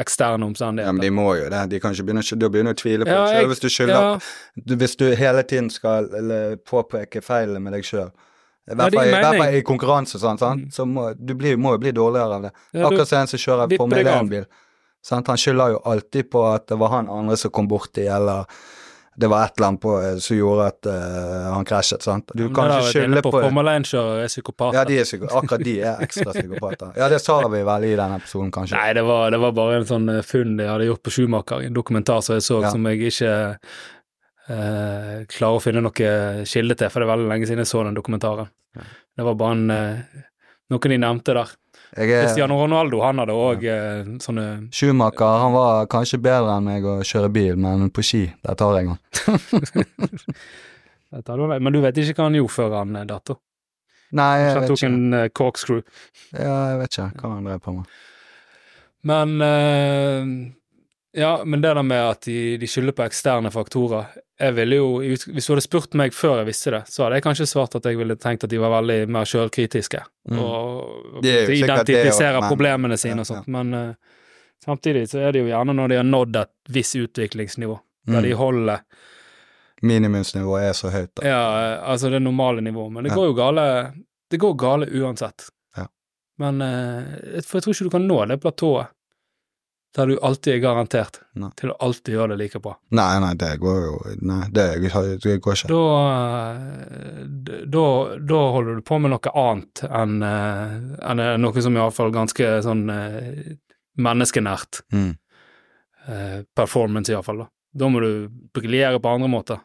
eksterne 0.00 0.42
omstendigheter. 0.48 0.88
ja, 0.88 0.94
men 0.96 1.04
de 1.04 1.10
må 1.14 1.26
jo 1.38 1.44
det. 1.52 1.60
De 1.70 1.78
kan 1.84 1.94
ikke 1.94 2.06
begynne, 2.08 2.24
å- 2.24 2.48
begynner 2.50 2.74
å 2.74 2.78
tvile 2.80 3.06
på 3.06 3.12
Ja, 3.14 3.20
deg 3.28 3.36
sjøl 3.44 3.50
hvis 3.52 3.62
du 3.62 3.68
skylder 3.70 3.94
ja, 3.94 4.74
Hvis 4.80 4.96
du 4.98 5.04
hele 5.20 5.44
tiden 5.46 5.68
skal 5.70 6.08
eller, 6.18 6.56
påpeke 6.66 7.22
feilene 7.22 7.60
med 7.62 7.76
deg 7.76 7.86
sjøl. 7.86 8.10
I 8.70 8.74
hvert 8.76 8.94
fall 8.94 9.08
ja, 9.08 9.30
i- 9.50 9.58
i 9.58 9.62
konkurranse, 9.62 10.18
sånn, 10.20 10.38
sant? 10.38 10.66
Mm. 10.66 10.72
så 10.74 10.84
må 10.86 11.14
du 11.16 11.34
bli, 11.34 11.56
må 11.56 11.72
jo 11.74 11.78
bli 11.78 11.92
dårligere 11.92 12.34
av 12.36 12.42
det. 12.42 12.50
ja, 12.74 12.86
Akkurat 12.86 13.08
som 13.08 13.18
en 13.22 13.26
som 13.26 13.38
kjører 13.38 13.76
Formel 13.76 14.04
1-bil. 14.06 14.44
Sant? 15.02 15.26
Han 15.32 15.36
skylder 15.40 15.72
jo 15.72 15.80
alltid 15.84 16.28
på 16.30 16.44
at 16.54 16.66
det 16.68 16.76
var 16.78 16.88
han 16.98 17.08
andre 17.08 17.36
som 17.40 17.50
kom 17.50 17.66
borti, 17.68 18.04
eller 18.06 18.44
det 19.20 19.28
var 19.28 19.44
et 19.44 19.56
eller 19.58 19.66
annet 19.68 19.80
på, 19.82 19.94
eh, 20.00 20.18
som 20.22 20.36
gjorde 20.36 20.66
at 20.70 20.86
uh, 20.86 21.52
han 21.52 21.64
krasjet. 21.64 22.02
sant? 22.02 22.30
Du 22.36 22.48
kan 22.54 22.70
ikke 22.70 22.92
skylde 22.92 23.22
på, 23.24 23.32
på 23.34 23.40
Formel 23.42 23.66
1-kjørere 23.66 24.22
er 24.24 24.28
psykopater. 24.30 24.78
Ja, 24.78 24.84
de 24.84 24.98
er 25.00 25.04
psyko 25.04 25.26
akkurat 25.40 25.64
de 25.66 25.74
er 25.80 26.04
ekstra 26.06 26.32
psykopater. 26.32 26.92
Ja, 26.96 27.08
det 27.08 27.20
sa 27.20 27.40
vi 27.48 27.62
vel 27.66 27.84
i 27.90 27.96
den 27.96 28.12
episoden, 28.16 28.52
kanskje. 28.54 28.76
Nei, 28.78 28.92
det 28.96 29.02
var, 29.04 29.30
det 29.34 29.40
var 29.42 29.52
bare 29.56 29.80
en 29.80 29.88
sånn 29.90 30.08
funn 30.24 30.54
jeg 30.62 30.68
hadde 30.70 30.86
gjort 30.92 31.02
på 31.02 31.10
Schumacher, 31.16 31.64
en 31.66 31.74
dokumentar 31.74 32.22
som 32.22 32.34
jeg 32.38 32.42
så, 32.46 32.60
Ja. 32.62 32.70
som 32.70 32.86
jeg 32.86 33.00
ikke 33.10 33.58
eh, 34.50 35.14
klarer 35.30 35.58
å 35.58 35.62
finne 35.62 35.82
noe 35.84 36.10
kilde 36.48 36.76
til, 36.76 36.90
for 36.90 37.00
det 37.00 37.08
er 37.08 37.12
veldig 37.14 37.30
lenge 37.30 37.48
siden 37.48 37.64
jeg 37.64 37.70
så 37.70 37.84
den 37.86 37.98
dokumentaren. 37.98 38.50
Ja. 38.76 38.86
Det 39.16 39.26
var 39.26 39.38
bare 39.40 39.56
en, 39.56 39.70
eh, 39.70 40.22
noe 40.70 40.92
de 40.92 41.00
nevnte 41.00 41.36
der. 41.36 41.54
Er, 41.90 42.06
Cristiano 42.06 42.54
Ronaldo, 42.54 43.00
han 43.02 43.18
hadde 43.18 43.34
òg 43.34 43.64
eh, 43.66 44.10
sånne 44.22 44.44
Schumacher 44.70 45.40
han 45.42 45.54
var 45.56 45.88
kanskje 45.90 46.20
bedre 46.22 46.54
enn 46.54 46.68
meg 46.68 46.86
å 46.86 47.00
kjøre 47.02 47.32
bil, 47.34 47.56
men 47.58 47.88
på 47.90 48.04
ski, 48.06 48.20
der 48.46 48.58
tar 48.58 48.78
jeg 48.78 48.92
han. 48.92 49.00
Men 51.10 51.74
du 51.74 51.80
vet 51.82 51.96
ikke 51.98 52.20
hva 52.20 52.28
han 52.28 52.36
gjorde 52.38 52.54
før 52.54 52.74
han 52.78 53.00
eh, 53.00 53.06
datt? 53.08 53.32
da? 53.32 53.34
Nei, 54.14 54.30
jeg 54.38 54.54
Han 54.54 54.68
tok 54.70 54.84
en 54.86 55.14
uh, 55.14 55.24
corkscrew. 55.34 55.82
Ja, 56.34 56.54
jeg 56.70 56.78
vet 56.80 56.96
ikke 56.96 57.10
hva 57.22 57.34
han 57.36 57.46
drev 57.46 57.60
på 57.62 57.74
med. 57.74 57.98
Men 59.10 59.34
eh, 59.42 60.30
Ja, 61.12 61.42
men 61.44 61.60
det 61.60 61.72
der 61.74 61.82
med 61.82 61.98
at 62.10 62.20
de, 62.22 62.56
de 62.56 62.66
skylder 62.70 62.92
på 62.94 63.02
eksterne 63.02 63.50
faktorer 63.50 64.06
Jeg 64.38 64.54
ville 64.54 64.76
jo 64.76 64.86
Hvis 65.02 65.46
du 65.46 65.52
hadde 65.52 65.64
spurt 65.64 65.94
meg 65.98 66.12
før 66.14 66.36
jeg 66.38 66.46
visste 66.46 66.70
det, 66.70 66.82
så 66.86 67.02
hadde 67.02 67.16
jeg 67.18 67.24
kanskje 67.24 67.46
svart 67.50 67.74
at 67.74 67.84
jeg 67.84 67.98
ville 67.98 68.14
tenkt 68.16 68.44
at 68.46 68.50
de 68.50 68.60
var 68.62 68.70
veldig 68.80 69.08
mer 69.10 69.24
sjølkritiske. 69.26 70.04
Mm. 70.30 70.38
Og 70.38 71.18
Det 71.22 71.32
er 71.50 71.82
det 71.82 72.40
men- 72.40 72.48
problemene 72.48 72.96
sine 72.96 73.16
Ja, 73.16 73.20
og 73.20 73.26
sånt. 73.26 73.48
Men 73.48 73.74
uh, 73.74 73.94
samtidig 74.64 75.08
så 75.10 75.18
er 75.26 75.32
det 75.32 75.40
jo 75.42 75.50
gjerne 75.50 75.74
når 75.74 75.88
de 75.88 75.96
har 75.96 76.04
nådd 76.04 76.36
et 76.44 76.52
visst 76.68 76.94
utviklingsnivå, 76.96 77.80
der 78.06 78.20
de 78.22 78.28
Mm. 78.34 78.38
holder 78.38 78.78
Minimumsnivået 79.82 80.62
er 80.68 80.72
så 80.72 80.90
høyt. 80.92 81.10
da. 81.16 81.26
Ja, 81.26 81.80
altså 81.92 82.10
det 82.10 82.20
normale 82.22 82.60
nivået. 82.60 82.92
Men 82.92 83.04
det 83.04 83.10
Ja. 83.10 83.16
går 83.16 83.26
jo 83.26 83.32
gale 83.34 83.92
Det 84.30 84.38
går 84.38 84.54
gale 84.56 84.86
uansett. 84.86 85.48
Ja. 85.76 85.86
Men 86.38 86.62
uh, 86.62 87.40
For 87.42 87.58
jeg 87.58 87.62
tror 87.64 87.72
ikke 87.74 87.84
du 87.84 87.90
kan 87.90 88.06
nå 88.08 88.24
det 88.28 88.40
platået 88.40 88.86
der 89.96 90.06
du 90.06 90.18
alltid 90.22 90.54
er 90.54 90.60
garantert 90.62 91.18
Nei. 91.34 91.50
til 91.58 91.72
å 91.72 91.76
alltid 91.82 92.14
gjøre 92.14 92.34
det 92.34 92.44
like 92.44 92.60
bra. 92.62 92.76
Nei, 92.94 93.08
nei, 93.22 93.32
det 93.38 93.56
går 93.62 93.78
jo 93.82 93.94
Nei, 94.22 94.44
det, 94.54 94.66
det 95.24 95.38
går 95.42 95.56
ikke. 95.56 95.70
Da, 95.72 95.86
eh, 96.52 97.64
da, 97.66 97.86
da 98.32 98.42
holder 98.54 98.78
du 98.78 98.84
på 98.86 99.00
med 99.02 99.10
noe 99.14 99.32
annet 99.42 99.82
enn 99.88 100.20
eh, 100.26 100.76
enn 101.10 101.24
noe 101.42 101.64
som 101.64 101.78
iallfall 101.78 102.14
ganske 102.14 102.52
sånn 102.66 102.84
eh, 102.94 103.56
menneskenært. 104.00 104.84
Mm. 104.94 105.10
eh, 106.06 106.38
performance, 106.56 107.10
iallfall. 107.12 107.44
Da. 107.44 107.50
da 107.82 107.90
må 107.90 108.04
du 108.04 108.12
briljere 108.54 109.02
på 109.02 109.16
andre 109.16 109.30
måter. 109.32 109.60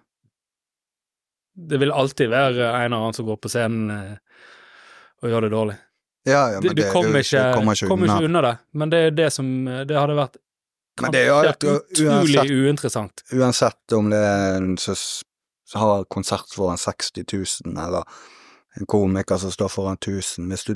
Det 1.55 1.77
vil 1.79 1.93
alltid 1.93 2.33
være 2.33 2.65
en 2.67 2.89
eller 2.89 2.97
annen 2.97 3.15
som 3.15 3.29
går 3.29 3.38
på 3.39 3.51
scenen 3.53 3.93
eh, 3.93 4.39
og 5.21 5.29
gjør 5.31 5.45
det 5.45 5.53
dårlig. 5.53 5.77
Ja, 6.25 6.39
ja, 6.55 6.59
Du, 6.59 6.67
men 6.67 6.75
du 6.75 6.81
det, 6.81 6.91
kommer 6.93 7.13
du 7.13 7.19
ikke, 7.21 7.43
kommer 7.53 7.77
ikke 7.77 7.88
kommer 7.91 8.09
ikke 8.09 8.25
unna 8.29 8.41
det, 8.41 8.53
men 8.73 8.89
det 8.93 9.01
er 9.07 9.11
det 9.13 9.27
som 9.33 9.49
Det 9.65 9.97
hadde 9.97 10.15
vært 10.17 10.39
Men 11.01 11.11
det 11.11 11.21
er 11.21 11.27
jo 11.29 11.75
utrolig 11.75 12.39
uansett- 12.39 12.51
uinteressant. 12.55 13.23
Uansett 13.35 13.93
om 13.97 14.09
det 14.09 14.21
er 14.23 14.55
en 14.57 14.77
som 14.77 14.95
har 15.81 16.05
konsert 16.05 16.53
foran 16.55 16.77
60 16.77 17.25
000, 17.65 17.77
eller 17.88 18.03
en 18.79 18.85
komiker 18.85 19.38
som 19.38 19.51
står 19.51 19.69
foran 19.69 19.97
1000 19.97 20.47
Hvis 20.49 20.63
du 20.63 20.75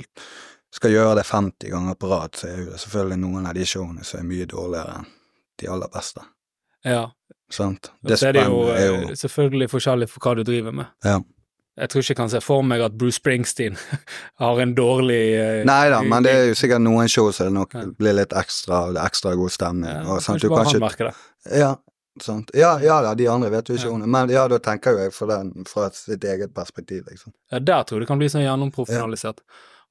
skal 0.70 0.90
gjøre 0.92 1.14
det 1.18 1.26
50 1.26 1.70
ganger 1.70 1.94
på 1.94 2.10
rad, 2.10 2.36
så 2.36 2.46
er 2.46 2.56
det 2.68 2.80
selvfølgelig 2.80 3.18
noen 3.18 3.46
av 3.46 3.54
de 3.54 3.64
showene 3.66 4.04
som 4.06 4.20
er 4.20 4.28
mye 4.28 4.46
dårligere 4.46 5.00
enn 5.00 5.08
de 5.60 5.68
aller 5.68 5.88
beste. 5.92 6.22
Ja. 6.86 7.10
Sant? 7.50 7.90
Det 8.06 8.18
så 8.20 8.30
er 8.30 8.44
jo, 8.46 8.60
er 8.70 8.78
eh, 8.78 9.02
jo 9.10 9.16
selvfølgelig 9.18 9.70
forskjellig 9.72 10.08
for 10.08 10.22
hva 10.24 10.36
du 10.38 10.44
driver 10.46 10.72
med. 10.72 10.86
Ja. 11.04 11.18
Jeg 11.80 11.88
tror 11.88 12.02
ikke 12.04 12.12
jeg 12.12 12.16
kan 12.20 12.30
se 12.32 12.40
for 12.44 12.62
meg 12.66 12.82
at 12.84 12.96
Bruce 13.00 13.16
Springsteen 13.20 13.76
har 14.42 14.58
en 14.60 14.74
dårlig 14.76 15.20
uh, 15.40 15.60
Nei 15.68 15.84
da, 15.92 16.02
men 16.04 16.26
det 16.26 16.32
er 16.36 16.48
jo 16.50 16.56
sikkert 16.60 16.82
noen 16.84 17.08
show 17.08 17.30
som 17.32 17.48
det 17.48 17.54
nok 17.56 17.74
Ja. 17.78 17.84
blir 17.98 18.16
litt 18.20 18.34
ekstra, 18.36 18.82
ekstra 19.06 19.32
god 19.40 19.54
stemning. 19.54 19.88
ja, 19.90 20.02
og 20.04 20.20
sant? 20.20 20.42
Kanskje 20.42 20.48
Du 20.50 20.54
bare 20.54 20.68
han 20.74 20.84
merker 20.84 21.08
det. 21.10 21.14
Ja, 21.62 21.70
sant. 22.20 22.50
Ja, 22.54 22.74
ja 22.84 23.00
da, 23.06 23.14
de 23.16 23.26
andre 23.32 23.50
vet 23.54 23.68
jo 23.72 23.78
ikke 23.78 23.88
Ja. 23.88 23.94
om 23.96 24.00
det, 24.04 24.08
men 24.12 24.28
ja, 24.34 24.46
da 24.52 24.58
tenker 24.58 24.92
jo 24.98 25.04
jeg 25.06 25.12
for 25.16 25.26
den 25.32 25.64
fra 25.68 25.88
sitt 25.96 26.24
eget 26.24 26.52
perspektiv, 26.54 27.04
liksom. 27.08 27.32
Ja, 27.52 27.58
der 27.58 27.82
tror 27.88 27.96
jeg 27.98 28.04
det 28.06 28.12
kan 28.12 28.18
bli 28.20 28.28
sånn 28.28 28.44
gjennomprofesjonalisert. 28.44 29.40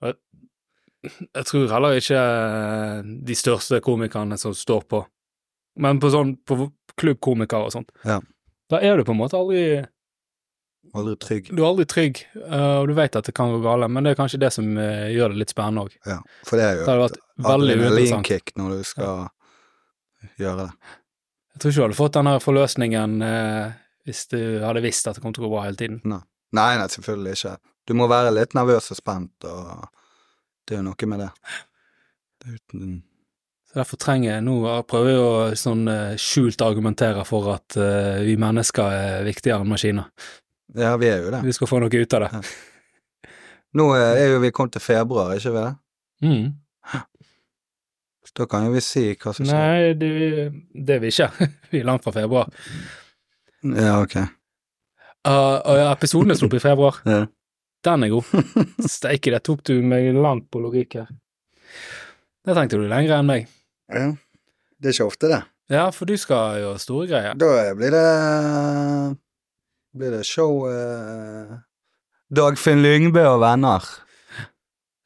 Ja. 0.04 0.14
jeg, 0.14 1.14
jeg 1.34 1.46
tror 1.48 1.70
heller 1.74 1.96
ikke 1.98 2.20
eh, 2.20 3.02
de 3.32 3.36
største 3.40 3.80
komikerne 3.82 4.38
som 4.38 4.54
står 4.54 4.84
på, 4.92 5.06
men 5.80 6.00
på 6.04 6.10
sånn 6.14 6.36
på 6.46 6.68
klubbkomikere 7.00 7.66
og 7.70 7.72
sånt, 7.72 7.90
Ja. 8.06 8.20
da 8.70 8.78
er 8.84 8.98
du 9.00 9.04
på 9.08 9.16
en 9.16 9.22
måte 9.24 9.38
aldri 9.40 9.86
Aldri 10.98 11.16
trygg. 11.22 11.50
Du 11.54 11.62
er 11.62 11.68
aldri 11.68 11.86
trygg, 11.90 12.22
eh, 12.40 12.76
og 12.80 12.88
du 12.90 12.96
vet 12.98 13.18
at 13.20 13.28
det 13.28 13.34
kan 13.38 13.52
gå 13.54 13.60
gale, 13.62 13.90
men 13.92 14.06
det 14.06 14.16
er 14.16 14.18
kanskje 14.18 14.40
det 14.42 14.50
som 14.56 14.72
eh, 14.82 15.12
gjør 15.14 15.36
det 15.36 15.44
litt 15.44 15.54
spennende 15.54 15.86
òg. 15.86 15.98
Ja, 16.08 16.18
for 16.48 16.58
det 16.58 16.66
er 16.66 16.80
Det 16.80 16.82
jo 16.82 16.88
hadde 16.90 17.04
vært 17.04 17.20
veldig 17.50 17.76
adrenalinkick 17.76 18.56
når 18.58 18.74
du 18.74 18.88
skal 18.90 19.28
gjøre 20.42 20.66
det. 20.66 20.72
Jeg 21.54 21.62
tror 21.62 21.72
ikke 21.74 21.80
du 21.80 21.86
hadde 21.86 22.00
fått 22.00 22.18
den 22.18 22.32
her 22.32 22.42
forløsningen 22.42 23.22
eh, 23.28 23.78
hvis 24.10 24.26
du 24.32 24.40
hadde 24.64 24.84
visst 24.86 25.10
at 25.10 25.20
det 25.20 25.24
kom 25.24 25.36
til 25.36 25.46
å 25.46 25.50
gå 25.50 25.54
bra 25.54 25.68
hele 25.68 25.80
tiden. 25.80 26.02
Nei, 26.10 26.72
nei, 26.80 26.88
selvfølgelig 26.90 27.38
ikke. 27.38 27.56
Du 27.90 27.96
må 27.98 28.10
være 28.10 28.34
litt 28.34 28.56
nervøs 28.58 28.90
og 28.94 28.98
spent, 28.98 29.46
og 29.46 29.86
det 30.66 30.78
er 30.78 30.82
jo 30.82 30.88
noe 30.90 31.10
med 31.12 31.24
det. 31.26 31.30
det 32.42 32.58
uten, 32.58 32.98
Så 33.70 33.82
Derfor 33.82 34.02
trenger 34.02 34.32
jeg 34.32 34.46
nå 34.48 34.58
prøver 34.90 35.12
jeg 35.12 35.22
å 35.22 35.56
sånn 35.60 35.88
eh, 35.92 36.18
skjult 36.18 36.62
argumentere 36.66 37.26
for 37.26 37.54
at 37.54 37.78
uh, 37.78 38.22
vi 38.26 38.38
mennesker 38.42 38.96
er 38.96 39.26
viktigere 39.28 39.62
enn 39.62 39.74
maskiner. 39.74 40.10
Ja, 40.78 40.96
vi 41.02 41.10
er 41.10 41.24
jo 41.24 41.32
det. 41.34 41.44
Vi 41.48 41.54
skal 41.56 41.70
få 41.70 41.80
noe 41.82 42.02
ut 42.02 42.16
av 42.18 42.26
det. 42.26 42.42
Nå 43.80 43.86
eh, 43.96 44.24
er 44.24 44.34
jo 44.34 44.42
vi 44.44 44.52
kommet 44.56 44.76
til 44.78 44.84
februar, 44.84 45.36
ikke 45.38 45.54
vi 45.54 45.64
det? 45.64 45.76
Mm. 46.26 46.50
Så 48.30 48.36
da 48.38 48.46
kan 48.46 48.68
jo 48.68 48.74
vi 48.76 48.82
si 48.86 49.08
hva 49.16 49.34
som 49.34 49.48
skjer. 49.48 49.58
Nei, 49.58 49.94
det, 49.98 50.10
det 50.74 50.98
er 50.98 51.02
vi 51.02 51.10
ikke. 51.10 51.30
vi 51.72 51.82
er 51.82 51.88
langt 51.90 52.06
fra 52.06 52.14
februar. 52.14 52.52
Ja, 53.66 53.96
ok. 54.04 54.20
Uh, 55.28 55.58
og 55.68 55.82
episoden 55.90 56.32
er 56.32 56.38
sluppet 56.40 56.62
i 56.62 56.68
februar. 56.68 57.02
Ja. 57.10 57.24
Den 57.86 58.06
er 58.06 58.14
god. 58.14 58.30
Steike, 58.98 59.34
det 59.34 59.42
tok 59.48 59.64
du 59.68 59.80
meg 59.82 60.12
langt 60.14 60.50
på 60.52 60.62
logikk 60.62 61.00
her. 61.02 61.10
Det 62.46 62.56
tenkte 62.58 62.80
du 62.80 62.86
lenger 62.90 63.18
enn 63.20 63.30
meg. 63.30 63.50
ja. 63.94 64.12
Det 64.80 64.94
er 64.94 64.96
ikke 64.96 65.10
ofte, 65.10 65.28
det. 65.28 65.40
Ja, 65.70 65.90
for 65.92 66.08
du 66.08 66.16
skal 66.16 66.62
gjøre 66.62 66.80
store 66.80 67.08
greier. 67.10 67.34
Da 67.36 67.50
blir 67.76 67.92
det 67.92 68.04
blir 69.98 70.12
det 70.14 70.26
show 70.28 70.68
eh, 70.70 71.58
Dagfinn 72.30 72.84
Lyngbø 72.84 73.24
og 73.26 73.40
venner. 73.42 73.86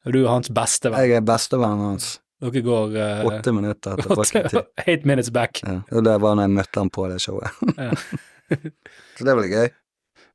Du 0.04 0.18
er 0.20 0.28
hans 0.28 0.50
beste 0.52 0.90
venn. 0.92 1.06
Jeg 1.08 1.22
er 1.22 1.24
bestevennen 1.24 1.94
hans. 1.94 2.10
Dere 2.44 2.60
går 2.66 2.96
uh, 2.98 3.22
Åtte 3.30 3.54
minutter 3.56 4.00
etter 4.02 4.60
i 4.60 4.64
eight 4.90 5.06
minutes 5.08 5.30
back. 5.32 5.62
Ja. 5.64 5.78
Og 5.94 6.04
det 6.04 6.18
var 6.20 6.36
når 6.36 6.48
jeg 6.48 6.56
møtte 6.58 6.82
han 6.82 6.90
på 6.92 7.06
det 7.08 7.22
showet. 7.24 7.48
Så 9.16 9.24
det 9.24 9.36
blir 9.38 9.48
gøy. 9.48 9.70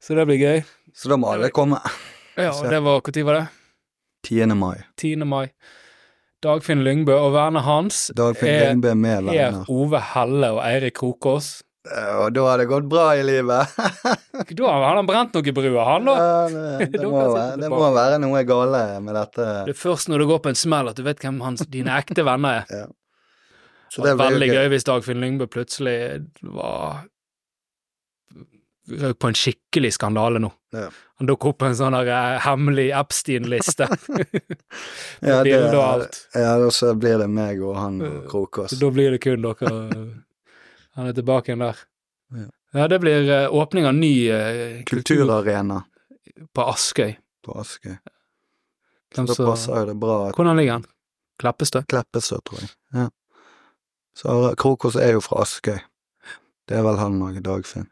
Så 0.01 0.17
det 0.17 0.25
blir 0.25 0.41
gøy. 0.41 0.63
Så 0.97 1.11
da 1.11 1.19
må 1.21 1.29
alle 1.29 1.51
komme. 1.53 1.77
Ja, 2.39 2.49
og 2.55 2.71
det 2.71 2.79
var 2.81 3.03
Når 3.05 3.23
var 3.27 3.37
det? 3.37 3.45
10. 4.25 4.55
mai. 4.55 4.81
10. 4.97 5.25
mai. 5.29 5.51
Dagfinn 6.43 6.81
Lyngbø 6.83 7.13
og 7.19 7.33
vennene 7.35 7.61
hans 7.65 8.07
Dagfinn 8.15 8.49
er 8.49 8.69
Lyngbø 8.69 8.93
med 8.95 9.27
venner. 9.27 9.65
Ove 9.69 9.99
Helle 10.13 10.53
og 10.55 10.61
Eirik 10.63 10.95
Krokås. 10.97 11.59
Eh, 11.87 12.15
Og 12.25 12.33
da 12.35 12.43
har 12.49 12.59
det 12.59 12.65
gått 12.67 12.87
bra 12.91 13.11
i 13.15 13.23
livet. 13.23 13.75
Da 14.59 14.71
har 14.71 14.95
han 14.97 15.07
brent 15.07 15.33
noe 15.35 15.47
i 15.47 15.53
brua, 15.55 15.83
han 15.93 16.07
da. 16.07 16.13
Ja, 16.19 16.47
det, 16.79 16.87
det, 16.97 17.05
må 17.07 17.21
det 17.59 17.69
må 17.71 17.91
være 17.95 18.17
noe 18.23 18.41
gale 18.47 18.81
med 19.03 19.15
dette. 19.15 19.45
Det 19.69 19.75
er 19.75 19.79
først 19.79 20.09
når 20.11 20.23
det 20.23 20.27
går 20.31 20.41
på 20.45 20.51
en 20.53 20.59
smell 20.59 20.89
at 20.91 20.97
du 20.99 21.03
vet 21.05 21.21
hvem 21.23 21.39
hans, 21.45 21.63
dine 21.71 21.95
ekte 21.99 22.25
venner 22.27 22.63
er. 22.63 22.89
Så 23.93 24.03
det 24.03 24.11
det 24.11 24.19
var 24.19 24.35
veldig 24.35 24.49
gøy 24.53 24.67
hvis 24.69 24.85
Dagfinn 24.85 25.23
Lyngbø 25.23 25.47
plutselig 25.49 25.95
var 26.45 26.99
røk 28.89 29.17
på 29.21 29.29
en 29.31 29.37
skikkelig 29.37 29.91
skandale 29.95 30.41
nå. 30.41 30.49
Ja. 30.73 30.87
Han 31.19 31.29
dukket 31.29 31.51
opp 31.51 31.57
på 31.63 31.67
en 31.69 31.77
sånn 31.77 31.97
der 31.97 32.09
eh, 32.13 32.37
hemmelig 32.45 32.87
Epstein-liste. 32.99 33.87
Ja, 35.25 35.39
det-. 35.45 36.21
Ja, 36.37 36.53
og 36.61 36.71
så 36.73 36.93
blir 36.97 37.17
det 37.21 37.27
meg 37.33 37.61
og 37.65 37.75
han 37.81 37.97
og 38.05 38.23
Krokås. 38.31 38.77
da 38.79 38.89
blir 38.93 39.13
det 39.17 39.21
kun 39.25 39.41
dere 39.45 39.73
Han 40.99 41.07
er 41.07 41.15
tilbake 41.15 41.53
igjen 41.53 41.63
der. 41.63 41.77
Ja. 42.35 42.47
Ja, 42.75 42.87
det 42.91 42.99
blir 43.01 43.29
eh, 43.33 43.47
åpning 43.55 43.87
av 43.89 43.95
ny 43.97 44.11
eh, 44.29 44.81
kultur 44.85 45.23
Kulturarena 45.23 45.79
på 46.53 46.65
Askøy. 46.69 47.15
på 47.45 47.55
Askøy. 47.57 47.95
Så 49.15 49.23
Da 49.25 49.37
passer 49.47 49.79
jo 49.79 49.85
det 49.89 49.95
bra 49.97 50.17
at 50.27 50.35
Hvordan 50.37 50.59
ligger 50.59 50.75
han? 50.77 50.83
Kleppestø? 51.41 51.81
Kleppestø, 51.89 52.37
tror 52.45 52.59
jeg. 52.61 52.69
Ja. 52.93 53.07
Så 54.13 54.35
Krokos 54.59 54.99
er 54.99 55.15
jo 55.15 55.23
fra 55.25 55.41
Askøy. 55.45 55.79
Det 56.69 56.77
er 56.77 56.83
vel 56.85 56.99
han 57.01 57.17
òg, 57.25 57.39
Dagfinn. 57.41 57.87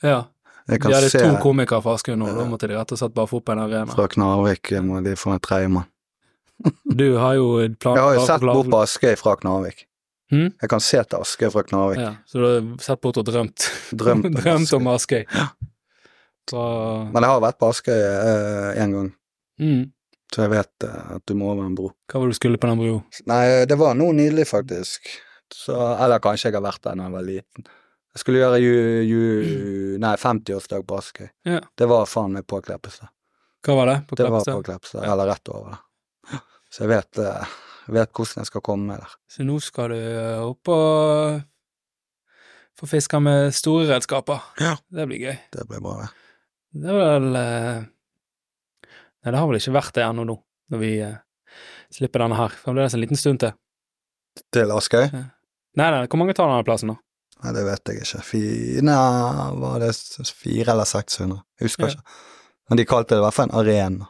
Ja. 0.00 0.22
Jeg 0.70 0.80
De 0.80 0.94
hadde 0.94 1.10
se 1.12 1.20
to 1.20 1.34
komikere 1.42 1.82
fra 1.84 1.98
Askøy 1.98 2.14
nå, 2.16 2.30
da 2.38 2.46
måtte 2.48 2.70
de 2.70 2.78
rett 2.78 2.94
og 2.94 3.02
slett 3.02 3.12
bare 3.18 3.28
få 3.28 3.42
opp 3.42 3.50
en 3.52 3.64
arena. 3.66 3.92
fra 3.92 4.06
Knarvik 4.08 4.72
må 4.86 5.02
de 5.04 5.12
få 5.20 5.34
en 5.34 5.42
tredjemann. 5.44 5.90
Du 6.88 7.16
har 7.18 7.34
jo 7.34 7.50
plan... 7.76 7.98
Jeg 7.98 8.04
har 8.06 8.14
jo 8.14 8.24
sett 8.30 8.46
bort 8.46 8.70
på 8.72 8.80
Askøy 8.80 9.16
fra 9.20 9.34
Knarvik. 9.36 9.84
Hm? 10.32 10.48
Jeg 10.62 10.70
kan 10.72 10.80
se 10.80 11.02
til 11.04 11.20
Askøy 11.20 11.50
fra 11.52 11.62
Knarvik. 11.66 11.98
Ja, 12.00 12.14
så 12.26 12.40
du 12.40 12.46
har 12.48 12.68
sett 12.82 13.00
bort 13.04 13.18
og 13.20 13.26
drømt. 13.28 13.66
Drømt 14.00 14.30
drømt 14.40 14.72
om 14.78 14.88
Askøy. 14.94 15.24
Ja. 15.28 15.48
Så 16.50 16.62
Men 17.12 17.24
jeg 17.24 17.30
har 17.32 17.42
vært 17.44 17.58
på 17.60 17.68
Askøy 17.72 18.00
én 18.80 18.92
gang, 18.92 19.12
mm. 19.60 19.84
så 20.34 20.42
jeg 20.44 20.52
vet 20.52 20.84
eh, 20.88 21.14
at 21.16 21.22
du 21.28 21.36
må 21.40 21.52
over 21.54 21.64
en 21.68 21.76
bro. 21.78 21.92
Hva 22.10 22.20
var 22.20 22.28
det 22.28 22.36
du 22.36 22.40
skulle 22.40 22.60
på 22.60 22.68
den 22.68 22.80
broa? 22.82 22.98
Nei, 23.30 23.44
det 23.70 23.78
var 23.80 23.96
noe 23.96 24.12
nydelig, 24.16 24.44
faktisk. 24.50 25.08
Så, 25.54 25.72
eller 25.76 26.20
kanskje 26.24 26.50
jeg 26.50 26.58
har 26.58 26.64
vært 26.66 26.82
der 26.84 26.98
da 27.00 27.06
jeg 27.08 27.14
var 27.14 27.24
liten. 27.28 27.68
Jeg 28.14 28.22
skulle 28.22 28.42
gjøre 28.42 28.58
ju, 28.62 28.74
ju, 29.08 29.22
nei, 30.02 30.12
50-årsdag 30.20 30.84
på 30.88 30.98
Askøy. 31.00 31.28
Ja. 31.48 31.60
Det 31.76 31.88
var 31.90 32.04
faen 32.10 32.36
meg 32.36 32.44
på 32.50 32.60
Kleppestad. 32.64 33.08
Hva 33.64 33.78
var 33.80 33.88
det? 33.90 33.96
På 34.10 34.18
Det 34.20 34.26
var 34.28 34.40
Kleppestad? 34.44 34.58
på 34.60 34.66
Kleppestad, 34.68 35.04
Ja. 35.06 35.12
eller 35.14 35.32
rett 35.32 35.48
over 35.50 35.72
det. 35.74 36.40
Så 36.74 36.84
jeg 36.84 36.92
vet, 36.92 37.18
eh, 37.24 37.56
vet 37.88 38.12
hvordan 38.16 38.40
jeg 38.42 38.46
skal 38.50 38.62
komme 38.64 38.96
der. 39.00 39.16
Så 39.30 39.44
nå 39.46 39.58
skal 39.62 39.92
du 39.92 39.98
eh, 39.98 40.40
opp 40.44 40.70
og 40.72 41.42
få 42.80 42.88
fiske 42.90 43.20
med 43.22 43.52
store 43.54 43.86
redskaper. 43.92 44.40
Ja. 44.62 44.74
Det 44.90 45.06
blir 45.10 45.20
gøy. 45.28 45.36
Det 45.54 45.66
blir 45.70 45.82
bra, 45.84 45.98
det. 46.04 46.10
Det 46.74 46.90
er 46.90 46.96
vel 46.98 47.28
eh, 47.38 47.84
Nei, 49.24 49.30
det 49.32 49.38
har 49.40 49.46
vel 49.48 49.56
ikke 49.60 49.72
vært 49.76 49.94
det 49.96 50.02
ennå 50.04 50.24
nå, 50.28 50.34
når 50.74 50.80
vi 50.82 50.90
eh, 51.00 51.14
slipper 51.94 52.24
denne 52.24 52.36
her. 52.36 52.52
Fremdeles 52.60 52.96
en 52.96 53.00
liten 53.04 53.16
stund 53.20 53.40
til. 53.40 53.54
Til 54.52 54.72
Askøy? 54.74 55.06
Nei, 55.14 55.86
nei, 55.94 56.02
hvor 56.10 56.20
mange 56.20 56.34
tar 56.36 56.50
denne 56.50 56.66
plassen, 56.66 56.90
da? 56.92 56.98
Nei, 57.44 57.52
det 57.56 57.62
vet 57.66 57.90
jeg 57.92 58.02
ikke. 58.02 58.20
Fine, 58.26 58.96
var 59.62 59.78
det 59.82 59.92
fire 60.34 60.74
eller 60.74 60.88
600? 60.88 61.40
Jeg 61.60 61.68
husker 61.70 61.88
Ja. 61.88 61.94
ikke. 61.94 62.20
Men 62.70 62.80
de 62.80 62.84
kalte 62.88 63.14
det 63.14 63.20
i 63.20 63.24
hvert 63.26 63.36
fall 63.36 63.48
en 63.50 63.58
arena. 63.60 64.06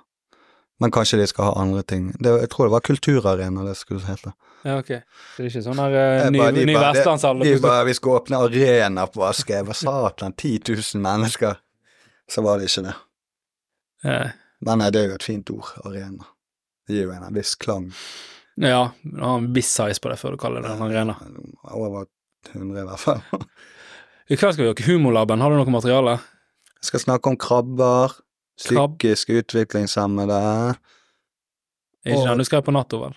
Men 0.83 0.91
kanskje 0.91 1.19
de 1.21 1.27
skal 1.31 1.45
ha 1.53 1.53
andre 1.63 1.83
ting. 1.87 2.09
Det, 2.19 2.33
jeg 2.41 2.51
tror 2.51 2.67
det 2.67 2.73
var 2.75 2.83
kulturarena 2.83 3.63
det 3.65 3.77
skulle 3.79 4.03
hete. 4.09 4.33
Ja, 4.65 4.79
ok. 4.81 4.89
Så 4.91 5.37
det 5.39 5.45
er 5.45 5.51
ikke 5.53 5.63
sånn 5.69 5.79
her 5.79 5.95
eh, 6.01 6.31
ny, 6.35 6.39
bare- 6.41 6.55
de 6.57 6.65
ny 6.67 6.75
Vestlandshall? 6.81 7.43
De 7.45 7.53
bare 7.63 7.85
Vi 7.87 7.95
skulle 7.95 8.19
åpne 8.23 8.41
arena 8.47 9.05
på 9.07 9.23
Askøy. 9.29 9.61
Hva 9.69 9.77
satan, 9.77 10.33
10 10.35 10.63
000 10.73 11.03
mennesker. 11.05 11.61
Så 12.31 12.43
var 12.43 12.59
det 12.59 12.71
ikke 12.73 12.87
det. 12.89 12.95
Eh, 14.05 14.31
Men 14.65 14.79
nei, 14.81 14.91
det 14.91 15.03
er 15.03 15.09
jo 15.13 15.19
et 15.19 15.27
fint 15.27 15.51
ord, 15.53 15.71
arena. 15.85 16.25
Det 16.89 16.97
gir 16.97 17.07
jo 17.07 17.13
en 17.15 17.35
viss 17.37 17.55
klang. 17.61 17.91
ja, 18.61 18.91
du 19.05 19.21
har 19.21 19.39
en 19.39 19.53
viss 19.55 19.71
size 19.77 20.01
på 20.01 20.09
det 20.11 20.19
før 20.21 20.35
du 20.35 20.41
kaller 20.41 20.63
det 20.65 20.71
en 20.75 20.83
arena. 20.89 21.17
Over 21.71 22.07
100 22.53 22.81
i 22.83 22.87
hvert 22.89 23.01
fall. 23.03 23.23
I 24.31 24.37
kveld 24.41 24.55
skal 24.57 24.65
vi 24.65 24.71
gjøre 24.73 24.87
Humorlaben. 24.89 25.41
Har 25.45 25.51
du 25.53 25.57
noe 25.61 25.71
materiale? 25.75 26.19
Jeg 26.81 26.89
skal 26.91 27.01
snakke 27.05 27.29
om 27.33 27.37
krabber. 27.41 28.15
Psykisk 28.61 29.33
utviklingshemmede. 29.35 30.41
Er 32.05 32.15
Ikke 32.15 32.29
den 32.29 32.43
du 32.43 32.47
skrev 32.47 32.63
på 32.67 32.75
natta, 32.75 33.01
vel? 33.01 33.17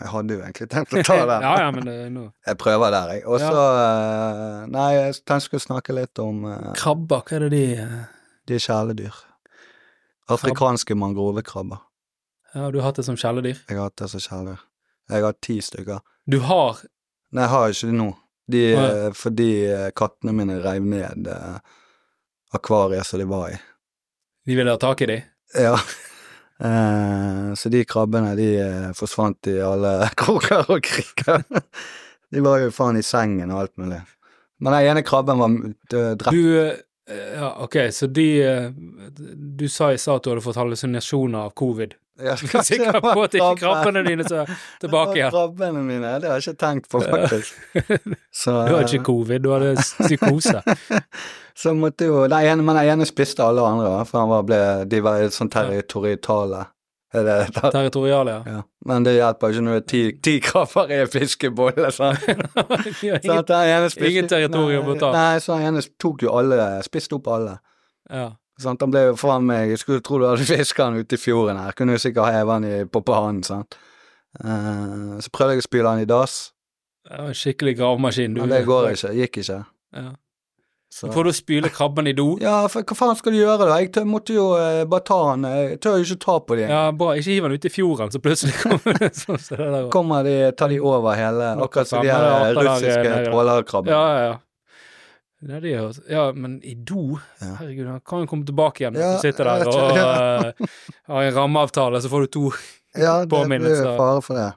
Jeg 0.00 0.10
hadde 0.10 0.34
jo 0.34 0.42
egentlig 0.42 0.68
tenkt 0.72 0.94
å 0.94 1.02
ta 1.06 1.18
den. 1.30 1.44
ja, 1.46 1.52
ja, 1.62 1.68
men 1.74 1.86
det 1.86 1.96
no. 2.14 2.24
Jeg 2.46 2.58
prøver 2.58 2.90
der, 2.94 3.12
jeg. 3.14 3.26
Og 3.30 3.38
så 3.42 3.52
ja. 3.52 4.64
Nei, 4.70 4.88
jeg 4.96 5.14
tenkte 5.20 5.36
jeg 5.36 5.46
skulle 5.48 5.66
snakke 5.68 5.94
litt 5.94 6.22
om 6.22 6.46
uh, 6.48 6.72
Krabber, 6.78 7.22
hva 7.28 7.38
er 7.38 7.46
det 7.46 7.52
de 7.54 7.64
uh... 7.84 8.00
de 8.50 8.58
kjæledyr. 8.60 9.20
Afrikanske 10.34 10.96
mangrovekrabber. 10.98 11.84
Ja, 12.54 12.70
du 12.70 12.80
har 12.80 12.90
hatt 12.90 12.98
det 12.98 13.06
som 13.06 13.18
kjæledyr? 13.18 13.60
Jeg 13.68 13.78
har 13.78 13.90
hatt 13.90 14.00
det 14.00 14.10
som 14.14 14.22
kjæledyr. 14.24 14.66
Jeg 15.12 15.26
har 15.26 15.38
ti 15.44 15.60
stykker. 15.60 16.04
Du 16.30 16.40
har 16.48 16.80
Nei, 17.34 17.42
jeg 17.42 17.50
har 17.50 17.72
ikke 17.74 17.88
det 17.90 17.96
nå. 17.98 18.10
De, 18.54 18.60
ja. 18.70 18.82
eh, 18.84 19.12
fordi 19.16 19.48
eh, 19.66 19.88
kattene 19.96 20.34
mine 20.36 20.60
reiv 20.62 20.84
ned 20.86 21.26
uh, 21.26 21.56
akvariet 22.54 23.08
som 23.08 23.18
de 23.18 23.26
var 23.26 23.48
i. 23.50 23.56
De 24.46 24.56
ville 24.56 24.70
ha 24.70 24.80
tak 24.80 25.02
i 25.02 25.10
de? 25.12 25.22
Ja. 25.60 25.78
Eh, 26.58 27.54
så 27.58 27.68
de 27.68 27.80
krabbene, 27.84 28.36
de 28.38 28.44
eh, 28.62 28.92
forsvant 28.94 29.48
i 29.50 29.56
alle 29.58 29.90
kroker 30.20 30.68
og 30.70 30.84
kriker. 30.86 31.42
de 32.30 32.42
var 32.44 32.60
jo 32.62 32.68
faen 32.72 33.00
i 33.00 33.02
sengen 33.02 33.50
og 33.50 33.64
alt 33.64 33.72
mulig. 33.82 33.98
Men 34.62 34.76
den 34.76 34.92
ene 34.92 35.02
krabben 35.04 35.42
var 35.42 35.56
drept. 35.90 36.30
Du 36.30 36.60
eh, 36.62 36.76
Ja, 37.34 37.50
ok, 37.66 37.74
så 37.92 38.06
de 38.06 38.28
eh, 38.46 38.70
Du 39.58 39.66
sa 39.68 39.90
i 39.92 39.98
stad 39.98 40.22
at 40.22 40.24
du 40.24 40.30
hadde 40.30 40.44
fått 40.46 40.56
hallusinasjoner 40.62 41.50
av 41.50 41.56
covid. 41.58 41.98
Jeg 42.18 42.38
Du 42.38 42.58
er 42.58 42.62
sikker 42.62 43.00
på 43.02 43.22
at 43.24 43.32
ikke 43.34 43.56
krabbene 43.58 44.02
dine 44.06 44.22
er 44.22 44.50
tilbake 44.80 45.16
igjen? 45.18 45.30
Krabbene 45.34 45.80
mine, 45.82 46.12
det 46.22 46.28
har 46.30 46.38
jeg 46.38 46.44
ikke 46.54 46.60
tenkt 46.62 46.88
på, 46.92 47.00
faktisk. 47.02 47.56
Så, 48.42 48.52
Du 48.68 48.76
hadde 48.76 48.84
ikke 48.94 49.04
covid, 49.08 49.40
du 49.42 49.50
hadde 49.50 49.72
psykose. 49.82 50.60
så 51.64 51.72
måtte 51.74 52.06
jo 52.06 52.26
nei, 52.30 52.44
men 52.54 52.70
den 52.76 52.92
ene 52.92 53.06
spiste 53.06 53.42
alle 53.42 53.62
andre, 53.66 54.04
for 54.06 54.20
han 54.22 54.30
var, 54.30 54.46
ble, 54.46 54.60
de 54.90 55.00
var 55.02 55.26
sånn 55.34 55.50
territoriale. 55.50 56.64
Er? 57.14 57.50
Territoriale, 57.70 58.30
ja. 58.30 58.54
Ja. 58.56 58.62
Men 58.90 59.04
det 59.06 59.12
hjelper 59.14 59.52
ikke 59.54 59.60
når 59.62 59.76
det 59.76 59.82
er 59.82 59.90
ti, 59.92 60.00
ti 60.26 60.32
krabber 60.42 60.90
i 60.90 60.96
en 61.04 61.10
fiskebolle. 61.12 61.90
sant. 61.94 62.18
Så 62.18 63.20
ingen- 63.22 64.08
Ingen 64.10 64.28
territorium 64.32 64.88
å 64.90 64.96
ta. 64.98 65.12
Nei, 65.14 65.36
så 65.42 65.54
den 65.58 65.68
ene 65.74 65.82
tok 66.02 66.22
jo 66.26 66.32
alle, 66.38 66.82
spiste 66.86 67.14
opp 67.18 67.28
alle. 67.36 67.58
ja. 68.10 68.30
Sant? 68.60 68.80
Han 68.84 68.92
ble 68.94 69.00
jo 69.08 69.14
faen 69.18 69.42
meg 69.48 69.72
Jeg 69.72 69.80
skulle 69.82 70.02
tro 70.06 70.20
du 70.22 70.28
hadde 70.28 70.44
fiska 70.52 70.84
han 70.86 70.98
ute 71.00 71.16
i 71.18 71.20
fjorden 71.20 71.58
her. 71.58 71.72
Kunne 71.74 71.96
jo 71.96 72.02
sikkert 72.04 72.30
heve 72.34 72.52
han 72.58 72.64
i, 72.68 72.74
på 72.86 73.02
pannen, 73.06 73.42
sant. 73.46 73.78
Uh, 74.40 75.14
så 75.22 75.30
prøvde 75.34 75.54
jeg 75.56 75.62
å 75.62 75.68
spyle 75.68 75.90
han 75.94 76.02
i 76.02 76.08
dass, 76.10 76.52
Det 77.06 77.18
var 77.20 77.30
en 77.30 77.38
skikkelig 77.38 77.76
gravemaskin. 77.78 78.34
du. 78.34 78.40
men 78.42 78.50
det 78.54 78.64
går 78.66 78.92
ikke. 78.94 79.12
Gikk 79.20 79.40
ikke. 79.44 79.58
Ja. 79.94 80.12
Så. 80.94 81.08
Får 81.10 81.24
du 81.26 81.32
spyle 81.34 81.68
krabben 81.74 82.06
i 82.06 82.12
do? 82.14 82.36
Ja, 82.38 82.68
for 82.70 82.86
hva 82.86 82.94
faen 82.94 83.16
skal 83.18 83.34
du 83.34 83.40
gjøre, 83.40 83.66
da? 83.66 83.80
Jeg 83.82 83.88
tør, 83.96 84.04
måtte 84.06 84.34
jo 84.36 84.44
eh, 84.54 84.84
bare 84.86 85.02
ta 85.02 85.16
han. 85.32 85.42
Jeg 85.50 85.80
tør 85.82 85.96
jo 85.98 86.04
ikke 86.06 86.18
ta 86.22 86.36
på 86.46 86.54
de. 86.60 86.68
Ja, 86.70 86.82
bra. 86.94 87.08
Ikke 87.18 87.32
hiv 87.34 87.46
den 87.48 87.56
ut 87.58 87.66
i 87.66 87.72
fjorden, 87.74 88.12
så 88.14 88.20
plutselig 88.22 88.54
kommer 88.60 89.00
det 89.02 89.08
sånn 89.24 89.40
som 89.42 89.56
det 89.58 89.64
der. 89.64 89.72
var. 89.74 89.88
Kommer 89.90 90.22
de, 90.22 90.34
tar 90.54 90.70
de 90.70 90.78
over 90.86 91.18
hele 91.18 91.48
Akkurat 91.66 91.90
som 91.90 92.06
de 92.06 92.12
her 92.14 92.54
russiske 92.60 93.02
nede. 93.08 93.24
trålerkrabbene. 93.26 93.90
Ja, 93.96 94.04
ja, 94.14 94.22
ja. 94.28 94.36
Ja, 95.44 95.60
de 95.60 95.72
er, 95.76 95.98
ja, 96.08 96.24
men 96.32 96.56
i 96.64 96.72
do 96.74 97.18
Ja. 97.42 97.50
Herregud, 97.60 97.86
han 97.90 98.00
kan 98.06 98.24
jo 98.24 98.30
komme 98.30 98.46
tilbake 98.48 98.80
igjen 98.84 98.94
hvis 98.96 99.04
Ja, 99.04 99.12
du 99.18 99.24
sitter 99.26 99.50
der 99.50 99.68
og 99.68 99.98
eh, 100.00 100.68
har 101.12 101.28
en 101.28 101.34
rammeavtale, 101.36 102.00
så 102.00 102.08
får 102.12 102.26
du 102.26 102.32
to. 102.38 102.44
Ja, 102.94 103.24
det 103.26 103.28
blir 103.28 103.80
fare 103.98 104.20
for 104.22 104.38
det. 104.38 104.50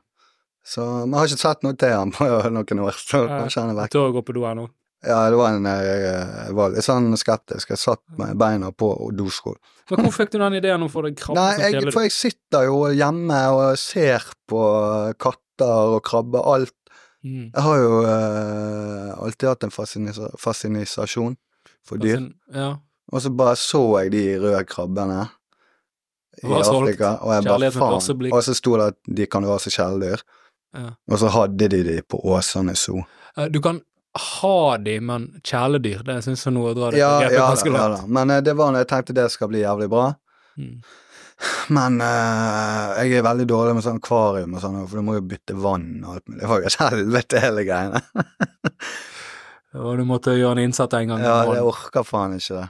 Så 0.67 0.83
Vi 1.07 1.15
har 1.17 1.25
ikke 1.29 1.41
sett 1.41 1.63
noe 1.65 1.73
til 1.79 1.89
ham 1.95 2.11
på 2.13 2.27
noen 2.57 2.83
år, 2.85 2.97
så 3.01 3.23
Ja, 3.25 3.39
kanskje 3.43 3.63
han 3.65 3.71
er 3.73 3.79
vekk. 3.83 3.93
tør 3.95 4.11
å 4.11 4.13
gå 4.19 4.23
på 4.27 4.35
do 4.38 4.45
ennå. 4.49 4.67
Ja, 5.05 5.17
det 5.29 5.38
var 5.38 5.53
en 5.53 5.65
Jeg, 5.69 5.97
jeg 6.01 6.53
var 6.57 6.71
litt 6.73 6.85
sånn 6.85 7.11
skeptisk. 7.21 7.69
Jeg 7.69 7.77
satt 7.81 8.01
med 8.17 8.38
beina 8.41 8.71
på 8.73 8.88
doskål. 9.13 9.55
Men 9.91 10.01
hvor 10.07 10.15
fikk 10.15 10.31
du 10.33 10.39
den 10.41 10.57
ideen 10.57 10.81
om 10.81 10.88
å 10.89 10.91
få 10.91 11.03
deg 11.05 11.15
krabbe 11.19 11.38
Nei, 11.38 11.69
jeg, 11.71 11.91
for 11.93 12.03
jeg 12.07 12.11
sitter 12.15 12.65
jo 12.67 12.79
hjemme 12.97 13.38
og 13.55 13.77
ser 13.79 14.25
på 14.49 14.63
katter 15.21 15.93
og 15.97 16.01
krabber, 16.05 16.43
alt. 16.55 16.73
Mm. 17.28 17.47
Jeg 17.53 17.63
har 17.65 17.80
jo 17.82 17.95
eh, 18.07 19.11
alltid 19.25 19.49
hatt 19.51 19.65
en 19.67 19.73
fascinisa 19.73 20.30
fascinasjon 20.39 21.36
for 21.86 21.99
dyr. 22.01 22.21
Fascin 22.21 22.34
Ja. 22.55 22.69
Og 23.13 23.21
så 23.23 23.32
bare 23.32 23.55
så 23.55 23.82
jeg 24.01 24.11
de 24.11 24.23
røde 24.43 24.63
krabbene 24.67 25.21
i. 26.43 26.47
Afrika, 26.53 27.15
og 27.23 27.32
jeg 27.34 27.45
bare 27.47 27.71
faen. 27.73 28.32
Og 28.32 28.43
så 28.45 28.53
sto 28.57 28.75
det 28.78 28.89
at 28.93 28.97
de 29.19 29.25
kan 29.32 29.45
være 29.47 29.63
så 29.63 29.71
kjæledyr. 29.73 30.23
Ja. 30.78 30.89
Og 31.09 31.19
så 31.21 31.32
hadde 31.34 31.69
de 31.71 31.84
de 31.88 32.01
på 32.03 32.19
Åsane 32.23 32.75
zoo. 32.75 33.03
Eh, 33.38 33.47
Du 33.49 33.61
kan 33.61 33.82
ha 34.17 34.78
de, 34.78 34.99
men 34.99 35.28
kjæledyr, 35.45 36.03
det 36.05 36.19
syns 36.25 36.45
jeg 36.45 36.53
nå 36.53 36.63
å 36.67 36.73
dra 36.78 36.91
det 36.91 36.99
Ja, 36.99 37.11
begrepet 37.21 37.38
ja, 37.38 37.73
da, 37.73 37.82
ja 37.82 37.89
da. 37.95 37.99
Men 38.07 38.30
eh, 38.34 38.41
det 38.41 38.55
var 38.57 38.71
når 38.73 38.84
jeg 38.86 38.89
tenkte 38.93 39.15
det 39.17 39.28
skal 39.34 39.51
bli 39.51 39.63
jævlig 39.63 39.89
bra. 39.93 40.07
Mm. 40.57 40.82
Men 41.73 41.99
uh, 42.01 42.95
jeg 43.01 43.19
er 43.19 43.25
veldig 43.25 43.45
dårlig 43.49 43.75
med 43.77 43.85
sånn 43.85 43.99
akvarium 44.01 44.55
og 44.57 44.63
sånn, 44.63 44.79
for 44.88 44.99
du 44.99 45.05
må 45.05 45.17
jo 45.17 45.25
bytte 45.27 45.57
vann 45.59 45.89
og 46.03 46.15
alt 46.15 46.25
mulig. 46.25 46.39
Det 46.41 46.49
var 46.49 46.63
jo 46.63 46.71
et 46.71 46.79
helvete, 46.81 47.43
hele 47.43 47.67
greiene. 47.67 48.01
Og 49.77 49.99
du 49.99 50.05
måtte 50.07 50.33
gjøre 50.33 50.57
en 50.57 50.69
innsats 50.69 50.97
en 50.97 51.11
gang. 51.11 51.21
Ja, 51.21 51.41
jeg 51.53 51.65
orker 51.67 52.05
faen 52.07 52.38
ikke 52.39 52.61
det. 52.61 52.67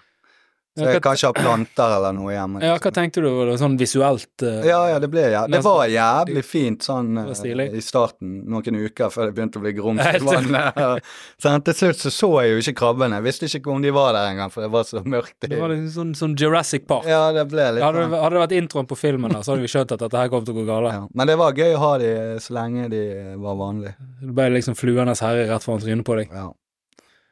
Så 0.78 0.86
jeg 0.94 1.02
kan 1.02 1.16
ikke 1.18 1.32
ha 1.32 1.34
planter 1.34 1.94
eller 1.98 2.14
noe 2.14 2.32
hjemme. 2.36 2.62
Ja, 2.62 2.76
hva 2.78 2.92
tenkte 2.94 3.22
du? 3.24 3.28
Var 3.34 3.50
det 3.52 3.58
sånn 3.62 3.78
visuelt 3.80 4.44
Uh, 4.44 4.62
Ja, 4.68 4.80
ja, 4.92 5.00
det 5.02 5.10
ble 5.10 5.24
ja. 5.32 5.48
Det 5.50 5.60
var 5.66 5.88
jævlig 5.90 6.44
fint 6.46 6.84
sånn 6.86 7.18
eh, 7.18 7.72
i 7.74 7.82
starten, 7.82 8.44
noen 8.46 8.78
uker 8.86 9.10
før 9.10 9.26
det 9.32 9.34
begynte 9.38 9.58
å 9.58 9.64
bli 9.64 9.74
grums 9.74 10.04
vann. 10.28 11.02
Sånn, 11.42 11.64
til 11.66 11.74
slutt 11.80 11.98
så 12.06 12.12
så 12.14 12.30
jeg 12.44 12.52
jo 12.54 12.60
ikke 12.62 12.76
krabbene. 12.84 13.18
Jeg 13.18 13.26
visste 13.28 13.50
ikke 13.50 13.72
om 13.74 13.82
de 13.82 13.90
var 13.96 14.14
der 14.14 14.30
engang, 14.32 14.52
for 14.54 14.62
det 14.66 14.70
var 14.74 14.86
så 14.88 15.02
mørkt. 15.04 15.36
Det 15.48 15.58
var 15.60 15.74
litt 15.74 15.90
sånn, 15.96 16.14
sånn 16.18 16.36
Jurassic 16.38 16.86
Park. 16.88 17.08
Ja, 17.10 17.32
det 17.34 17.48
ble 17.50 17.66
litt 17.78 17.84
Hadde, 17.84 18.06
sånn. 18.06 18.12
det- 18.14 18.22
hadde 18.22 18.38
det 18.38 18.44
vært 18.46 18.56
introen 18.62 18.88
på 18.88 18.98
filmen, 19.00 19.32
da, 19.34 19.42
så 19.42 19.56
hadde 19.56 19.66
vi 19.66 19.74
skjønt 19.74 19.92
at 19.98 20.00
dette 20.06 20.18
her 20.22 20.30
kom 20.30 20.46
til 20.46 20.54
å 20.54 20.62
gå 20.62 20.66
galt. 20.70 20.94
Ja. 20.94 21.08
Men 21.14 21.28
det 21.28 21.38
var 21.42 21.54
gøy 21.58 21.74
å 21.76 21.82
ha 21.82 21.92
de 21.98 22.14
så 22.44 22.54
lenge 22.54 22.90
de 22.94 23.04
var 23.42 23.56
vanlige. 23.58 23.96
Det 24.22 24.34
ble 24.38 24.50
liksom 24.60 24.76
fluenes 24.78 25.22
herre 25.26 25.48
rett 25.50 25.64
foran 25.66 25.82
trynet 25.82 26.06
på 26.06 26.16
deg. 26.22 26.30
Ja. 26.34 26.52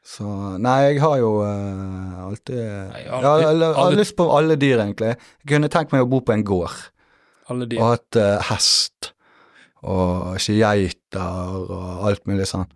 Så 0.06 0.26
Nei, 0.62 0.76
jeg 0.92 1.00
har 1.02 1.18
jo 1.18 1.32
uh, 1.42 2.26
alltid 2.28 2.60
jeg 2.60 3.06
Jeg 3.06 3.10
har 3.10 3.26
alltid- 3.26 3.80
jeg 3.90 3.98
lyst 3.98 4.16
på 4.20 4.28
alle 4.38 4.56
dyr, 4.62 4.78
egentlig. 4.84 5.16
Jeg 5.42 5.48
kunne 5.50 5.70
tenkt 5.74 5.92
meg 5.96 6.04
å 6.06 6.10
bo 6.10 6.20
på 6.22 6.34
en 6.36 6.44
gård. 6.46 6.76
Alle 7.50 7.66
dyr. 7.70 7.80
Og 7.82 7.90
hatt 7.96 8.20
uh, 8.22 8.38
hest. 8.52 9.12
Og 9.86 10.36
ikke 10.38 10.56
geiter 10.62 11.58
og 11.70 12.06
alt 12.10 12.24
mulig 12.30 12.46
sånn. 12.50 12.68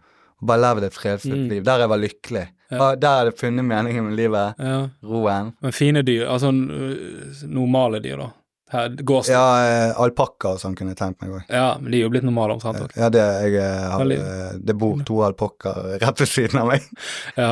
Og 0.41 0.47
bare 0.47 0.61
levd 0.63 0.83
et 0.89 0.93
fredfullt 0.97 1.35
Mm. 1.45 1.49
liv. 1.49 1.63
Der 1.67 1.79
jeg 1.83 1.89
var 1.89 1.97
lykkelig. 2.01 2.45
Ja. 2.71 2.77
Der 2.77 2.95
Der 2.95 3.15
hadde 3.17 3.31
jeg 3.31 3.39
funnet 3.39 3.65
meningen 3.65 4.03
med 4.09 4.15
livet. 4.17 4.55
Ja. 4.59 4.89
Roen. 5.03 5.53
Men 5.61 5.71
fine 5.71 6.01
dyr, 6.05 6.27
altså 6.29 6.49
øh, 6.49 7.47
normale 7.49 7.99
dyr, 8.01 8.17
da. 8.17 8.29
Her. 8.69 8.91
Ja, 9.25 9.43
eh, 9.65 9.91
alpakka 9.97 10.51
og 10.53 10.59
sånn 10.61 10.75
kunne 10.77 10.93
jeg 10.93 10.99
tenkt 10.99 11.23
meg 11.23 11.31
òg. 11.39 11.47
Ja, 11.49 11.71
men 11.81 11.89
de 11.89 11.97
er 11.97 12.03
jo 12.03 12.11
blitt 12.13 12.27
normale 12.27 12.53
omtrent 12.53 12.83
òg. 12.83 12.93
Ja, 12.93 13.09
det, 13.13 13.23
jeg, 13.47 13.55
eh, 13.63 13.85
har, 13.89 14.13
eh, 14.13 14.59
det 14.61 14.75
bor 14.77 15.01
to 15.07 15.23
alpakkaer 15.25 15.97
rett 16.03 16.21
ved 16.21 16.29
siden 16.29 16.61
av 16.61 16.69
meg. 16.69 16.85
Ja. 17.33 17.51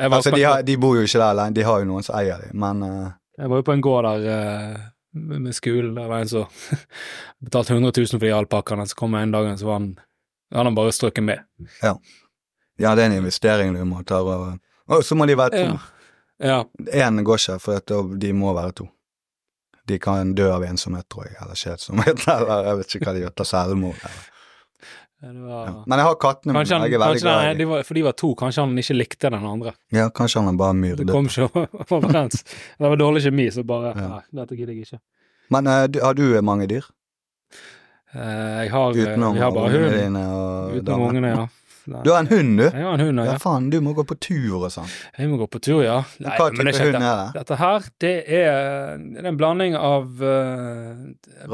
Altså, 0.00 0.32
de, 0.32 0.42
har, 0.42 0.64
de 0.64 0.78
bor 0.80 0.96
jo 0.96 1.04
ikke 1.04 1.20
der 1.20 1.28
alene, 1.28 1.56
de 1.58 1.66
har 1.66 1.82
jo 1.82 1.90
noen 1.90 2.06
som 2.06 2.16
eier 2.16 2.40
dem, 2.46 2.56
men 2.62 2.82
uh... 2.86 3.10
jeg 3.36 3.52
var 3.52 3.60
jo 3.60 3.66
på 3.68 3.76
en 3.76 3.84
gård 3.84 4.08
der 4.08 4.24
uh, 4.32 4.86
med 5.12 5.56
skolen. 5.56 5.92
Der 5.98 6.08
var 6.08 6.24
en 6.24 6.32
som 6.32 6.48
betalte 7.44 7.76
100 7.76 7.92
000 7.92 8.14
for 8.16 8.24
de 8.24 8.34
alpakkaene, 8.38 8.88
så 8.88 8.96
kom 8.96 9.16
jeg 9.18 9.28
en 9.28 9.36
dag, 9.36 9.52
så 9.60 9.68
var 9.68 9.80
han 9.82 9.94
han 10.54 10.62
hadde 10.62 10.76
bare 10.76 10.92
strøket 10.94 11.24
med. 11.26 11.42
ja, 11.82 11.96
ja, 12.78 12.94
det 12.94 13.02
er 13.02 13.06
en 13.06 13.16
investering 13.18 13.74
du 13.74 13.84
må 13.88 14.02
ta. 14.06 14.20
Og, 14.20 14.58
og 14.86 15.04
så 15.04 15.16
må 15.18 15.26
de 15.26 15.36
være 15.38 15.62
to. 15.62 15.78
Ja. 16.38 16.60
ja. 16.92 17.10
går 17.10 17.40
ikke, 17.40 17.58
for 17.60 18.12
de 18.20 18.32
må 18.36 18.52
være 18.54 18.74
to. 18.82 18.88
De 19.86 19.98
kan 20.02 20.32
dø 20.34 20.48
av 20.52 20.64
ensomhet, 20.66 21.06
tror 21.12 21.28
jeg, 21.28 21.36
eller 21.42 21.58
kjedsomhet, 21.58 22.24
eller 22.36 22.70
jeg 22.70 22.78
vet 22.80 22.96
ikke 22.96 23.06
hva 23.08 23.14
de 23.16 23.20
gjør, 23.26 23.34
ta 23.38 23.46
selvmord. 23.52 24.00
Var, 25.26 25.66
Ja. 25.66 25.82
Men 25.88 25.98
jeg 25.98 26.06
har 26.06 26.16
kattene 26.20 26.52
mine, 26.52 26.68
jeg 26.68 26.92
er 26.92 27.00
veldig 27.00 27.20
glad 27.22 27.46
i 27.48 27.58
dem. 27.62 27.70
For 27.88 27.96
de 27.96 28.02
var 28.04 28.12
to, 28.20 28.34
kanskje 28.38 28.62
han 28.66 28.78
ikke 28.82 28.96
likte 28.98 29.30
den 29.32 29.46
andre. 29.48 29.72
Ja, 29.94 30.10
kanskje 30.12 30.42
han 30.44 30.58
bare 30.60 30.76
myrdet. 30.76 31.06
Det 31.08 31.14
kom 31.16 31.26
ikke 31.30 31.64
overens. 31.96 32.44
Det 32.76 32.90
var 32.92 33.00
dårlig 33.00 33.22
kjemi, 33.24 33.46
så 33.54 33.64
bare 33.66 33.94
Ja. 33.96 34.08
Nei, 34.12 34.20
dette 34.42 34.58
gidder 34.58 34.74
jeg 34.76 34.84
ikke. 34.84 35.00
Men 35.50 35.66
uh, 35.70 35.86
har 36.02 36.14
du 36.18 36.26
mange 36.44 36.66
dyr? 36.70 36.84
Uh, 38.14 38.20
jeg 38.20 38.70
har, 38.70 38.90
eh, 38.92 39.06
Utenom 39.06 39.34
jeg 39.38 39.42
har 39.46 39.54
bare 39.56 39.72
hund. 39.72 40.20
Utenom 40.76 41.06
ungene, 41.08 41.32
ja. 41.32 41.46
Nei. 41.86 42.00
Du 42.02 42.10
har 42.10 42.18
en 42.24 42.26
hund, 42.26 42.56
du? 42.58 42.64
Jeg 42.66 42.82
har 42.82 42.94
en 42.96 43.00
hund, 43.04 43.20
Ja, 43.22 43.24
ja. 43.32 43.38
faen, 43.38 43.68
du 43.70 43.76
må 43.80 43.92
gå 43.94 44.02
på 44.10 44.16
tur 44.18 44.56
og 44.58 44.70
sånn. 44.74 44.88
Jeg 45.18 45.28
må 45.30 45.36
gå 45.38 45.46
på 45.52 45.60
tur, 45.62 45.84
ja. 45.84 46.00
Nei, 46.18 46.32
Hva 46.34 46.48
type 46.50 46.64
det 46.66 46.72
hund 46.82 46.96
er 46.98 47.04
det? 47.20 47.26
Dette 47.36 47.58
her, 47.60 47.86
det 48.02 48.14
er, 48.26 48.98
det 48.98 49.22
er 49.22 49.28
en 49.30 49.38
blanding 49.38 49.76
av 49.78 50.08
uh, 50.18 51.04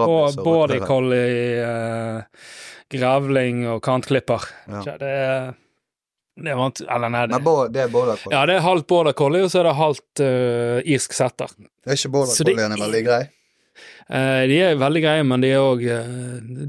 og 0.07 0.39
border 0.41 0.81
collie, 0.89 1.61
uh, 1.61 2.23
grevling 2.93 3.67
og 3.75 3.83
kantklipper. 3.85 4.47
Ja. 4.73 4.83
Det 4.97 5.13
er 5.13 5.53
det 6.43 6.55
vant, 6.57 6.81
Eller 6.89 7.11
nei, 7.13 7.27
det, 7.29 7.37
Men 7.37 7.45
bo- 7.45 7.69
det 7.69 7.83
er 7.85 7.89
border 7.93 8.17
collie. 8.17 8.33
ja, 8.39 8.47
det 8.49 8.55
er 8.57 8.65
halvt 8.65 8.87
border 8.89 9.13
collie, 9.13 9.45
og 9.45 9.51
så 9.53 9.61
er 9.61 9.69
det 9.69 9.77
halvt 9.77 10.23
uh, 10.25 10.79
irsk 10.97 11.13
setter. 11.13 11.53
Er 11.85 11.93
ikke 11.99 12.09
border 12.15 12.33
det- 12.33 12.55
colliene 12.57 12.79
veldig 12.81 13.03
grei? 13.05 13.23
Uh, 14.09 14.43
de 14.49 14.57
er 14.65 14.81
veldig 14.81 15.03
greie, 15.05 15.25
men 15.29 15.41
de 15.45 15.51
er 15.53 15.61
òg 15.61 15.85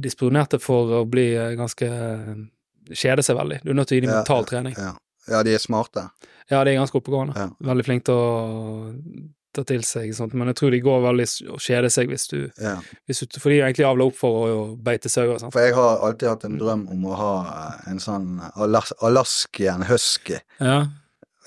disponerte 0.04 0.60
for 0.62 0.92
å 1.00 1.06
bli 1.10 1.30
eh, 1.36 1.56
ganske 1.60 1.88
uh, 1.88 2.36
Kjede 2.92 3.24
seg 3.24 3.38
veldig. 3.38 3.62
Du 3.64 3.70
er 3.72 3.78
nødt 3.80 3.88
til 3.88 3.96
å 3.98 4.02
gi 4.02 4.06
dem 4.08 4.12
Ja, 4.12 4.18
mental 4.24 4.46
trening. 4.50 4.76
Ja. 4.78 5.44
de 5.44 5.54
er 5.56 5.60
smarte. 5.64 6.10
Ja, 6.52 6.64
de 6.64 6.72
er 6.74 6.80
ganske 6.82 7.00
oppegående. 7.00 7.52
Veldig 7.64 7.86
flinke 7.88 8.04
til 8.10 8.14
å 8.16 9.30
ta 9.54 9.62
til 9.64 9.84
seg 9.86 10.10
sånt, 10.18 10.34
men 10.34 10.48
jeg 10.50 10.56
tror 10.58 10.72
de 10.74 10.80
går 10.82 11.02
veldig 11.06 11.28
og 11.54 11.60
kjeder 11.62 11.90
seg 11.94 12.10
hvis 12.10 12.28
du, 12.28 12.50
Ja. 12.60 12.80
hvis 13.08 13.20
du 13.22 13.40
For 13.40 13.50
de 13.50 13.60
er 13.62 13.68
egentlig 13.70 13.86
avla 13.86 14.06
opp 14.10 14.16
for 14.18 14.48
å, 14.50 14.76
beite 14.82 15.10
sauer. 15.10 15.38
For 15.52 15.62
jeg 15.62 15.76
har 15.76 16.00
alltid 16.02 16.28
hatt 16.30 16.44
en 16.46 16.58
drøm 16.58 16.88
om 16.90 17.06
å 17.06 17.16
ha 17.16 17.34
eh, 17.86 17.92
en 17.92 18.00
sånn 18.00 18.42
Alas 18.58 18.92
Alaskian 19.02 19.84
husky. 19.84 20.40
Ja. 20.60 20.88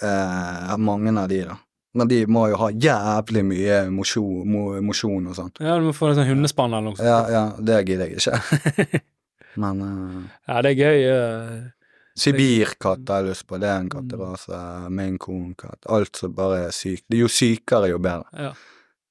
Eh, 0.01 0.77
mange 0.79 1.13
av 1.19 1.29
de, 1.29 1.43
da. 1.45 1.57
Men 1.97 2.09
de 2.09 2.27
må 2.27 2.47
jo 2.51 2.57
ha 2.61 2.71
jævlig 2.71 3.43
mye 3.45 3.91
mosjon, 3.91 4.47
mo- 4.47 4.77
og 4.77 5.35
sånn. 5.35 5.51
ja, 5.61 5.79
du 5.79 5.87
må 5.87 5.93
få 5.97 6.11
en 6.11 6.17
sånn 6.17 6.29
hundespann 6.29 6.73
eller 6.75 6.91
noe 6.91 6.97
sånt. 6.97 7.09
Ja, 7.09 7.29
ja, 7.33 7.53
det 7.59 7.87
gidder 7.89 8.07
jeg 8.07 8.19
ikke. 8.21 9.01
Men 9.57 9.83
uh, 9.83 10.23
Ja, 10.49 10.61
det 10.63 10.75
er 10.75 10.81
gøy. 10.83 11.07
Uh, 11.11 11.73
Sibirkatt 12.17 13.09
har 13.13 13.21
jeg 13.23 13.31
lyst 13.35 13.47
på. 13.49 13.59
Det 13.61 13.69
er 13.69 13.83
en 13.83 13.91
katterase. 13.93 14.61
Maine 14.89 15.19
Coon-katt. 15.21 15.83
Alt 15.93 16.17
som 16.17 16.33
bare 16.37 16.63
er 16.69 16.73
sykt. 16.75 17.05
Jo 17.13 17.29
sykere, 17.29 17.91
jo 17.93 17.99
bedre. 18.01 18.25
Ja. 18.33 18.55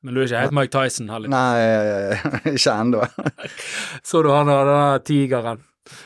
Men 0.05 0.13
du 0.13 0.21
er 0.21 0.27
ikke 0.29 0.41
helt 0.43 0.55
Mike 0.57 0.73
Tyson 0.73 1.09
heller. 1.09 1.29
Nei, 1.33 2.17
ikke 2.55 2.73
ennå. 2.73 3.05
Så 4.09 4.21
du 4.25 4.31
han 4.33 4.49
der 4.49 4.69
den 4.69 5.05
tigeren? 5.07 5.61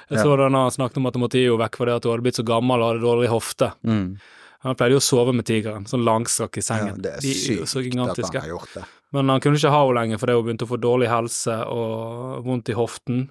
Jeg 0.10 0.18
Ja. 0.20 0.24
så 0.26 0.36
den 0.36 0.54
han 0.60 0.72
snakket 0.76 0.98
om 1.00 1.06
at 1.08 1.14
du 1.16 1.20
måtte 1.24 1.40
gi 1.40 1.46
henne 1.48 1.62
vekk 1.62 1.78
fordi 1.80 1.94
at 1.96 2.04
du 2.04 2.10
hadde 2.12 2.24
blitt 2.26 2.36
så 2.36 2.44
gammel 2.44 2.82
og 2.84 2.90
hadde 2.90 3.04
dårlig 3.06 3.30
hofte. 3.32 3.70
Mm. 3.88 4.18
Han 4.66 4.76
pleide 4.76 4.98
jo 4.98 5.00
å 5.00 5.06
sove 5.06 5.32
med 5.32 5.46
tigeren, 5.48 5.86
sånn 5.88 6.04
langstrakk 6.04 6.58
i 6.60 6.64
Ja, 6.64 6.68
sengen. 6.68 6.98
det 7.00 7.14
er 7.16 7.22
De 7.24 7.32
så 7.32 7.64
sykt 7.80 7.96
at 7.96 8.20
han 8.20 8.42
har 8.42 8.50
gjort 8.50 8.74
det. 8.76 8.84
Men 9.16 9.32
han 9.32 9.40
kunne 9.40 9.56
ikke 9.56 9.72
ha 9.72 9.80
henne 9.86 9.96
lenger 10.02 10.20
fordi 10.20 10.36
hun 10.36 10.44
begynte 10.50 10.68
å 10.68 10.72
få 10.74 10.80
dårlig 10.84 11.08
helse 11.08 11.56
og 11.72 12.44
vondt 12.44 12.70
i 12.74 12.76
hoften. 12.76 13.22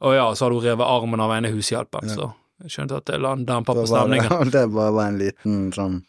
Og 0.00 0.14
ja, 0.16 0.28
så 0.34 0.46
hadde 0.46 0.56
hun 0.58 0.64
revet 0.64 0.86
armen 0.88 1.20
av 1.20 1.34
ene 1.36 1.50
hushjelpen, 1.52 2.08
Ja. 2.08 2.14
så 2.16 2.30
jeg 2.60 2.74
skjønte 2.74 2.98
at 3.00 3.06
det 3.08 3.18
la 3.20 3.32
en 3.32 3.46
demper 3.48 3.76
Det 3.76 3.84
på 3.86 3.90
var, 3.92 4.04
stemningen. 4.04 4.50
det 4.54 4.64
bare 4.74 4.92
var 4.92 5.06
en 5.08 5.18
liten 5.20 5.60
sånn 5.72 6.00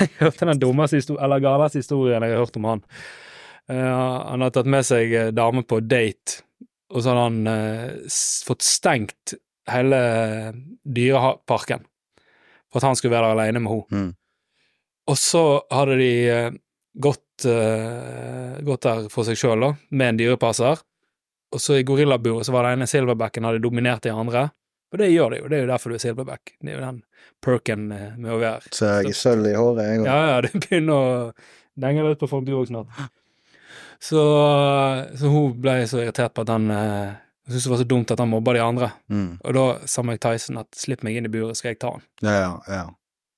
Jeg 0.00 0.12
hørte 0.22 0.48
den 0.48 0.60
dummeste 0.62 1.00
historien, 1.00 1.22
eller 1.24 1.42
galeste 1.44 1.82
historien 1.82 2.24
jeg 2.24 2.32
har 2.34 2.44
hørt 2.44 2.56
om 2.56 2.68
han. 2.68 2.84
Uh, 3.68 4.30
han 4.32 4.44
har 4.44 4.54
tatt 4.56 4.70
med 4.72 4.86
seg 4.88 5.12
eh, 5.12 5.28
dame 5.36 5.62
på 5.68 5.82
date, 5.84 6.40
og 6.88 7.04
så 7.04 7.12
hadde 7.12 7.26
han 7.26 7.50
uh, 7.52 8.16
fått 8.48 8.64
stengt 8.64 9.34
hele 9.68 9.98
dyreparken 10.88 11.84
for 12.72 12.80
at 12.80 12.88
han 12.88 12.96
skulle 12.96 13.12
være 13.12 13.28
der 13.28 13.36
alene 13.36 13.60
med 13.60 13.74
henne. 13.74 14.00
Mm. 14.08 14.10
Og 15.12 15.20
så 15.20 15.44
hadde 15.70 16.00
de 16.00 16.12
uh, 16.32 16.58
gått 16.96 17.22
gått, 17.38 18.66
gått 18.66 18.82
der 18.82 19.08
for 19.12 19.22
seg 19.22 19.38
sjøl, 19.38 19.60
da, 19.62 19.74
med 19.90 20.08
en 20.08 20.18
dyrepasser. 20.18 20.80
Og 21.54 21.62
så 21.64 21.78
i 21.78 21.84
gorillaburet 21.86 22.46
så 22.46 22.52
var 22.52 22.66
det 22.66 22.76
ene 22.76 22.88
silverbacken 22.90 23.46
hadde 23.48 23.62
dominert 23.64 24.04
de 24.04 24.12
andre. 24.12 24.48
Og 24.92 25.00
det 25.00 25.10
gjør 25.12 25.32
det 25.32 25.38
jo, 25.42 25.48
det 25.52 25.58
er 25.58 25.62
jo 25.64 25.70
derfor 25.70 25.92
du 25.92 25.98
er 25.98 26.02
silverback. 26.02 26.52
Det 26.60 26.72
er 26.72 26.78
jo 26.78 26.84
den 26.84 27.00
perken 27.44 27.88
eh, 27.92 28.10
med 28.16 28.34
å 28.34 28.40
være 28.40 28.72
Så 28.72 28.88
jeg 28.88 29.12
er 29.12 29.16
sølv 29.16 29.48
i 29.50 29.54
håret, 29.56 29.84
jeg 29.84 30.02
òg. 30.02 30.08
Ja, 30.08 30.18
ja, 30.32 30.42
det 30.44 30.52
begynner 30.64 30.98
å 30.98 31.08
denge 31.78 32.04
litt 32.08 32.20
på 32.20 32.28
folk 32.30 32.46
du 32.48 32.54
òg 32.58 32.68
snart. 32.70 32.92
Så, 33.98 34.20
så 35.18 35.32
hun 35.32 35.56
ble 35.58 35.80
så 35.90 35.98
irritert 36.04 36.30
på 36.36 36.44
at 36.44 36.52
han 36.52 36.68
eh, 36.70 37.16
Hun 37.48 37.50
syntes 37.50 37.64
det 37.64 37.72
var 37.72 37.80
så 37.80 37.86
dumt 37.90 38.12
at 38.14 38.20
han 38.22 38.30
mobba 38.30 38.52
de 38.54 38.60
andre. 38.62 38.90
Mm. 39.10 39.30
Og 39.42 39.56
da 39.56 39.64
sa 39.90 40.04
Mike 40.06 40.22
Tyson 40.22 40.60
at 40.60 40.78
slipp 40.78 41.02
meg 41.02 41.16
inn 41.18 41.26
i 41.26 41.32
buret, 41.32 41.58
skal 41.58 41.72
jeg 41.72 41.80
ta 41.82 41.94
han. 41.96 42.04
Ja, 42.22 42.34
ja, 42.36 42.50
ja. 42.68 42.82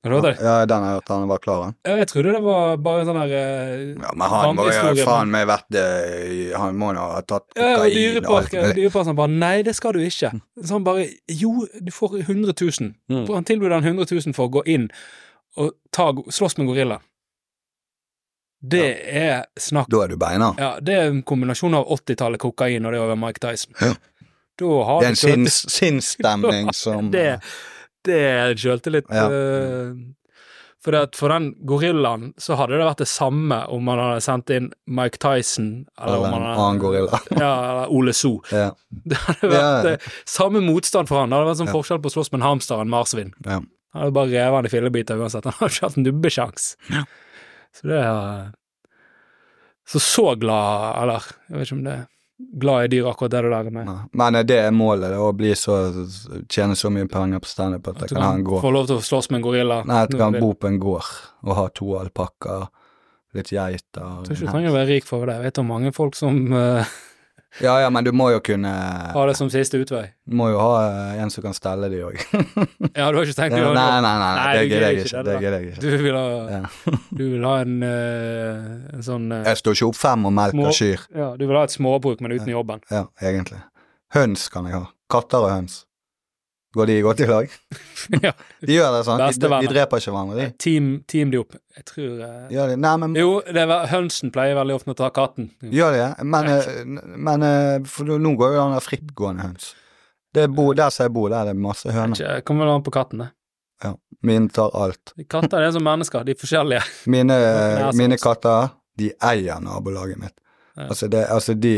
Har 0.03 0.11
du 0.11 0.17
hørt 0.17 0.25
det? 0.31 0.45
Ja, 0.45 0.53
den 0.65 0.81
har 0.81 0.95
jeg 0.95 1.01
hørt 1.01 1.11
han 1.13 1.27
var 1.29 1.41
klar, 1.45 1.63
han. 1.67 1.75
Ja, 1.85 1.97
jeg 2.01 2.09
trodde 2.09 2.33
det 2.33 2.41
var 2.45 2.77
bare 2.81 3.03
en 3.03 3.09
sånn 3.11 3.19
der 3.21 3.35
eh, 3.37 3.83
Ja, 4.01 4.13
men 4.17 4.33
han 4.33 4.57
må 4.57 4.65
jo 4.71 5.05
faen 5.05 5.29
meg 5.35 5.45
vært 5.51 5.77
eh, 5.77 6.55
Han 6.57 6.79
må 6.81 6.95
jo 6.97 7.03
ha 7.05 7.21
tatt 7.21 7.45
Ja, 7.53 7.75
og 7.83 7.85
kokain 7.85 7.85
og 7.85 7.85
alt 7.85 7.99
dyreparken 7.99 8.63
mulig. 8.65 8.79
dyreparken 8.79 9.19
bare 9.21 9.35
Nei, 9.35 9.53
det 9.67 9.75
skal 9.77 9.93
du 9.99 10.01
ikke. 10.07 10.33
Så 10.65 10.79
han 10.79 10.87
bare 10.89 11.05
Jo, 11.29 11.53
du 11.85 11.93
får 11.93 12.17
100 12.23 12.55
000. 12.57 12.95
Mm. 13.13 13.27
Han 13.35 13.45
tilbød 13.51 13.77
han 13.77 13.85
100 13.93 14.09
000 14.15 14.37
for 14.39 14.49
å 14.49 14.55
gå 14.57 14.65
inn 14.73 14.89
og 15.61 15.75
ta, 15.93 16.09
slåss 16.31 16.57
med 16.63 16.71
gorilla. 16.71 17.01
Det 18.61 18.87
er 19.09 19.47
snakk 19.59 19.89
Da 19.93 20.03
er 20.05 20.13
du 20.13 20.19
beina. 20.21 20.53
Ja, 20.61 20.75
det 20.85 20.97
er 20.97 21.09
en 21.11 21.23
kombinasjon 21.27 21.75
av 21.77 21.89
80-tallet 21.97 22.41
kokain 22.43 22.85
og 22.89 22.93
det 22.97 23.01
over 23.01 23.17
Mike 23.21 23.41
Tyson. 23.41 23.73
Ja. 23.81 23.95
Da 24.61 24.73
har 24.85 25.01
Det 25.01 25.07
er 25.07 25.15
en 25.15 25.17
du 25.17 25.21
sinns, 25.21 25.61
sinnsstemning 25.73 26.73
som 26.77 27.09
Det, 27.13 27.41
det 28.09 28.17
er 28.31 28.55
sjøltillit. 28.59 29.07
Ja. 29.13 29.27
eh, 29.31 29.93
For, 30.81 30.97
at 30.97 31.13
for 31.19 31.29
den 31.29 31.51
gorillaen 31.69 32.31
så 32.41 32.57
hadde 32.57 32.79
det 32.79 32.87
vært 32.89 33.03
det 33.03 33.09
samme 33.11 33.59
om 33.69 33.83
man 33.85 33.99
hadde 34.01 34.23
sendt 34.25 34.49
inn 34.57 34.71
Mike 34.89 35.19
Tyson 35.21 35.67
eller, 36.01 36.15
Eller 36.15 36.19
om 36.19 36.25
en 36.25 36.31
man 36.41 36.47
annen 36.55 36.79
gorilla. 36.81 37.19
Ja, 37.37 37.51
eller 37.71 37.93
Ole 37.93 38.15
So. 38.17 38.39
Ja. 38.51 38.71
Det 39.11 39.19
hadde 39.27 39.51
vært 39.53 39.61
Ja. 39.85 39.91
eh, 39.99 40.07
samme 40.25 40.63
motstand 40.65 41.11
for 41.13 41.21
han. 41.21 41.29
Det 41.29 41.37
hadde 41.37 41.51
vært 41.53 41.61
sånn 41.61 41.75
forskjell 41.75 42.01
på 42.01 42.09
å 42.09 42.15
slåss 42.17 42.33
med 42.33 42.41
en 42.41 42.47
hamster 42.49 42.79
og 42.81 42.87
en 42.87 42.95
marsvin. 42.95 43.35
Ja. 43.45 43.59
Han 43.93 44.05
hadde 44.07 44.15
bare 44.17 44.31
revet 44.33 44.57
han 44.57 44.71
i 44.71 44.73
fillebiter 44.73 45.21
uansett. 45.21 45.45
Han 45.51 45.59
hadde 45.59 45.75
ikke 45.75 45.87
hatt 45.91 45.99
en 46.01 46.07
dubbesjans. 46.09 46.71
Ja. 46.95 47.05
Så 47.77 47.87
det 47.93 48.01
er 48.07 48.49
Så 49.91 49.99
så 50.01 50.25
glad, 50.39 50.97
eller 51.03 51.25
jeg 51.51 51.59
vet 51.59 51.67
ikke 51.69 51.77
om 51.77 51.85
det 51.85 51.93
er 51.99 52.05
glad 52.61 52.85
i 52.85 52.89
dyr, 52.89 53.09
akkurat 53.11 53.31
det 53.31 53.43
der 53.43 53.71
med 53.71 53.87
Nei. 53.87 53.97
Men 54.13 54.39
eh, 54.39 54.45
det 54.47 54.59
er 54.65 54.71
målet, 54.75 55.15
å 55.19 55.31
bli 55.37 55.53
så 55.59 55.79
tjene 56.51 56.77
så 56.79 56.91
mye 56.93 57.09
penger 57.11 57.43
på 57.43 57.51
standup 57.51 57.89
at 57.91 57.97
at 57.97 58.03
jeg 58.07 58.15
du 58.15 58.15
kan 58.19 58.27
ha 58.27 58.35
en 58.39 58.45
gård. 58.47 58.63
få 58.65 58.73
lov 58.75 58.89
til 58.91 59.01
å 59.01 59.05
slåss 59.05 59.31
med 59.31 59.41
en 59.41 59.47
gorilla. 59.49 59.83
Nei, 59.89 60.03
at 60.07 60.15
jeg 60.15 60.21
kan 60.21 60.39
bo 60.39 60.53
på 60.55 60.71
en 60.71 60.81
gård 60.83 61.11
og 61.47 61.55
ha 61.59 61.69
to 61.75 61.95
alpakkaer, 62.01 62.69
litt 63.37 63.53
geiter 63.55 64.03
tror 64.27 64.35
ikke 64.35 64.47
du 64.47 64.51
trenger 64.51 64.73
å 64.73 64.75
være 64.75 64.91
rik 64.91 65.07
for 65.07 65.27
det. 65.29 65.37
Jeg 65.39 65.51
vet 65.51 65.63
om 65.63 65.69
mange 65.71 65.93
folk 65.95 66.19
som 66.19 66.41
eh, 66.57 66.97
Ja, 67.59 67.81
ja, 67.83 67.89
men 67.91 68.05
du 68.07 68.13
må 68.15 68.29
jo 68.31 68.39
kunne 68.47 68.71
Ha 69.15 69.23
det 69.27 69.35
som 69.37 69.49
siste 69.51 69.81
utvei. 69.83 70.05
Du 70.29 70.37
må 70.39 70.47
jo 70.53 70.61
ha 70.63 70.75
eh, 70.87 71.23
en 71.25 71.33
som 71.35 71.43
kan 71.43 71.57
stelle 71.57 71.89
de 71.91 71.99
òg. 72.07 72.15
Ja, 73.01 73.09
du 73.11 73.19
har 73.19 73.27
ikke 73.27 73.35
tenkt 73.41 73.57
Nei, 73.57 73.65
det? 73.65 73.73
nei, 73.75 73.89
nei, 74.05 74.13
nei, 74.23 74.31
Nei, 74.39 74.53
det 74.55 74.63
gidder 74.71 74.87
jeg 74.87 75.03
ikke 75.05 75.25
det, 75.27 75.35
gidder 75.43 75.57
jeg 75.59 75.73
ikke. 75.73 75.83
Du 75.83 76.05
vil 76.05 76.19
ha, 76.21 76.25
Ja. 76.55 76.63
du 77.19 77.25
vil 77.35 77.45
ha 77.49 77.57
en, 77.65 77.77
eh, 77.83 78.95
en 78.95 79.05
sånn 79.07 79.27
eh, 79.35 79.43
Jeg 79.51 79.63
står 79.65 79.79
ikke 79.81 79.91
opp 79.91 79.99
fem 79.99 80.31
og 80.31 80.37
melker 80.39 80.79
kyr. 80.79 81.05
Ja, 81.17 81.33
du 81.41 81.45
vil 81.49 81.59
ha 81.59 81.67
et 81.67 81.75
småbruk, 81.75 82.23
men 82.23 82.37
uten 82.39 82.55
jobben. 82.55 82.85
Ja, 82.95 83.09
egentlig. 83.21 83.59
Høns 84.15 84.47
kan 84.55 84.71
jeg 84.71 84.79
ha. 84.79 84.87
Katter 85.11 85.43
og 85.47 85.51
høns. 85.51 85.83
Går 86.75 86.87
de 86.87 87.01
godt 87.03 87.21
i 87.21 87.27
lag? 87.27 87.55
ja. 88.27 88.31
De 88.63 88.75
gjør 88.77 88.93
det, 88.95 89.01
sånn. 89.09 89.23
De, 89.25 89.49
de 89.51 89.71
dreper 89.73 90.03
ikke 90.03 90.13
hverandre, 90.15 90.37
de. 90.39 90.47
Team, 90.63 90.91
team 91.11 91.33
de 91.33 91.41
opp. 91.43 91.57
Jeg 91.75 91.87
tror 91.89 92.21
uh... 92.23 92.77
Nei, 92.79 92.93
men 93.03 93.17
Jo, 93.19 93.41
det 93.43 93.65
var, 93.67 93.89
hønsen 93.91 94.31
pleier 94.35 94.55
veldig 94.59 94.77
ofte 94.79 94.95
å 94.95 94.99
ta 95.01 95.09
katten. 95.15 95.49
Gjør 95.67 95.97
de 95.97 96.05
det? 96.05 96.29
Men, 96.31 96.51
eh, 96.55 97.03
men 97.27 97.47
eh, 97.47 97.75
for 97.91 98.15
nå 98.23 98.35
går 98.39 98.55
jo 98.55 98.61
den 98.61 98.77
der 98.77 98.87
frittgående 98.87 99.49
høns. 99.49 99.73
Det 100.31 100.47
bor, 100.55 100.71
der 100.79 100.95
som 100.95 101.09
jeg 101.09 101.15
bor, 101.17 101.27
der 101.33 101.43
er 101.43 101.51
det 101.51 101.59
masse 101.59 101.91
høner. 101.91 102.15
Det 102.15 102.47
Kommer 102.47 102.69
vel 102.69 102.77
an 102.79 102.87
på 102.87 102.95
katten, 102.95 103.25
det. 103.25 103.33
Ja. 103.83 103.97
Mine 104.23 104.53
tar 104.55 104.71
alt. 104.79 105.15
Katter 105.33 105.65
er 105.65 105.75
som 105.75 105.83
mennesker, 105.83 106.23
de 106.23 106.37
er 106.37 106.39
forskjellige. 106.39 106.85
Mine, 107.11 107.35
mine 107.99 108.15
sånn. 108.15 108.23
katter, 108.29 108.77
de 109.01 109.11
eier 109.27 109.59
nabolaget 109.65 110.23
mitt. 110.23 110.37
Altså, 110.77 111.09
det, 111.11 111.25
altså 111.29 111.55
de, 111.59 111.73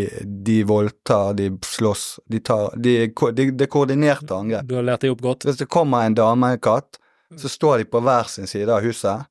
de 0.47 0.59
voldtar, 0.69 1.33
de 1.39 1.47
slåss, 1.65 2.21
de 2.31 2.39
tar 2.45 2.75
de, 2.77 2.93
de, 3.09 3.47
Det 3.57 3.65
er 3.67 3.71
koordinerte 3.73 4.35
angrep. 4.37 4.67
Du 4.69 4.75
har 4.77 4.85
lært 4.87 5.01
deg 5.07 5.15
opp 5.15 5.23
godt. 5.25 5.47
Hvis 5.49 5.57
det 5.63 5.69
kommer 5.73 6.05
en 6.07 6.15
dame 6.19 6.51
og 6.53 6.59
en 6.59 6.63
katt, 6.63 6.99
så 7.41 7.49
står 7.49 7.79
de 7.83 7.87
på 7.89 8.03
hver 8.05 8.29
sin 8.29 8.47
side 8.51 8.69
av 8.73 8.83
huset, 8.85 9.29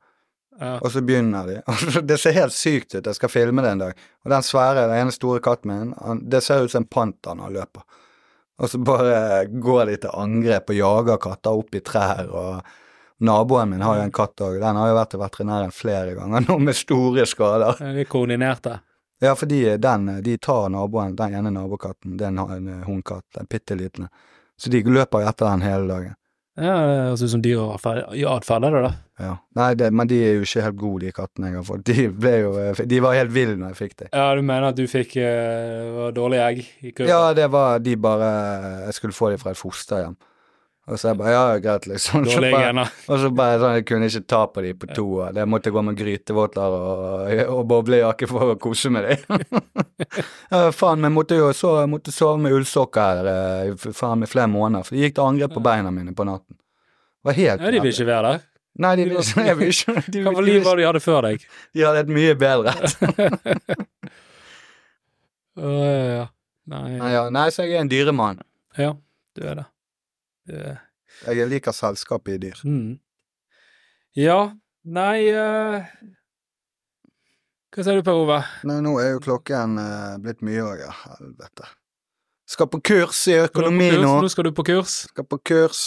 Ja. 0.62 0.76
og 0.82 0.92
så 0.94 1.02
begynner 1.02 1.48
de. 1.48 2.02
det 2.10 2.20
ser 2.22 2.36
helt 2.36 2.54
sykt 2.54 2.94
ut, 2.94 3.06
jeg 3.08 3.16
skal 3.18 3.30
filme 3.34 3.64
det 3.66 3.70
en 3.72 3.80
dag. 3.82 4.02
Og 4.26 4.30
den 4.34 4.44
svære, 4.46 4.84
den 4.92 5.00
ene 5.08 5.14
store 5.16 5.40
katten 5.42 5.72
min, 5.72 5.94
han, 5.98 6.20
det 6.30 6.44
ser 6.46 6.62
ut 6.66 6.74
som 6.74 6.84
en 6.84 6.90
panter 6.92 7.34
når 7.38 7.48
han 7.48 7.56
løper. 7.56 7.86
Og 8.62 8.70
så 8.70 8.78
bare 8.86 9.48
går 9.48 9.86
de 9.90 9.96
til 10.04 10.14
angrep 10.14 10.70
og 10.70 10.78
jager 10.78 11.18
katter 11.24 11.58
opp 11.64 11.74
i 11.74 11.82
trær, 11.82 12.28
og 12.30 12.62
naboen 13.26 13.72
min 13.74 13.82
har 13.82 13.98
jo 14.02 14.04
en 14.06 14.14
katt 14.14 14.42
òg, 14.46 14.60
den 14.62 14.78
har 14.78 14.92
jo 14.92 14.98
vært 15.00 15.14
til 15.16 15.22
veterinæren 15.24 15.74
flere 15.74 16.14
ganger 16.20 16.46
nå 16.46 16.60
med 16.62 16.78
store 16.78 17.26
skader. 17.30 17.82
Er 17.82 18.06
koordinerte. 18.10 18.80
Ja, 19.22 19.36
fordi 19.38 19.78
den, 19.78 20.08
de 20.26 20.38
tar 20.42 20.70
naboen, 20.74 21.16
den 21.16 21.36
ene 21.38 21.52
nabokatten, 21.54 22.16
det 22.18 22.26
er 22.26 22.34
en, 22.34 22.68
en 22.68 22.84
hundkatt, 22.88 23.28
den 23.38 23.50
bitte 23.50 23.78
liten. 23.78 24.08
Så 24.58 24.72
de 24.74 24.82
løper 24.86 25.28
etter 25.30 25.46
den 25.46 25.62
hele 25.66 25.88
dagen. 25.90 26.18
Ja, 26.60 27.14
ut 27.14 27.22
som 27.30 27.42
dyr 27.42 27.62
i 28.14 28.26
atferd, 28.28 28.66
er 28.68 28.74
det 28.76 28.82
da? 28.84 28.92
Ja. 29.22 29.36
Nei, 29.56 29.70
det, 29.80 29.88
men 29.96 30.10
de 30.10 30.18
er 30.26 30.34
jo 30.36 30.48
ikke 30.48 30.66
helt 30.66 30.80
gode, 30.82 31.06
de 31.06 31.14
kattene 31.16 31.52
jeg 31.52 31.60
har 31.60 31.68
fått. 31.68 31.86
De 31.88 32.08
ble 32.12 32.34
jo 32.42 32.52
De 32.90 33.00
var 33.06 33.16
helt 33.16 33.32
ville 33.34 33.56
når 33.60 33.72
jeg 33.72 33.80
fikk 33.80 33.96
dem. 34.02 34.12
Ja, 34.12 34.26
du 34.36 34.42
mener 34.42 34.68
at 34.72 34.80
du 34.80 34.84
fikk 34.90 35.16
uh, 35.22 35.24
dårlige 35.24 36.16
dårlig 36.18 36.42
egg 36.44 36.60
i 36.66 36.92
kurven? 36.92 37.14
Ja, 37.14 37.22
det 37.38 37.48
var 37.54 37.80
de 37.80 37.96
bare 37.96 38.32
Jeg 38.88 38.98
skulle 38.98 39.16
få 39.16 39.32
dem 39.32 39.42
fra 39.42 39.56
et 39.56 39.62
fosterhjem. 39.62 40.18
Og 40.90 40.98
så 40.98 41.12
jeg 41.12 41.18
bare 41.20 41.32
Ja, 41.32 41.58
greit, 41.62 41.86
liksom. 41.88 42.26
Så 42.26 42.42
bare, 42.42 42.86
og 43.06 43.20
så 43.22 43.30
bare 43.36 43.60
sånn 43.62 43.76
Jeg 43.78 43.86
kunne 43.88 44.08
ikke 44.10 44.24
ta 44.34 44.40
på 44.50 44.64
dem 44.66 44.80
på 44.82 44.90
to 44.90 45.06
år. 45.22 45.36
Jeg 45.38 45.50
måtte 45.52 45.74
gå 45.74 45.84
med 45.86 45.98
grytevotter 46.00 46.76
og, 46.78 47.42
og 47.54 47.62
boblejakke 47.70 48.28
for 48.30 48.56
å 48.56 48.58
kose 48.60 48.90
med 48.94 49.06
dem. 49.08 49.20
faen, 50.80 51.04
men 51.04 51.14
måtte 51.14 51.38
jo 51.38 51.52
så, 51.56 51.76
måtte 51.92 52.14
sove 52.14 52.42
med 52.42 52.56
ullsokker 52.58 53.22
her 53.22 53.30
eh, 53.70 53.92
faen 53.94 54.26
i 54.26 54.30
flere 54.30 54.50
måneder, 54.52 54.88
for 54.88 54.98
det 54.98 55.06
gikk 55.06 55.20
til 55.20 55.28
angrep 55.28 55.54
på 55.56 55.64
beina 55.64 55.94
mine 55.94 56.16
på 56.18 56.26
natten. 56.28 56.58
Det 56.58 57.30
var 57.30 57.38
helt 57.38 57.62
Ja, 57.68 57.72
de 57.76 57.84
vil 57.86 57.94
ikke 57.94 58.10
være 58.10 58.32
der. 58.32 58.48
Nei, 58.82 58.92
de 58.96 59.04
de 59.06 59.10
vil 59.12 59.20
ikke. 59.22 59.56
Vil 59.60 59.74
ikke. 59.76 60.04
De, 60.16 60.22
Hva 60.26 60.34
for 60.34 60.48
liv 60.48 60.64
var 60.66 60.80
det 60.80 60.84
de 60.84 60.88
hadde 60.90 61.04
før 61.04 61.28
deg? 61.28 61.44
de 61.76 61.84
hadde 61.86 62.04
et 62.06 62.12
mye 62.18 62.36
bedre 62.40 62.74
ja, 65.62 65.72
ja. 66.16 66.26
Nei, 66.72 66.88
Nei, 66.96 67.10
ja, 67.12 67.24
nei, 67.34 67.50
så 67.52 67.66
jeg 67.66 67.76
er 67.76 67.84
en 67.84 67.90
dyremann. 67.92 68.40
ja, 68.78 68.94
du 69.36 69.42
er 69.44 69.58
det. 69.60 69.66
Jeg 70.50 71.50
liker 71.52 71.76
selskapet 71.76 72.38
i 72.38 72.42
dyr. 72.48 72.64
Mm. 72.66 72.96
Ja, 74.18 74.40
nei 74.84 75.30
uh... 75.32 75.84
Hva 77.72 77.86
sier 77.86 78.02
du, 78.02 78.04
Per 78.04 78.18
Ove? 78.20 78.42
Nei, 78.68 78.82
nå 78.84 78.98
er 79.00 79.14
jo 79.14 79.22
klokken 79.24 79.78
uh, 79.80 80.18
blitt 80.20 80.42
mye 80.44 80.64
òg, 80.66 80.82
ja. 80.84 80.96
Helvete. 81.06 81.70
Skal 82.52 82.68
på 82.68 82.82
kurs 82.84 83.22
i 83.32 83.38
økonomi 83.46 83.94
kurs? 83.94 84.02
nå. 84.04 84.16
Nå 84.26 84.32
skal 84.34 84.50
du 84.50 84.52
på 84.58 84.66
kurs 84.68 84.96
Skal 85.08 85.28
på 85.30 85.38
kurs 85.40 85.84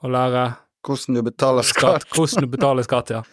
og 0.00 0.14
lære 0.14 0.46
hvordan 0.86 1.18
du 1.18 1.22
betaler 1.22 1.62
skatt. 1.62 2.02
skatt. 2.02 2.04
Hvordan 2.16 2.42
du 2.46 2.46
betaler 2.46 2.82
skatt, 2.86 3.10
ja. 3.10 3.24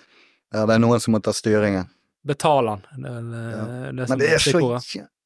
Ja, 0.54 0.66
det 0.66 0.74
er 0.74 0.82
noen 0.82 1.02
som 1.02 1.14
må 1.14 1.20
ta 1.22 1.34
styringen. 1.34 1.86
Betale 2.26 2.78
den. 2.78 3.04
Det 3.04 3.12
eh, 3.12 3.92
det 3.94 4.08
Men 4.10 4.20
det 4.20 4.30
er 4.34 4.42
så. 4.42 4.64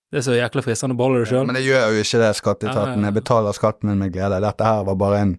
Det 0.08 0.22
er 0.22 0.24
så 0.24 0.36
jækla 0.38 0.64
fristende 0.64 0.96
å 0.96 1.00
beholde 1.02 1.24
det 1.24 1.30
sjøl. 1.32 1.46
Men 1.50 1.58
det 1.60 1.66
gjør 1.66 1.90
jo 1.92 2.04
ikke 2.04 2.20
det, 2.22 2.30
skatteetaten. 2.40 3.08
Jeg 3.10 3.16
betaler 3.18 3.56
skatten 3.58 3.90
min 3.92 4.00
med 4.00 4.14
glede. 4.16 4.40
Dette 4.44 4.68
her 4.68 4.86
var 4.88 4.96
bare 5.00 5.24
en 5.26 5.34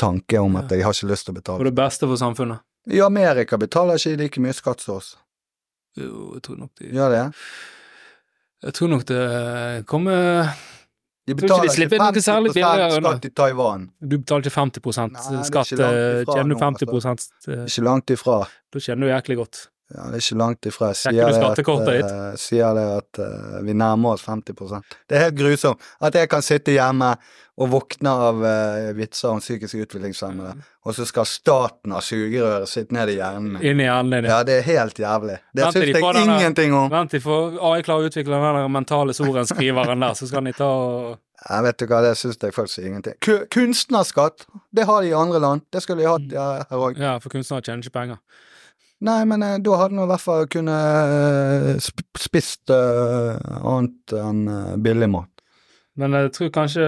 tanke 0.00 0.40
om 0.42 0.56
at 0.58 0.72
jeg 0.74 0.82
har 0.82 0.96
ikke 0.96 1.10
lyst 1.12 1.28
til 1.28 1.34
å 1.34 1.38
betale. 1.38 1.68
det 1.70 1.76
beste 1.78 2.08
for 2.10 2.18
samfunnet. 2.18 2.64
I 2.90 2.98
Amerika 3.04 3.58
betaler 3.62 4.00
ikke 4.00 4.18
like 4.18 4.42
mye 4.42 4.56
skatt 4.56 4.82
som 4.82 4.98
oss. 4.98 5.14
Jo, 5.94 6.32
jeg 6.34 6.42
tror 6.42 6.58
nok 6.58 6.70
de 6.80 6.88
Gjør 6.96 7.12
det? 7.12 7.24
Jeg 8.62 8.74
tror 8.78 8.88
nok 8.88 9.02
det 9.10 9.22
kommer 9.90 10.54
De 11.28 11.34
betaler 11.36 11.68
ikke 11.68 11.98
50 12.00 12.48
billigere 12.48 12.88
skatt 12.96 13.26
i 13.28 13.30
Taiwan. 13.30 13.84
Du 14.00 14.16
betaler 14.16 14.46
ikke 14.48 14.56
50 14.56 15.12
Nei, 15.12 15.42
skatt. 15.46 15.72
eh, 15.76 16.24
Tjener 16.26 16.48
du 16.48 16.56
nå, 16.56 16.60
50 16.64 17.28
eh, 17.52 17.64
Ikke 17.68 17.84
langt 17.86 18.10
ifra. 18.10 18.38
Da 18.72 18.82
tjener 18.82 19.06
du 19.06 19.12
jæklig 19.12 19.38
godt. 19.44 19.66
Ja, 19.92 20.06
det 20.08 20.16
er 20.18 20.24
ikke 20.24 20.40
langt 20.40 20.66
ifra. 20.68 20.88
Jeg 20.92 21.00
sier 21.02 21.28
det 21.28 21.48
at, 21.50 21.60
uh, 21.68 21.92
eh, 21.92 22.34
sier 22.40 22.76
det 22.78 22.84
at 22.96 23.20
uh, 23.20 23.60
vi 23.66 23.74
nærmer 23.76 24.14
oss 24.14 24.24
50% 24.24 24.94
Det 25.08 25.18
er 25.18 25.26
helt 25.26 25.36
grusomt 25.36 25.88
at 26.00 26.16
jeg 26.16 26.30
kan 26.32 26.44
sitte 26.44 26.72
hjemme 26.72 27.10
og 27.60 27.68
våkne 27.74 28.12
av 28.28 28.38
uh, 28.40 28.92
vitser 28.96 29.28
om 29.34 29.40
psykisk 29.42 29.82
utviklingshemmede, 29.84 30.54
og 30.88 30.94
så 30.96 31.04
skal 31.04 31.26
staten 31.28 31.92
ha 31.92 32.00
sugerøret 32.00 32.70
sitt 32.70 32.94
ned 32.96 33.12
i 33.12 33.18
hjernen. 33.18 33.58
Inn 33.60 33.82
i 33.82 33.84
hjernen. 33.84 34.24
Ja, 34.24 34.38
det 34.48 34.62
er 34.62 34.64
helt 34.70 35.02
jævlig. 35.02 35.36
Det 35.52 35.68
syns 35.74 35.90
jeg 35.90 36.00
de 36.00 36.22
ingenting 36.22 36.76
om. 36.78 36.88
Vent 36.92 37.12
til 37.12 37.26
AI 37.28 37.84
klarer 37.84 38.06
å 38.06 38.08
utvikle 38.08 38.38
den 38.38 38.56
der 38.56 38.72
mentale 38.72 39.16
sorenskriveren 39.16 40.06
der, 40.06 40.16
så 40.16 40.30
skal 40.30 40.48
de 40.48 40.54
ta 40.56 40.70
og 40.72 41.18
Jeg 41.42 41.66
vet 41.66 41.82
du 41.82 41.86
hva, 41.90 42.00
det 42.06 42.14
syns 42.16 42.40
jeg 42.40 42.56
faktisk 42.56 42.86
ingenting. 42.86 43.18
K 43.20 43.42
Kunstnerskatt, 43.52 44.46
det 44.72 44.88
har 44.88 45.02
de 45.02 45.12
i 45.12 45.16
andre 45.18 45.42
land. 45.42 45.66
Det 45.74 45.84
skulle 45.84 46.00
de 46.00 46.08
hatt 46.08 46.32
ja, 46.32 46.48
her 46.70 46.86
òg. 46.88 46.96
Ja, 46.96 47.18
for 47.20 47.34
kunstnere 47.34 47.66
tjener 47.66 47.84
ikke 47.84 47.98
penger. 47.98 48.22
Nei, 49.02 49.24
men 49.26 49.42
eh, 49.42 49.58
da 49.58 49.78
hadde 49.80 49.96
han 49.96 50.04
i 50.04 50.10
hvert 50.12 50.22
fall 50.22 50.48
kunnet 50.50 51.74
eh, 51.74 51.90
spist 52.22 52.70
uh, 52.70 53.34
annet 53.58 54.14
enn 54.14 54.44
uh, 54.46 54.76
billig 54.78 55.08
mat. 55.10 55.28
Men 55.98 56.14
jeg 56.16 56.30
tror 56.36 56.52
kanskje 56.54 56.86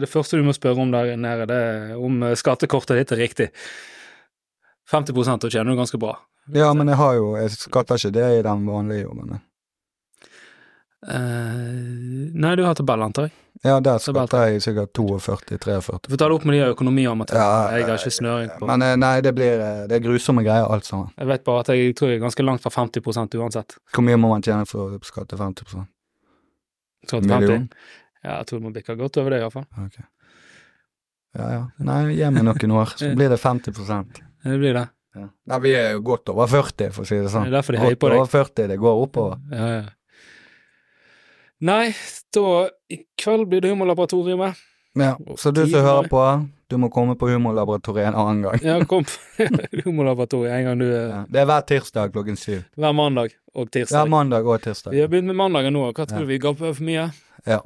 det 0.00 0.08
første 0.08 0.38
du 0.38 0.46
må 0.46 0.54
spørre 0.56 0.80
om 0.80 0.94
der 0.94 1.12
nede, 1.20 1.48
det 1.50 1.58
er 1.58 1.98
om 2.00 2.22
skattekortet 2.38 3.02
ditt 3.02 3.12
er 3.12 3.20
riktig. 3.20 3.48
50% 4.88 5.42
da 5.42 5.50
tjener 5.50 5.74
du 5.74 5.80
ganske 5.82 6.00
bra. 6.00 6.14
Ja, 6.54 6.70
men 6.78 6.88
jeg 6.88 6.96
har 7.00 7.16
jo 7.18 7.34
Jeg 7.36 7.50
skatter 7.58 7.98
ikke 7.98 8.14
det 8.14 8.26
i 8.38 8.42
den 8.46 8.66
vanlige 8.70 9.02
jobben. 9.02 9.34
jeg. 9.34 9.42
Eh, 11.06 12.30
nei, 12.34 12.54
du 12.58 12.64
har 12.66 12.74
tabell, 12.74 13.02
antar 13.04 13.28
jeg. 13.28 13.34
Ja, 13.64 13.76
der 13.80 14.00
skatter 14.02 14.48
jeg 14.50 14.62
sikkert 14.64 14.92
42-43. 14.98 16.00
Du 16.04 16.10
får 16.12 16.18
ta 16.20 16.26
det 16.28 16.34
opp 16.36 16.46
med 16.48 16.56
de 16.58 16.64
økonomiamatørene. 16.74 17.76
jeg 17.78 17.86
har 17.88 18.00
ikke 18.00 18.12
snøring 18.12 18.50
på 18.58 18.66
Men 18.68 18.82
eh, 18.84 18.96
nei, 19.00 19.12
det 19.24 19.32
blir 19.34 19.62
eh, 19.64 19.84
Det 19.88 19.96
er 19.96 20.02
grusomme 20.04 20.44
greier, 20.44 20.66
alt 20.70 20.84
sammen. 20.88 21.12
Jeg 21.16 21.30
vet 21.30 21.44
bare 21.46 21.62
at 21.64 21.70
jeg 21.72 21.94
tror 21.96 22.10
jeg 22.12 22.18
er 22.18 22.24
ganske 22.26 22.46
langt 22.46 22.64
fra 22.66 22.70
50 22.74 23.38
uansett. 23.40 23.78
Hvor 23.94 24.04
mye 24.04 24.18
må 24.20 24.32
man 24.34 24.44
tjene 24.44 24.66
for 24.68 24.98
å 24.98 25.00
skatte 25.06 25.38
50 25.40 25.72
Så 27.06 27.20
til 27.20 27.30
50. 27.30 27.32
Million? 27.32 27.68
Ja, 28.24 28.38
jeg 28.40 28.46
tror 28.50 28.58
det 28.60 28.66
må 28.66 28.74
bikke 28.74 28.98
godt 28.98 29.16
over 29.22 29.30
det, 29.30 29.40
iallfall. 29.40 29.66
Okay. 29.86 30.04
Ja, 31.36 31.48
ja. 31.52 31.64
Nei, 31.86 32.00
gi 32.16 32.30
meg 32.32 32.44
noen 32.48 32.76
år, 32.82 32.94
så 32.98 33.12
blir 33.18 33.30
det 33.30 33.38
50% 33.40 34.22
Det 34.44 34.58
blir 34.58 34.74
det. 34.74 34.88
ja. 35.16 35.28
Nei, 35.46 35.58
vi 35.62 35.74
er 35.78 35.92
jo 35.94 36.02
godt 36.02 36.28
over 36.34 36.50
40, 36.50 36.90
for 36.92 37.06
å 37.06 37.08
si 37.08 37.20
det 37.22 37.30
sånn. 37.32 37.46
Det 37.46 37.54
er 37.54 37.60
derfor 37.60 37.76
de 37.76 37.84
heier 37.84 37.96
på 38.00 38.10
deg. 38.10 38.20
over 38.20 38.32
40, 38.32 38.68
det 38.72 38.78
går 38.82 39.04
oppover. 39.06 39.38
Ja, 39.54 39.68
ja. 39.78 39.84
Nei, 41.64 41.94
da 42.36 42.68
I 42.92 42.98
kveld 43.16 43.46
blir 43.48 43.62
det 43.64 43.70
Humorlaboratoriet. 43.72 44.56
Ja, 44.96 45.14
så 45.36 45.50
du 45.52 45.62
som 45.68 45.80
hører 45.84 46.08
på, 46.08 46.20
du 46.68 46.76
må 46.80 46.88
komme 46.92 47.14
på 47.20 47.28
Humorlaboratoriet 47.30 48.08
en 48.10 48.18
annen 48.20 48.42
gang. 48.44 48.60
Ja, 48.64 48.76
kom 48.88 49.04
på 49.08 49.46
Humorlaboratoriet 49.86 50.52
en 50.58 50.64
gang 50.70 50.78
du 50.82 50.86
er 50.88 51.06
Ja, 51.12 51.22
det 51.28 51.40
er 51.42 51.48
hver 51.48 51.64
tirsdag 51.68 52.12
klokken 52.12 52.36
syv. 52.40 52.64
Hver 52.76 52.92
mandag 52.96 53.32
og 53.54 53.70
tirsdag. 53.72 54.02
Hver 54.02 54.12
mandag 54.12 54.46
og 54.48 54.60
tirsdag. 54.64 54.92
Vi 54.96 55.00
har 55.04 55.08
begynt 55.12 55.30
med 55.32 55.36
mandagen 55.40 55.72
nå. 55.76 55.86
Hva 55.96 56.04
tror 56.08 56.24
Ja. 56.26 56.28
vi 56.32 56.38
gaper 56.44 56.74
for 56.76 56.84
mye? 56.90 57.06
Ja. 57.46 57.60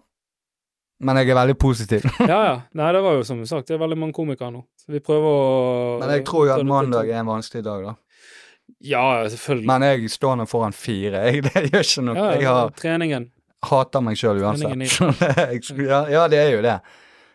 Men 1.01 1.17
jeg 1.17 1.31
er 1.33 1.39
veldig 1.41 1.57
positiv. 1.59 2.05
Ja, 2.31 2.41
ja. 2.45 2.55
Nei, 2.77 2.93
det 2.93 3.01
var 3.03 3.15
jo 3.19 3.25
som 3.25 3.41
sagt, 3.49 3.67
det 3.71 3.75
er 3.79 3.83
veldig 3.83 3.99
mange 3.99 4.13
komikere 4.15 4.53
nå. 4.53 4.63
Så 4.79 4.93
vi 4.93 5.01
prøver 5.01 5.27
å 5.35 5.99
Men 6.03 6.11
jeg 6.15 6.25
tror 6.29 6.47
jo 6.47 6.55
at 6.59 6.67
mandag 6.69 7.09
er 7.11 7.23
en 7.23 7.31
vanskelig 7.31 7.65
dag, 7.65 7.87
da. 7.91 7.95
Ja, 8.87 9.05
selvfølgelig. 9.33 9.67
Men 9.67 9.83
jeg 9.83 10.11
står 10.13 10.37
nå 10.39 10.47
foran 10.51 10.73
fire. 10.77 11.25
Jeg, 11.27 11.43
det 11.47 11.71
gjør 11.73 11.87
ikke 11.87 12.05
noe. 12.07 12.17
ja, 12.21 12.31
Jeg 12.39 12.47
har, 12.51 12.71
treningen. 12.79 13.31
Hater 13.63 14.01
meg 14.01 14.17
sjøl 14.17 14.41
uansett. 14.43 15.01
Ja, 15.89 16.09
ja, 16.09 16.29
det 16.29 16.39
er 16.39 16.51
jo 16.57 16.63
det. 16.65 16.79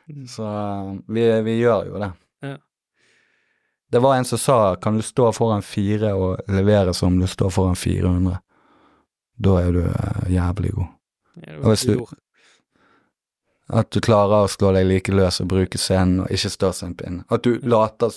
Mm. 0.09 0.27
Så 0.29 0.43
uh, 0.45 0.93
vi, 1.07 1.25
vi 1.45 1.59
gjør 1.59 1.87
jo 1.91 1.99
det. 2.01 2.11
Ja. 2.45 2.57
Det 3.91 4.01
var 4.01 4.15
en 4.17 4.25
som 4.25 4.37
sa 4.41 4.75
kan 4.75 4.97
du 4.97 5.01
stå 5.05 5.31
foran 5.33 5.61
fire 5.65 6.13
og 6.17 6.41
levere 6.51 6.93
som 6.93 7.19
du 7.19 7.27
står 7.29 7.49
foran 7.53 7.75
400. 7.77 8.37
Da 9.37 9.53
er 9.61 9.71
du 9.75 9.81
eh, 9.85 10.31
jævlig 10.31 10.71
god. 10.75 10.87
Ja, 11.43 11.57
Og 11.59 11.65
hvis 11.73 11.85
du- 11.89 12.05
At 13.69 13.89
du 13.91 13.99
klarer 14.01 14.45
å 14.45 14.49
slå 14.51 14.69
deg 14.75 14.85
like 14.87 15.11
løs 15.11 15.39
og 15.41 15.47
bruke 15.49 15.77
scenen 15.81 16.19
og 16.23 16.29
ikke 16.31 16.51
stå 16.53 16.69
som 16.73 16.91
en 16.91 16.95
pinne. 16.99 17.23
At 17.33 17.43
du 17.43 17.57
later 17.63 18.13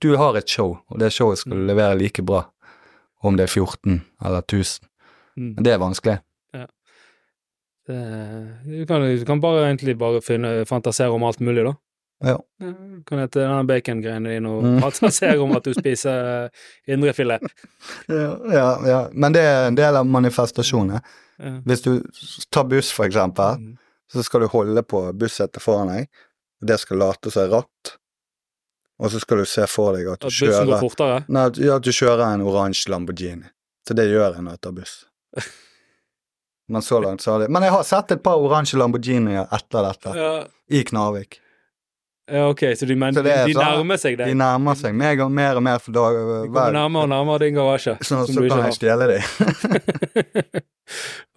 Du 0.00 0.16
har 0.20 0.36
et 0.36 0.48
show, 0.48 0.78
og 0.90 0.98
det 1.00 1.10
showet 1.12 1.38
skal 1.40 1.52
du 1.56 1.62
Mm. 1.62 1.66
levere 1.66 1.98
like 1.98 2.22
bra. 2.22 2.44
Om 3.22 3.36
det 3.36 3.44
er 3.48 3.52
14 3.60 4.02
eller 4.24 4.42
1000. 4.42 4.84
Mm. 5.36 5.54
Men 5.54 5.64
det 5.64 5.72
er 5.72 5.78
vanskelig. 5.78 6.18
Det- 7.88 8.64
Du 8.68 8.86
kan, 8.86 9.00
du 9.02 9.24
kan 9.24 9.40
bare 9.40 9.66
egentlig 9.70 9.96
bare 9.98 10.20
finne, 10.20 10.64
fantasere 10.68 11.10
om 11.10 11.24
alt 11.24 11.40
mulig, 11.40 11.64
da. 11.64 11.74
Ja. 12.20 12.36
Du 12.60 13.02
kan 13.06 13.18
hete 13.22 13.40
den 13.46 13.66
bacon-greiene 13.66 14.28
dine 14.34 14.50
og 14.50 14.64
Mm. 14.64 14.80
fantasere 14.82 15.38
om 15.40 15.52
at 15.56 15.64
du 15.64 15.72
spiser 15.80 16.44
eh, 16.44 16.48
indrefilet. 16.94 17.40
Ja, 18.08 18.38
ja, 18.52 18.68
ja. 18.86 19.08
Men 19.12 19.32
det 19.32 19.42
er 19.42 19.68
en 19.68 19.74
del 19.78 19.96
av 19.96 20.04
manifestasjonen. 20.06 21.00
Ja. 21.38 21.60
Hvis 21.64 21.82
du 21.84 22.02
tar 22.50 22.64
buss, 22.64 22.90
for 22.92 23.06
eksempel, 23.06 23.56
Mm. 23.58 23.76
så 24.12 24.22
skal 24.24 24.40
du 24.40 24.48
holde 24.48 24.82
på 24.82 25.12
bussetet 25.16 25.62
foran 25.62 25.88
deg. 25.94 26.08
og 26.60 26.66
Det 26.66 26.80
skal 26.80 26.98
late 26.98 27.28
et 27.28 27.50
ratt. 27.52 27.96
Og 28.98 29.10
så 29.12 29.20
skal 29.20 29.36
du 29.38 29.44
se 29.46 29.64
for 29.66 29.92
deg 29.94 30.08
at 30.12 30.18
du 30.20 30.26
At 30.26 30.32
kjører. 30.32 31.24
Nei, 31.28 31.44
at, 31.46 31.54
du 31.82 31.90
kjører 31.92 32.34
en 32.34 32.40
oransje 32.42 32.88
Lamborghini. 32.90 33.46
Så 33.86 33.94
det 33.94 34.08
gjør 34.10 34.34
jeg 34.34 34.42
når 34.42 34.50
jeg 34.50 34.60
tar 34.60 34.72
buss. 34.72 35.04
Men 36.68 36.82
så 36.82 37.00
langt 37.00 37.20
så 37.20 37.32
har 37.32 37.38
det 37.44 37.48
Men 37.48 37.64
jeg 37.64 37.72
har 37.72 37.84
sett 37.88 38.10
et 38.12 38.22
par 38.22 38.40
oransje 38.44 38.78
Lamborghinier 38.78 39.46
etter 39.54 39.86
dette, 39.88 40.16
Ja, 40.16 40.32
i 40.68 40.82
Knarvik. 40.84 41.38
ja 42.30 42.48
ok, 42.48 42.64
så 42.76 42.86
de, 42.86 42.96
men, 42.96 43.14
Så 43.16 43.22
er 43.24 43.46
de 43.48 43.54
nærmer 43.56 43.96
seg 43.96 44.18
De 44.20 44.34
nærmer 44.36 44.76
seg 44.76 44.92
meg 44.92 45.22
og 45.24 45.32
mer 45.32 45.56
og 45.56 45.64
mer 45.64 45.78
for 45.80 45.96
dag. 45.96 46.18
De 46.18 46.50
kommer 46.52 46.76
nærmere 46.76 47.06
og 47.08 47.12
nærmere 47.14 47.46
din 47.46 47.56
garasje. 47.56 47.96
Så, 48.04 48.20
så 48.28 48.44
kan 48.44 48.66
jeg 48.66 48.76
stjele 48.76 49.08
dem. 49.14 49.22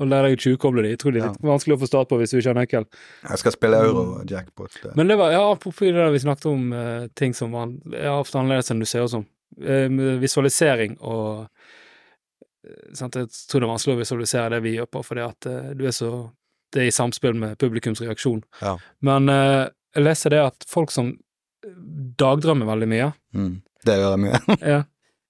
og 0.02 0.08
lære 0.12 0.28
deg 0.28 0.36
å 0.36 0.42
tjuvkoble 0.44 0.84
de. 0.84 0.94
Jeg 0.98 1.00
tror 1.00 1.16
det 1.16 1.24
er 1.24 1.30
litt 1.32 1.48
vanskelig 1.54 1.78
å 1.78 1.82
få 1.86 1.92
start 1.94 2.12
på 2.12 2.20
hvis 2.20 2.36
du 2.36 2.42
ikke 2.42 2.52
har 2.52 2.60
nøkkel. 2.60 2.90
Jeg 3.30 3.44
skal 3.46 3.56
spille 3.56 3.84
euro-jackpot. 3.88 4.80
Men 5.00 5.14
det 5.14 5.20
var, 5.22 5.32
ja, 5.32 5.46
apropos 5.48 5.88
det 5.88 5.96
der 5.96 6.12
vi 6.12 6.26
snakket 6.26 6.52
om 6.52 6.74
uh, 6.76 7.08
ting 7.16 7.38
som 7.38 7.56
var 7.56 7.72
er 7.96 8.12
ofte 8.18 8.42
annerledes 8.42 8.76
enn 8.76 8.84
du 8.84 8.90
ser 8.90 9.08
ut 9.08 9.16
som. 9.16 9.30
Uh, 9.64 9.88
visualisering 10.20 11.00
og 11.00 11.46
eh, 11.46 11.80
sant? 12.98 13.18
Jeg 13.18 13.30
tror 13.50 13.62
det 13.62 13.68
er 13.68 13.74
vanskelig 13.74 13.96
å 13.96 14.02
visualisere 14.02 14.54
det 14.56 14.62
vi 14.66 14.76
gjør 14.78 14.90
på, 14.94 15.04
fordi 15.06 15.26
at 15.26 15.50
eh, 15.50 15.74
du 15.78 15.86
er 15.88 15.96
så 15.96 16.12
Det 16.72 16.86
er 16.86 16.88
i 16.88 16.96
samspill 16.96 17.34
med 17.36 17.58
publikums 17.60 18.00
reaksjon. 18.00 18.44
Ja. 18.62 18.78
Men 19.04 19.28
eh, 19.30 19.68
jeg 19.96 20.06
leser 20.06 20.32
det 20.32 20.40
at 20.40 20.64
folk 20.72 20.92
som 20.94 21.10
dagdrømmer 22.18 22.70
veldig 22.70 22.88
mye, 22.88 23.12
Mm. 23.34 23.62
Det 23.86 23.96
gjør 23.98 24.12
jeg 24.14 24.22
mye. 24.22 24.40
ja, 24.74 24.84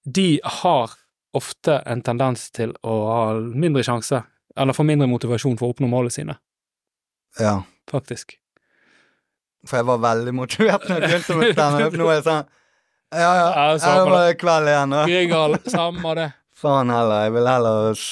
de 0.04 0.40
har 0.44 0.94
ofte 1.32 1.78
en 1.88 2.02
tendens 2.04 2.50
til 2.52 2.74
å 2.84 2.96
ha 3.08 3.24
mindre 3.40 3.82
sjanse, 3.86 4.22
eller 4.56 4.76
få 4.76 4.84
mindre 4.84 5.08
motivasjon 5.08 5.56
for 5.58 5.70
å 5.70 5.74
oppnå 5.74 5.88
målene 5.88 6.12
sine, 6.12 6.36
ja. 7.40 7.62
faktisk. 7.90 8.36
For 9.68 9.80
jeg 9.80 9.88
var 9.88 10.02
veldig 10.02 10.34
motivert 10.36 10.84
når 10.90 11.00
jeg 11.00 11.08
begynte 11.08 11.38
med 11.38 11.52
standup. 11.56 11.96
Nå 11.96 12.10
er 12.10 12.18
jeg 12.18 12.26
sånn 12.26 12.42
Ja, 13.12 13.18
ja, 13.22 13.32
Ja, 13.32 13.64
ja 13.70 13.78
samme 13.78 13.94
det 13.94 14.04
var 14.04 14.16
bare 14.18 14.38
kveld 14.40 14.70
igjen. 14.72 14.96
Grieghallen, 15.06 15.66
samme 15.70 16.14
det. 16.18 16.28
Faen 16.62 16.90
heller. 16.94 17.24
Jeg 17.26 17.32
vil 17.34 17.48
heller 17.50 18.04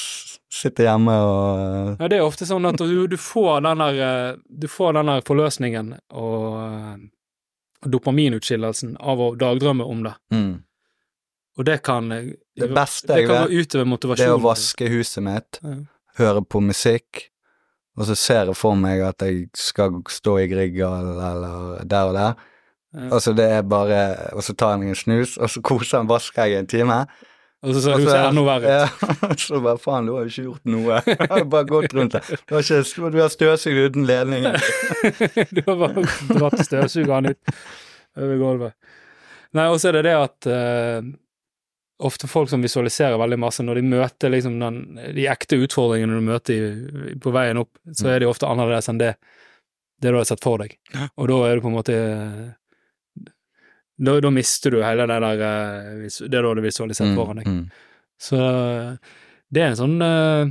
sitte 0.51 0.83
hjemme 0.83 1.15
og 1.23 2.01
Ja, 2.03 2.09
det 2.11 2.19
er 2.19 2.27
ofte 2.27 2.47
sånn 2.49 2.67
at 2.67 2.81
du, 2.83 3.07
du 3.07 3.17
får 3.21 3.61
den 3.69 3.79
der 3.85 4.01
eh, 4.07 4.37
Du 4.51 4.67
får 4.69 4.97
den 4.99 5.07
der 5.13 5.23
forløsningen 5.27 5.93
og 6.11 6.57
eh, 6.65 6.97
dopaminutskillelsen 7.87 8.97
av 9.01 9.21
å 9.23 9.31
dagdrømme 9.41 9.87
om 9.87 10.03
det. 10.09 10.17
mm. 10.35 10.51
Og 11.59 11.65
det 11.67 11.81
kan 11.85 12.13
eh, 12.15 12.29
Det 12.57 12.69
beste 12.75 13.09
det 13.11 13.21
jeg 13.23 13.29
kan 13.29 13.43
vet, 13.43 13.51
gå 13.51 13.65
utover 13.65 14.17
Det 14.21 14.27
er 14.27 14.35
å 14.37 14.43
vaske 14.43 14.89
huset 14.93 15.23
mitt, 15.27 15.59
Ja. 15.63 15.77
høre 16.21 16.43
på 16.43 16.61
musikk, 16.63 17.27
og 17.99 18.07
så 18.07 18.15
ser 18.17 18.47
jeg 18.51 18.57
for 18.57 18.75
meg 18.79 19.01
at 19.05 19.23
jeg 19.23 19.49
skal 19.55 20.03
stå 20.09 20.39
i 20.41 20.47
Grieghallen 20.49 21.19
eller 21.19 21.85
der 21.85 22.07
og 22.11 22.15
der. 22.15 22.35
Ja. 22.95 23.09
Altså 23.15 23.33
det 23.37 23.45
er 23.51 23.63
bare 23.63 24.31
Og 24.35 24.43
så 24.43 24.55
tar 24.55 24.73
jeg 24.75 24.81
meg 24.81 24.89
en 24.95 24.99
snus, 24.99 25.37
og 25.39 25.51
så 25.51 25.61
koser 25.63 25.99
jeg 26.01 26.09
vasker 26.11 26.43
jeg 26.47 26.53
i 26.57 26.59
en 26.61 26.67
time. 26.71 27.01
Og 27.63 27.75
så 27.77 27.81
ser 27.85 27.93
Og 27.93 28.01
så- 28.01 28.05
huset 28.07 28.27
enda 28.31 28.43
verre 28.47 28.65
ut. 28.65 29.03
Ja, 29.23 29.35
så 29.47 29.61
bare 29.61 29.79
faen, 29.83 30.07
du 30.09 30.15
har 30.17 30.25
jo 30.25 30.31
ikke 30.33 30.45
gjort 30.49 30.71
noe. 30.73 31.01
Du 31.21 31.35
har 31.35 31.45
bare 31.53 31.69
gått 31.69 31.93
rundt 31.99 32.15
der. 32.17 32.29
Du 32.49 32.55
har, 32.57 32.63
ikke, 32.65 33.11
du 33.13 33.19
har 33.21 33.33
støvsugd 33.35 33.81
uten 33.91 34.07
ledning. 34.09 34.47
du 35.57 35.61
har 35.67 35.77
bare 35.83 36.05
dratt 36.31 36.63
støvsugeren 36.65 37.33
ut 37.35 37.53
over 38.17 38.37
gulvet. 38.41 38.73
Nei, 39.53 39.67
og 39.69 39.77
så 39.83 39.91
er 39.91 39.99
det 39.99 40.05
det 40.09 40.15
at 40.17 40.47
uh, 40.49 41.11
ofte 42.07 42.29
folk 42.31 42.49
som 42.49 42.63
visualiserer 42.65 43.19
veldig 43.21 43.39
masse, 43.43 43.65
når 43.67 43.81
de 43.81 43.83
møter 43.93 44.31
liksom 44.33 44.57
den, 44.63 44.81
de 45.17 45.27
ekte 45.29 45.59
utfordringene 45.61 46.17
du 46.17 46.25
møter 46.31 46.55
i, 46.55 47.15
på 47.21 47.33
veien 47.35 47.61
opp, 47.61 47.73
så 47.93 48.07
Mm. 48.07 48.13
er 48.15 48.23
de 48.25 48.29
ofte 48.31 48.49
annerledes 48.49 48.89
enn 48.89 49.01
det, 49.03 49.11
det 50.01 50.15
du 50.15 50.17
har 50.17 50.25
sett 50.25 50.41
for 50.41 50.63
deg. 50.63 50.79
Og 51.19 51.29
da 51.29 51.41
er 51.51 51.59
du 51.59 51.65
på 51.67 51.69
en 51.69 51.77
måte 51.77 51.99
da, 54.01 54.17
da 54.25 54.31
mister 54.33 54.73
du 54.75 54.81
hele 54.85 55.05
det 55.11 55.19
der 55.23 55.45
eh, 55.47 56.09
det 56.09 56.41
du 56.41 56.49
hadde 56.49 56.65
visualisert 56.65 57.13
foran 57.19 57.43
deg. 57.43 57.51
Mm, 57.51 57.63
Så 58.21 58.41
det 59.51 59.63
er 59.65 59.71
en 59.73 59.79
sånn 59.81 59.97
eh, 60.05 60.51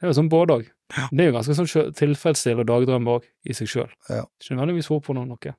Det 0.00 0.06
er 0.08 0.12
jo 0.12 0.18
sånn 0.20 0.30
både 0.32 0.58
òg. 0.58 0.68
Det 1.12 1.22
er 1.22 1.28
jo 1.30 1.34
ganske 1.36 1.54
sånn 1.54 1.94
tilfredsstillende 1.94 2.66
dagdrøm 2.66 3.06
òg, 3.12 3.26
i 3.46 3.54
seg 3.54 3.68
sjøl. 3.70 3.90
Ja. 4.10 4.24
Ikke 4.40 4.56
nødvendigvis 4.58 4.88
for 4.90 4.98
å 4.98 5.02
oppnå 5.02 5.22
noe. 5.28 5.52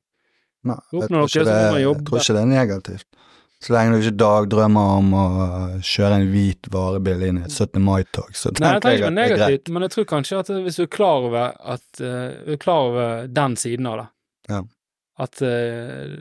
Nei, 0.68 0.76
jeg 0.92 1.08
tror, 1.10 1.26
ikke 1.26 1.46
det, 1.48 1.60
jeg 1.82 2.02
tror 2.06 2.20
ikke 2.22 2.36
det 2.36 2.42
er 2.42 2.50
negativt. 2.50 3.08
Så 3.62 3.76
lenge 3.76 3.94
du 3.94 4.02
ikke 4.02 4.18
dagdrømmer 4.18 4.92
om 4.98 5.12
å 5.14 5.24
kjøre 5.86 6.18
en 6.18 6.28
hvit 6.34 6.68
varebil 6.74 7.24
inn 7.28 7.40
i 7.40 7.46
et 7.46 7.54
17. 7.54 7.78
mai-tog, 7.86 8.32
så 8.34 8.50
Nei, 8.58 8.72
jeg 8.74 8.82
tenker 8.82 8.82
tenker 8.82 8.98
jeg 8.98 9.06
at 9.06 9.16
det 9.16 9.22
er 9.24 9.30
greit. 9.30 9.40
negativt, 9.40 9.72
men 9.76 9.86
jeg 9.86 9.94
tror 9.96 10.08
kanskje 10.10 10.40
at 10.42 10.50
hvis 10.66 10.80
du 10.80 10.84
er 10.84 10.92
klar 10.98 11.28
over 11.30 11.54
at 11.76 12.02
uh, 12.02 12.54
er 12.56 12.60
klar 12.62 12.88
over 12.90 13.28
den 13.30 13.58
siden 13.62 13.90
av 13.92 14.00
det 14.02 14.08
Ja. 14.56 14.62
At 15.22 15.42
eh, 15.46 16.16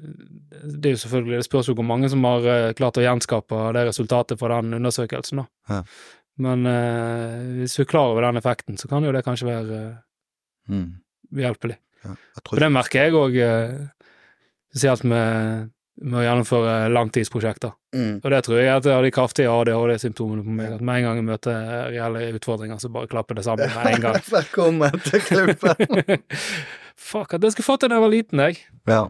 Det 0.60 0.90
er 0.90 0.94
jo 0.96 1.00
selvfølgelig 1.00 1.38
Det 1.40 1.46
spørs 1.46 1.68
jo 1.70 1.74
hvor 1.78 1.86
mange 1.88 2.10
som 2.12 2.24
har 2.28 2.44
eh, 2.52 2.72
klart 2.76 2.98
å 3.00 3.04
gjenskape 3.04 3.60
det 3.76 3.86
resultatet 3.88 4.38
fra 4.40 4.58
den 4.60 4.76
undersøkelsen, 4.80 5.40
da. 5.40 5.46
Ja. 5.72 5.80
Men 6.40 6.66
eh, 6.68 7.38
hvis 7.60 7.76
du 7.78 7.82
er 7.84 7.88
klar 7.90 8.12
over 8.12 8.26
den 8.28 8.40
effekten, 8.40 8.76
så 8.80 8.88
kan 8.90 9.04
jo 9.06 9.12
det 9.16 9.24
kanskje 9.26 9.48
være 9.50 9.80
Mm, 10.70 11.00
behjelpelig. 11.34 11.74
ja. 12.04 12.12
Tror 12.46 12.60
det 12.62 12.68
merker 12.70 13.06
jeg 13.08 13.14
òg, 13.18 13.38
spesielt 14.70 15.02
med 15.08 15.70
med 16.00 16.20
å 16.20 16.24
gjennomføre 16.24 16.74
langtidsprosjekter. 16.94 17.72
Mm. 17.96 18.20
Og 18.22 18.28
det 18.32 18.40
tror 18.46 18.60
jeg 18.60 18.70
at 18.72 18.88
jeg 18.88 18.96
har 18.96 19.04
de 19.06 19.12
kraftige 19.14 19.52
ADHD-symptomene 19.52 20.44
på 20.46 20.56
meg. 20.56 20.74
At 20.76 20.84
med 20.84 21.00
en 21.00 21.06
gang 21.06 21.20
jeg 21.20 21.26
møter 21.28 21.70
reelle 21.92 22.24
utfordringer, 22.38 22.80
så 22.80 22.90
bare 22.92 23.10
klapper 23.10 23.38
det 23.38 23.44
sammen 23.46 23.72
med 23.74 23.92
en 23.92 24.06
gang. 24.06 24.18
Velkommen 24.30 25.04
til 25.06 25.24
klubben. 25.26 26.24
Fuck, 27.10 27.36
at 27.36 27.44
jeg 27.44 27.56
skulle 27.56 27.68
fått 27.68 27.84
det 27.84 27.92
da 27.92 28.00
jeg 28.00 28.06
var 28.06 28.14
liten, 28.14 28.44
jeg. 28.48 28.60
ja. 28.90 29.06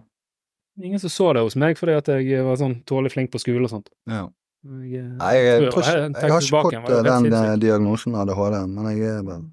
Ingen 0.81 1.01
som 1.03 1.11
så 1.13 1.33
det 1.37 1.43
hos 1.45 1.59
meg 1.61 1.77
fordi 1.77 1.93
at 1.99 2.07
jeg 2.09 2.45
var 2.47 2.57
sånn 2.57 2.79
tålelig 2.89 3.11
flink 3.13 3.33
på 3.35 3.41
skole 3.43 3.67
og 3.67 3.73
sånt. 3.73 3.91
ja. 4.09 4.29
Jeg, 4.61 5.01
eh, 5.01 5.05
Nei, 5.17 5.35
jeg, 5.41 5.61
tror 5.63 5.71
tror 5.73 5.87
jeg 5.89 6.01
jeg, 6.01 6.31
har 6.33 6.43
ikke 6.45 6.61
fått 6.61 6.75
den, 6.75 6.83
var 6.85 6.99
eh, 7.01 7.23
den 7.25 7.37
eh, 7.39 7.53
diagnosen 7.63 8.17
ADHD, 8.21 8.57
men 8.69 8.89
jeg 8.91 9.07
er 9.09 9.23
vel 9.25 9.47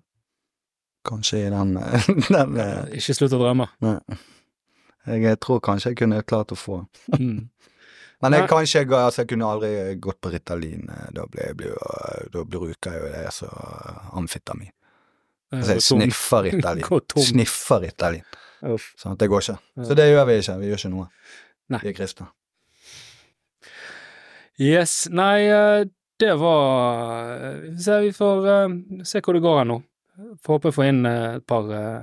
kanskje 1.08 1.46
i 1.46 1.52
den, 1.54 1.78
eh, 1.80 2.10
den 2.36 2.58
eh, 2.60 2.98
ikke 3.00 3.16
slutt 3.16 3.36
å 3.38 3.40
drømme. 3.40 3.70
Nei. 3.86 4.18
Jeg 5.08 5.40
tror 5.40 5.60
kanskje 5.64 5.92
jeg 5.94 5.98
kunne 6.04 6.24
klart 6.24 6.52
å 6.52 6.58
få 6.60 6.82
Mm. 7.18 7.50
Men 8.22 8.34
jeg, 8.34 8.48
kanskje 8.50 8.82
altså, 8.98 9.22
jeg 9.22 9.28
kunne 9.30 9.46
aldri 9.46 9.70
gått 10.02 10.18
på 10.22 10.32
Ritalin. 10.34 10.88
eh, 10.90 11.10
Da, 11.14 11.26
ble, 11.30 11.52
ble, 11.54 11.70
da 12.34 12.44
bruker 12.44 12.92
jeg 12.96 13.02
jo 13.04 13.12
det 13.14 13.34
som 13.36 13.50
amfetamin. 14.18 14.72
Altså, 15.54 15.76
jeg 15.78 15.82
sniffer 15.92 16.48
Ritalin. 16.48 16.88
Sniffer 17.28 17.84
Ritalin. 17.86 18.24
Sånn 18.98 19.14
at 19.14 19.20
det 19.22 19.30
går 19.30 19.44
ikke. 19.46 19.58
Så 19.86 19.94
det 19.96 20.08
gjør 20.10 20.26
vi 20.32 20.40
ikke. 20.42 20.56
Vi 20.64 20.72
gjør 20.72 20.82
ikke 20.82 20.92
noe. 20.96 21.06
Nei. 21.70 21.80
Vi 21.84 21.92
er 21.92 21.98
kristne. 22.00 22.28
Yes, 24.58 24.96
nei, 25.14 25.46
eh, 25.54 25.84
det 26.18 26.34
var 26.42 27.36
eh, 27.54 28.02
Vi 28.02 28.12
får 28.18 28.48
eh, 28.50 28.78
se 29.06 29.22
hvor 29.22 29.38
det 29.38 29.44
går 29.46 29.60
her 29.62 29.68
nå. 29.70 29.78
Får 30.42 30.58
håpe 30.58 30.72
å 30.72 30.76
få 30.80 30.88
inn 30.90 31.04
eh, 31.06 31.36
et 31.38 31.46
par 31.46 31.70
eh, 31.70 32.00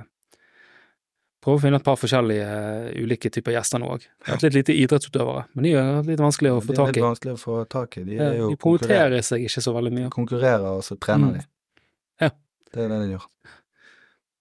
Prøve 1.45 1.59
å 1.59 1.61
finne 1.61 1.77
et 1.77 1.85
par 1.85 1.97
forskjellige 2.01 2.45
eh, 2.49 3.03
ulike 3.05 3.29
typer 3.29 3.53
gjester 3.53 3.77
nå 3.83 3.91
òg. 3.93 4.05
Litt 4.41 4.55
lite 4.57 4.73
idrettsutøvere, 4.73 5.43
men 5.53 5.67
de 5.67 5.73
er 5.77 5.99
litt 6.07 6.23
vanskelig 6.23 6.55
å 6.55 6.61
få 6.63 6.71
Det 6.73 6.73
er 6.73 6.79
tak 6.81 6.87
litt 6.95 6.97
i. 6.97 7.03
vanskelig 7.05 7.33
å 7.35 7.41
få 7.43 7.57
tak 7.69 7.97
i. 8.01 8.03
De, 8.07 8.15
Ja, 8.17 8.31
er 8.33 8.49
De 8.49 8.57
promoterer 8.57 9.21
seg 9.27 9.45
ikke 9.45 9.61
så 9.61 9.73
veldig 9.77 9.93
mye. 9.93 10.09
konkurrerer, 10.09 10.65
og 10.79 10.81
så 10.87 10.97
trener 10.97 11.27
Mm. 11.27 11.33
de. 11.37 11.45
Ja. 12.25 12.29
Det 12.73 12.81
er 12.83 12.89
det 12.89 12.99
de 13.05 13.11
gjør. 13.13 13.27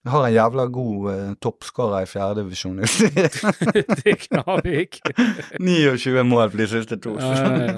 Vi 0.04 0.10
har 0.12 0.24
en 0.26 0.34
jævla 0.34 0.64
god 0.72 1.04
uh, 1.12 1.34
toppskårer 1.40 2.02
i 2.04 2.08
fjerdedivisjon. 2.08 2.76
det 4.00 4.06
er 4.06 4.18
Knarvik. 4.24 4.98
29 5.60 6.24
mål 6.28 6.50
for 6.50 6.56
de 6.60 6.66
siste 6.72 6.98
to. 7.00 7.14
Ja, 7.20 7.30
ja, 7.36 7.66
ja. 7.68 7.76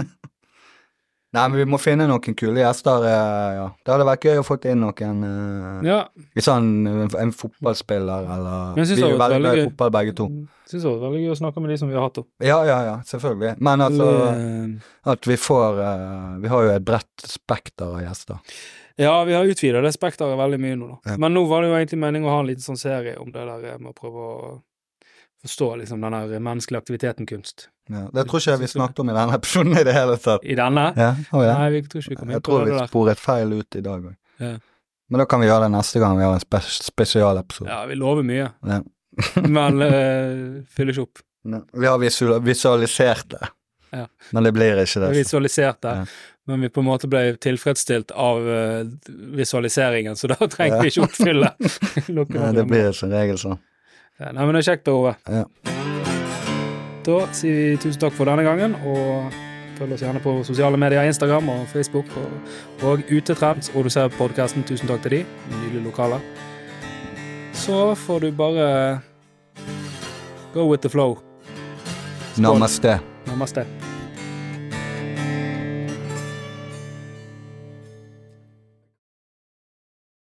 Nei, 1.36 1.46
men 1.52 1.60
vi 1.60 1.66
må 1.68 1.78
finne 1.80 2.06
noen 2.08 2.36
kule 2.38 2.62
gjester. 2.62 3.06
eh, 3.06 3.54
ja. 3.58 3.66
Det 3.84 3.92
hadde 3.92 4.08
vært 4.08 4.26
gøy 4.28 4.40
å 4.40 4.44
få 4.46 4.56
inn 4.70 4.82
noen 4.82 5.22
uh, 5.22 5.86
ja. 5.86 5.98
Hvis 6.36 6.48
han 6.50 6.70
en, 6.88 7.10
en 7.20 7.32
fotballspiller, 7.36 8.30
eller 8.36 8.78
Vi 8.78 8.86
er 8.96 9.02
jo 9.04 9.20
veldig 9.20 9.40
glad 9.42 9.60
i 9.60 9.66
fotball 9.68 9.92
begge 9.98 10.16
to. 10.16 10.30
Syns 10.66 10.82
det 10.82 10.90
var 10.90 11.04
veldig 11.04 11.26
gøy 11.26 11.34
å 11.34 11.38
snakke 11.38 11.62
med 11.62 11.70
de 11.70 11.78
som 11.78 11.92
vi 11.92 11.98
har 11.98 12.08
hatt 12.08 12.22
opp. 12.22 12.28
Ja, 12.42 12.58
ja, 12.66 12.78
ja, 12.88 12.96
selvfølgelig. 13.06 13.54
Men 13.62 13.84
altså 13.84 14.06
Eh, 14.16 14.68
at 15.12 15.26
vi 15.26 15.36
får 15.36 15.80
eh, 15.82 16.38
Vi 16.42 16.48
har 16.48 16.64
jo 16.64 16.72
et 16.74 16.86
bredt 16.86 17.26
spekter 17.28 17.92
av 17.98 18.02
gjester. 18.02 18.40
Ja, 18.96 19.24
vi 19.28 19.34
har 19.36 19.44
utvida 19.44 19.82
det 19.84 19.92
spekteret 19.92 20.38
veldig 20.38 20.58
mye 20.60 20.76
nå, 20.80 20.88
da. 20.94 21.12
Ja. 21.12 21.18
Men 21.20 21.36
nå 21.36 21.44
var 21.50 21.62
det 21.62 21.70
jo 21.70 21.76
egentlig 21.76 22.00
meningen 22.00 22.28
å 22.30 22.32
ha 22.32 22.40
en 22.40 22.48
liten 22.48 22.64
sånn 22.64 22.80
serie 22.80 23.18
om 23.20 23.28
det 23.32 23.44
der 23.44 23.76
med 23.76 23.92
å 23.92 23.96
prøve 23.96 24.24
å 24.24 24.38
forstå 25.44 25.74
liksom 25.82 26.00
den 26.00 26.16
der 26.16 26.40
menneskelige 26.40 26.80
aktiviteten 26.80 27.28
kunst. 27.28 27.68
Ja, 27.88 28.00
det 28.12 28.24
tror 28.26 28.40
ikke 28.42 28.50
jeg 28.56 28.60
vi 28.64 28.66
snakket 28.72 28.98
om 29.04 29.10
i 29.12 29.14
denne 29.14 29.36
episoden 29.38 29.76
i 29.78 29.84
det 29.86 29.92
hele 29.94 30.16
tatt. 30.18 30.42
I 30.42 30.56
denne? 30.58 30.86
Ja, 30.98 31.12
Oh, 31.32 31.44
ja. 31.46 31.52
Nei, 31.60 31.68
vi 31.76 31.82
tror 31.86 32.02
ikke 32.02 32.10
vi 32.10 32.16
kom 32.18 32.30
inn 32.30 32.34
Jeg 32.34 32.42
tror 32.48 32.64
vi 32.66 32.78
sporet 32.90 33.20
feil 33.22 33.52
ut 33.54 33.78
i 33.78 33.82
dag 33.84 34.08
òg. 34.10 34.16
Ja. 34.42 34.54
Men 35.08 35.22
da 35.22 35.26
kan 35.30 35.38
vi 35.40 35.46
gjøre 35.46 35.68
det 35.68 35.72
neste 35.76 36.00
gang 36.02 36.16
vi 36.18 36.24
har 36.26 36.34
en 36.34 36.42
spes 36.42 36.70
spesialepisode. 36.88 37.70
Ja, 37.70 37.84
vi 37.86 37.94
lover 37.94 38.26
mye, 38.26 38.48
Ja. 38.66 38.80
men 39.56 39.78
uh, 39.80 40.64
fyller 40.76 40.92
ikke 40.92 41.04
opp. 41.06 41.22
Ja. 41.46 41.60
Vi 41.72 41.86
har 41.86 42.40
visualisert 42.42 43.28
det, 43.30 43.48
Ja. 43.94 44.06
men 44.34 44.42
det 44.44 44.52
blir 44.52 44.82
ikke 44.82 45.00
det. 45.00 45.12
Vi 45.12 45.14
det. 45.14 45.22
visualiserte, 45.24 45.92
Ja. 46.02 46.04
men 46.50 46.60
vi 46.60 46.68
på 46.68 46.82
en 46.82 46.88
måte 46.90 47.06
ble 47.08 47.36
tilfredsstilt 47.38 48.10
av 48.10 48.42
eh, 48.50 48.82
visualiseringen, 49.38 50.16
så 50.18 50.28
da 50.34 50.34
trenger 50.56 50.82
vi 50.82 50.90
ikke 50.90 51.06
oppfylle. 51.06 51.54
Nei, 52.34 52.52
det 52.58 52.66
blir 52.66 52.92
som 52.92 53.14
regel 53.14 53.38
sånn. 53.38 53.58
Nei, 54.18 54.32
men 54.42 54.54
det 54.58 54.64
er 54.66 54.72
kjekt, 54.74 54.88
Ove. 54.92 55.14
Ja. 55.30 55.46
Da 57.06 57.20
sier 57.30 57.54
vi 57.54 57.76
tusen 57.78 58.00
takk 58.02 58.14
for 58.16 58.26
denne 58.26 58.42
gangen, 58.42 58.74
og 58.82 59.30
følg 59.78 59.94
oss 59.94 60.02
gjerne 60.02 60.22
på 60.24 60.32
sosiale 60.48 60.80
medier, 60.80 61.06
Instagram 61.06 61.52
og 61.52 61.68
Facebook, 61.70 62.10
og, 62.18 62.56
og 62.82 63.06
Utetrends, 63.12 63.70
og 63.74 63.86
du 63.86 63.92
ser 63.94 64.10
podkasten. 64.18 64.66
Tusen 64.66 64.90
takk 64.90 65.04
til 65.06 65.20
de, 65.20 65.24
nydelige 65.54 65.84
lokaler. 65.86 66.24
Så 67.54 67.94
får 67.94 68.26
du 68.26 68.30
bare 68.32 69.00
go 70.54 70.66
with 70.70 70.82
the 70.82 70.90
flow. 70.90 71.18
Namaste. 72.36 72.98
Namaste. 73.26 73.85